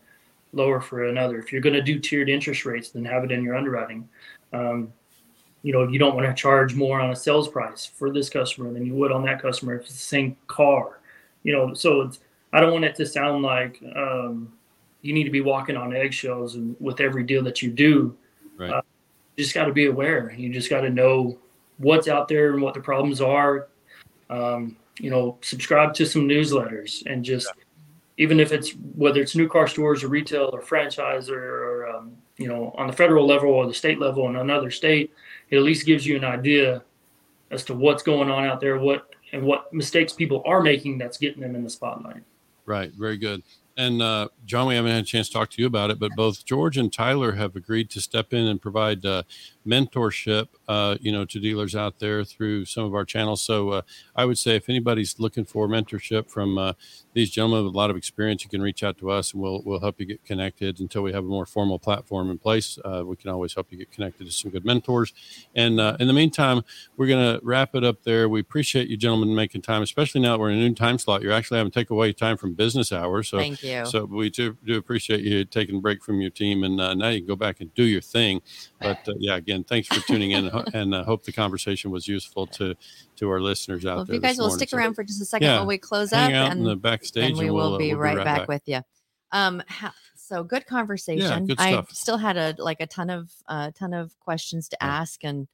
lower 0.53 0.79
for 0.79 1.07
another. 1.07 1.39
If 1.39 1.51
you're 1.51 1.61
going 1.61 1.75
to 1.75 1.81
do 1.81 1.99
tiered 1.99 2.29
interest 2.29 2.65
rates, 2.65 2.91
then 2.91 3.03
have 3.05 3.25
it 3.25 3.31
in 3.31 3.43
your 3.43 3.55
underwriting. 3.55 4.07
Um, 4.53 4.93
you 5.63 5.73
know, 5.73 5.87
you 5.87 5.99
don't 5.99 6.15
want 6.15 6.27
to 6.27 6.33
charge 6.33 6.75
more 6.75 6.99
on 6.99 7.11
a 7.11 7.15
sales 7.15 7.47
price 7.47 7.85
for 7.85 8.11
this 8.11 8.29
customer 8.29 8.71
than 8.73 8.85
you 8.85 8.95
would 8.95 9.11
on 9.11 9.23
that 9.25 9.41
customer 9.41 9.75
if 9.75 9.81
it's 9.81 9.93
the 9.93 9.99
same 9.99 10.35
car. 10.47 10.99
You 11.43 11.53
know, 11.53 11.73
so 11.73 12.01
it's 12.01 12.19
I 12.53 12.59
don't 12.59 12.71
want 12.71 12.85
it 12.85 12.95
to 12.95 13.05
sound 13.05 13.43
like 13.43 13.81
um, 13.95 14.51
you 15.01 15.13
need 15.13 15.23
to 15.23 15.31
be 15.31 15.41
walking 15.41 15.77
on 15.77 15.95
eggshells 15.95 16.55
and 16.55 16.75
with 16.79 16.99
every 16.99 17.23
deal 17.23 17.43
that 17.43 17.61
you 17.61 17.71
do. 17.71 18.15
Right. 18.57 18.71
Uh, 18.71 18.81
you 19.37 19.43
just 19.43 19.55
got 19.55 19.65
to 19.65 19.73
be 19.73 19.85
aware. 19.85 20.33
You 20.37 20.51
just 20.51 20.69
got 20.69 20.81
to 20.81 20.89
know 20.89 21.37
what's 21.77 22.07
out 22.07 22.27
there 22.27 22.53
and 22.53 22.61
what 22.61 22.73
the 22.73 22.81
problems 22.81 23.21
are. 23.21 23.67
Um, 24.29 24.77
you 24.99 25.09
know, 25.09 25.37
subscribe 25.41 25.93
to 25.95 26.05
some 26.05 26.27
newsletters 26.27 27.03
and 27.05 27.23
just 27.23 27.51
even 28.17 28.39
if 28.39 28.51
it's 28.51 28.71
whether 28.95 29.21
it's 29.21 29.35
new 29.35 29.47
car 29.47 29.67
stores 29.67 30.03
or 30.03 30.07
retail 30.09 30.49
or 30.53 30.61
franchise 30.61 31.29
or, 31.29 31.41
or 31.41 31.89
um, 31.89 32.15
you 32.37 32.47
know 32.47 32.73
on 32.77 32.87
the 32.87 32.93
federal 32.93 33.25
level 33.25 33.49
or 33.49 33.65
the 33.65 33.73
state 33.73 33.99
level 33.99 34.27
in 34.29 34.35
another 34.35 34.69
state, 34.69 35.11
it 35.51 35.57
at 35.57 35.63
least 35.63 35.85
gives 35.85 36.05
you 36.05 36.15
an 36.15 36.25
idea 36.25 36.81
as 37.51 37.63
to 37.65 37.73
what's 37.73 38.01
going 38.01 38.31
on 38.31 38.45
out 38.45 38.59
there, 38.59 38.79
what 38.79 39.09
and 39.33 39.43
what 39.43 39.71
mistakes 39.73 40.13
people 40.13 40.41
are 40.45 40.61
making 40.61 40.97
that's 40.97 41.17
getting 41.17 41.41
them 41.41 41.55
in 41.55 41.63
the 41.63 41.69
spotlight. 41.69 42.23
Right. 42.65 42.91
Very 42.93 43.17
good. 43.17 43.43
And 43.77 44.01
uh, 44.01 44.29
John, 44.45 44.67
we 44.67 44.75
haven't 44.75 44.91
had 44.91 45.03
a 45.03 45.07
chance 45.07 45.27
to 45.27 45.33
talk 45.33 45.49
to 45.51 45.61
you 45.61 45.67
about 45.67 45.91
it, 45.91 45.99
but 45.99 46.11
both 46.15 46.45
George 46.45 46.77
and 46.77 46.91
Tyler 46.91 47.33
have 47.33 47.55
agreed 47.55 47.89
to 47.91 48.01
step 48.01 48.33
in 48.33 48.47
and 48.47 48.61
provide 48.61 49.05
uh, 49.05 49.23
mentorship, 49.65 50.47
uh, 50.67 50.97
you 50.99 51.11
know, 51.11 51.25
to 51.25 51.39
dealers 51.39 51.75
out 51.75 51.99
there 51.99 52.23
through 52.23 52.65
some 52.65 52.83
of 52.83 52.93
our 52.93 53.05
channels. 53.05 53.41
So 53.41 53.69
uh, 53.69 53.81
I 54.15 54.25
would 54.25 54.37
say 54.37 54.55
if 54.55 54.69
anybody's 54.69 55.19
looking 55.19 55.45
for 55.45 55.67
mentorship 55.67 56.29
from 56.29 56.57
uh, 56.57 56.73
these 57.13 57.29
gentlemen 57.29 57.65
with 57.65 57.73
a 57.73 57.77
lot 57.77 57.89
of 57.89 57.97
experience, 57.97 58.43
you 58.43 58.49
can 58.49 58.61
reach 58.61 58.83
out 58.83 58.97
to 58.99 59.11
us 59.11 59.33
and 59.33 59.41
we'll 59.41 59.61
we'll 59.63 59.79
help 59.79 59.99
you 59.99 60.05
get 60.05 60.23
connected 60.23 60.79
until 60.79 61.01
we 61.01 61.13
have 61.13 61.23
a 61.23 61.27
more 61.27 61.45
formal 61.45 61.79
platform 61.79 62.29
in 62.29 62.37
place. 62.37 62.79
Uh, 62.83 63.03
we 63.05 63.15
can 63.15 63.29
always 63.29 63.53
help 63.53 63.71
you 63.71 63.77
get 63.77 63.91
connected 63.91 64.25
to 64.25 64.31
some 64.31 64.51
good 64.51 64.65
mentors. 64.65 65.13
And 65.55 65.79
uh, 65.79 65.97
in 65.99 66.07
the 66.07 66.13
meantime, 66.13 66.63
we're 66.97 67.07
going 67.07 67.35
to 67.35 67.43
wrap 67.45 67.75
it 67.75 67.83
up 67.83 68.03
there. 68.03 68.29
We 68.29 68.39
appreciate 68.39 68.87
you 68.87 68.97
gentlemen 68.97 69.35
making 69.35 69.61
time, 69.61 69.81
especially 69.81 70.21
now 70.21 70.33
that 70.33 70.39
we're 70.39 70.51
in 70.51 70.59
a 70.59 70.61
new 70.61 70.73
time 70.73 70.97
slot. 70.97 71.21
You're 71.21 71.33
actually 71.33 71.57
having 71.57 71.71
to 71.71 71.79
take 71.79 71.89
away 71.89 72.13
time 72.13 72.37
from 72.37 72.53
business 72.53 72.91
hours. 72.91 73.29
So 73.29 73.37
Thank 73.37 73.63
you. 73.63 73.85
so 73.85 74.05
we 74.05 74.29
do, 74.29 74.57
do 74.65 74.77
appreciate 74.77 75.21
you 75.21 75.45
taking 75.45 75.77
a 75.77 75.79
break 75.79 76.03
from 76.03 76.21
your 76.21 76.29
team, 76.31 76.63
and 76.63 76.79
uh, 76.79 76.93
now 76.93 77.09
you 77.09 77.19
can 77.19 77.27
go 77.27 77.35
back 77.35 77.61
and 77.61 77.73
do 77.75 77.83
your 77.83 78.01
thing. 78.01 78.41
But 78.81 79.07
yeah, 79.19 79.39
again, 79.51 79.63
thanks 79.63 79.87
for 79.87 79.99
tuning 80.07 80.31
in, 80.31 80.49
and 80.73 80.93
uh, 80.93 81.03
hope 81.03 81.23
the 81.23 81.31
conversation 81.31 81.91
was 81.91 82.07
useful 82.07 82.47
to 82.47 82.75
to 83.17 83.29
our 83.29 83.41
listeners 83.41 83.85
out 83.85 83.95
Well, 83.95 84.01
if 84.03 84.07
there. 84.07 84.15
you 84.15 84.21
guys 84.21 84.37
will 84.37 84.47
morning. 84.47 84.57
stick 84.67 84.77
around 84.77 84.93
for 84.93 85.03
just 85.03 85.21
a 85.21 85.25
second 85.25 85.47
yeah, 85.47 85.57
while 85.57 85.67
we 85.67 85.77
close 85.77 86.13
up, 86.13 86.31
out 86.31 86.51
in 86.51 86.59
and, 86.59 86.65
the 86.65 86.75
backstage, 86.75 87.31
and 87.31 87.37
we 87.37 87.45
and 87.45 87.53
will 87.55 87.71
we'll, 87.71 87.75
uh, 87.75 87.77
be 87.77 87.93
we'll 87.93 88.01
right, 88.01 88.23
back, 88.23 88.47
with 88.47 88.63
you. 88.65 88.81
Um, 89.31 89.61
so 90.15 90.43
good 90.43 90.65
conversation. 90.65 91.45
good 91.45 91.59
I 91.59 91.83
still 91.89 92.17
had 92.17 92.37
a 92.37 92.55
like 92.57 92.79
a 92.79 92.87
ton 92.87 93.09
of 93.09 93.29
a 93.49 93.53
uh, 93.53 93.71
ton 93.71 93.93
of 93.93 94.17
questions 94.19 94.69
to 94.69 94.77
Yeah. 94.81 94.87
ask, 94.87 95.23
and 95.23 95.47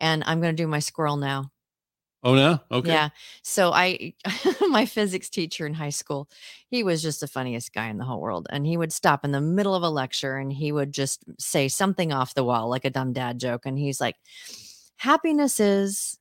and 0.00 0.24
I'm 0.26 0.40
going 0.40 0.54
to 0.54 0.62
do 0.62 0.66
my 0.66 0.80
squirrel 0.80 1.16
now. 1.16 1.50
Oh, 2.24 2.34
no, 2.34 2.58
okay, 2.70 2.88
Yeah. 2.88 3.10
So 3.42 3.70
I, 3.72 4.14
my 4.68 4.86
physics 4.86 5.28
teacher 5.28 5.66
in 5.66 5.74
high 5.74 5.90
school, 5.90 6.28
he 6.68 6.82
was 6.82 7.02
just 7.02 7.20
the 7.20 7.28
funniest 7.28 7.74
guy 7.74 7.88
in 7.88 7.98
the 7.98 8.04
whole 8.04 8.20
world. 8.20 8.46
And 8.50 8.66
he 8.66 8.78
would 8.78 8.94
stop 8.94 9.26
in 9.26 9.32
the 9.32 9.42
middle 9.42 9.74
of 9.74 9.82
a 9.82 9.90
lecture 9.90 10.38
and 10.38 10.50
he 10.50 10.72
would 10.72 10.90
just 10.90 11.22
say 11.38 11.68
something 11.68 12.12
off 12.12 12.32
the 12.32 12.42
wall, 12.42 12.70
like 12.70 12.86
a 12.86 12.90
dumb 12.90 13.12
dad 13.12 13.38
joke. 13.38 13.66
And 13.66 13.78
he's 13.78 14.00
like, 14.00 14.16
happiness 14.96 15.60
is 15.60 16.18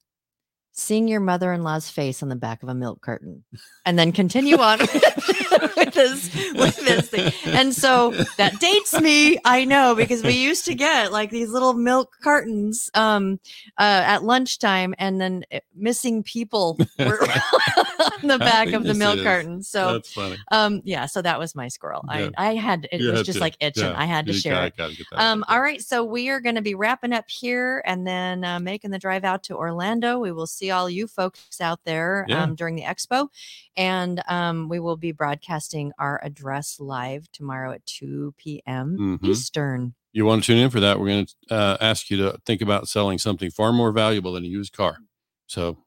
seeing 0.74 1.08
your 1.08 1.22
mother-in-law's 1.22 1.90
face 1.90 2.22
on 2.22 2.30
the 2.30 2.36
back 2.36 2.64
of 2.64 2.70
a 2.70 2.74
milk 2.74 3.00
carton 3.02 3.44
and 3.86 3.98
then 3.98 4.12
continue 4.12 4.58
on 4.58 4.80
with 5.78 5.94
this 5.94 6.54
with 6.54 6.76
this 6.78 7.10
thing 7.10 7.32
and 7.46 7.74
so 7.74 8.12
that 8.38 8.60
dates 8.60 9.00
me 9.00 9.38
i 9.46 9.64
know 9.66 9.96
because 9.96 10.24
we 10.24 10.32
used 10.34 10.66
to 10.66 10.74
get 10.76 11.12
like 11.12 11.30
these 11.30 11.50
little 11.50 11.74
milk 11.74 12.16
cartons 12.22 12.90
um 12.94 13.40
uh 13.78 14.04
at 14.06 14.24
lunchtime 14.24 14.94
and 14.98 15.20
then 15.22 15.44
missing 15.76 16.24
people 16.24 16.78
were 17.00 17.22
on 18.22 18.28
the 18.28 18.38
back 18.40 18.72
of 18.74 18.84
the 18.84 18.94
milk 18.94 19.22
carton 19.24 19.62
so 19.64 19.94
that's 19.94 20.14
funny. 20.14 20.38
um 20.52 20.82
yeah 20.84 21.06
so 21.06 21.22
that 21.22 21.38
was 21.40 21.56
my 21.56 21.68
squirrel 21.68 22.04
Yeah. 22.10 22.30
i 22.38 22.50
i 22.52 22.56
had 22.56 22.88
it 22.92 23.00
You 23.02 23.10
was 23.12 23.20
had 23.20 23.26
just 23.26 23.38
to. 23.38 23.42
like 23.44 23.58
itching 23.60 23.84
Yeah, 23.86 23.94
i 24.00 24.06
had 24.06 24.26
to 24.28 24.34
you 24.34 24.40
share 24.40 24.54
gotta- 24.54 24.68
it 24.68 24.78
gotta 25.12 25.24
um, 25.24 25.44
all 25.48 25.62
right, 25.62 25.82
so 25.82 26.04
we 26.04 26.30
are 26.30 26.40
going 26.40 26.56
to 26.56 26.62
be 26.62 26.76
wrapping 26.76 27.14
up 27.14 27.30
here 27.30 27.82
and 27.86 28.06
then 28.06 28.44
uh, 28.44 28.60
making 28.60 28.92
the 28.92 28.98
drive 29.00 29.24
out 29.24 29.44
to 29.44 29.56
Orlando. 29.56 30.20
We 30.20 30.32
will 30.32 30.48
see 30.48 30.72
all 30.72 30.90
you 30.90 31.08
folks 31.08 31.62
out 31.62 31.80
there 31.86 32.26
Yeah. 32.28 32.44
um, 32.44 32.56
during 32.56 32.76
the 32.76 32.82
expo, 32.84 33.28
and 33.78 34.22
um, 34.28 34.70
we 34.70 34.80
will 34.80 34.98
be 34.98 35.12
broadcasting 35.12 35.43
our 36.00 36.20
address 36.24 36.80
live 36.80 37.32
tomorrow 37.32 37.72
at 37.72 37.86
2 37.86 38.34
p.m. 38.38 39.20
Mhm. 39.24 39.30
Eastern. 39.30 39.96
You 40.12 40.26
want 40.26 40.44
to 40.44 40.48
tune 40.48 40.60
in 40.60 40.70
for 40.70 40.80
that? 40.80 41.00
We're 41.00 41.08
going 41.08 41.26
to 41.26 41.56
uh, 41.56 41.78
ask 41.82 42.10
you 42.10 42.18
to 42.18 42.38
think 42.46 42.62
about 42.62 42.88
selling 42.88 43.18
something 43.18 43.50
far 43.50 43.74
more 43.74 43.92
valuable 43.92 44.34
than 44.34 44.44
a 44.44 44.48
used 44.48 44.74
car. 44.74 44.98
So 45.48 45.78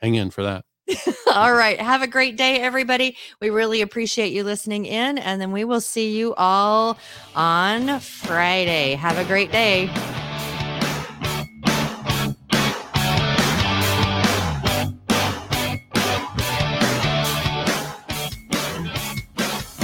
hang 0.00 0.14
in 0.14 0.30
for 0.30 0.42
that. 0.42 0.64
all 1.34 1.54
right, 1.54 1.80
have 1.80 2.02
a 2.02 2.06
great 2.06 2.36
day, 2.36 2.60
everybody. 2.60 3.16
We 3.40 3.50
really 3.50 3.80
appreciate 3.80 4.32
you 4.32 4.44
listening 4.44 4.84
in, 4.84 5.16
and 5.18 5.40
then 5.40 5.52
we 5.52 5.64
will 5.64 5.80
see 5.80 6.16
you 6.16 6.34
all 6.34 6.98
on 7.34 8.00
Friday. 8.00 8.94
Have 8.94 9.16
a 9.16 9.24
great 9.24 9.52
day. 9.52 9.86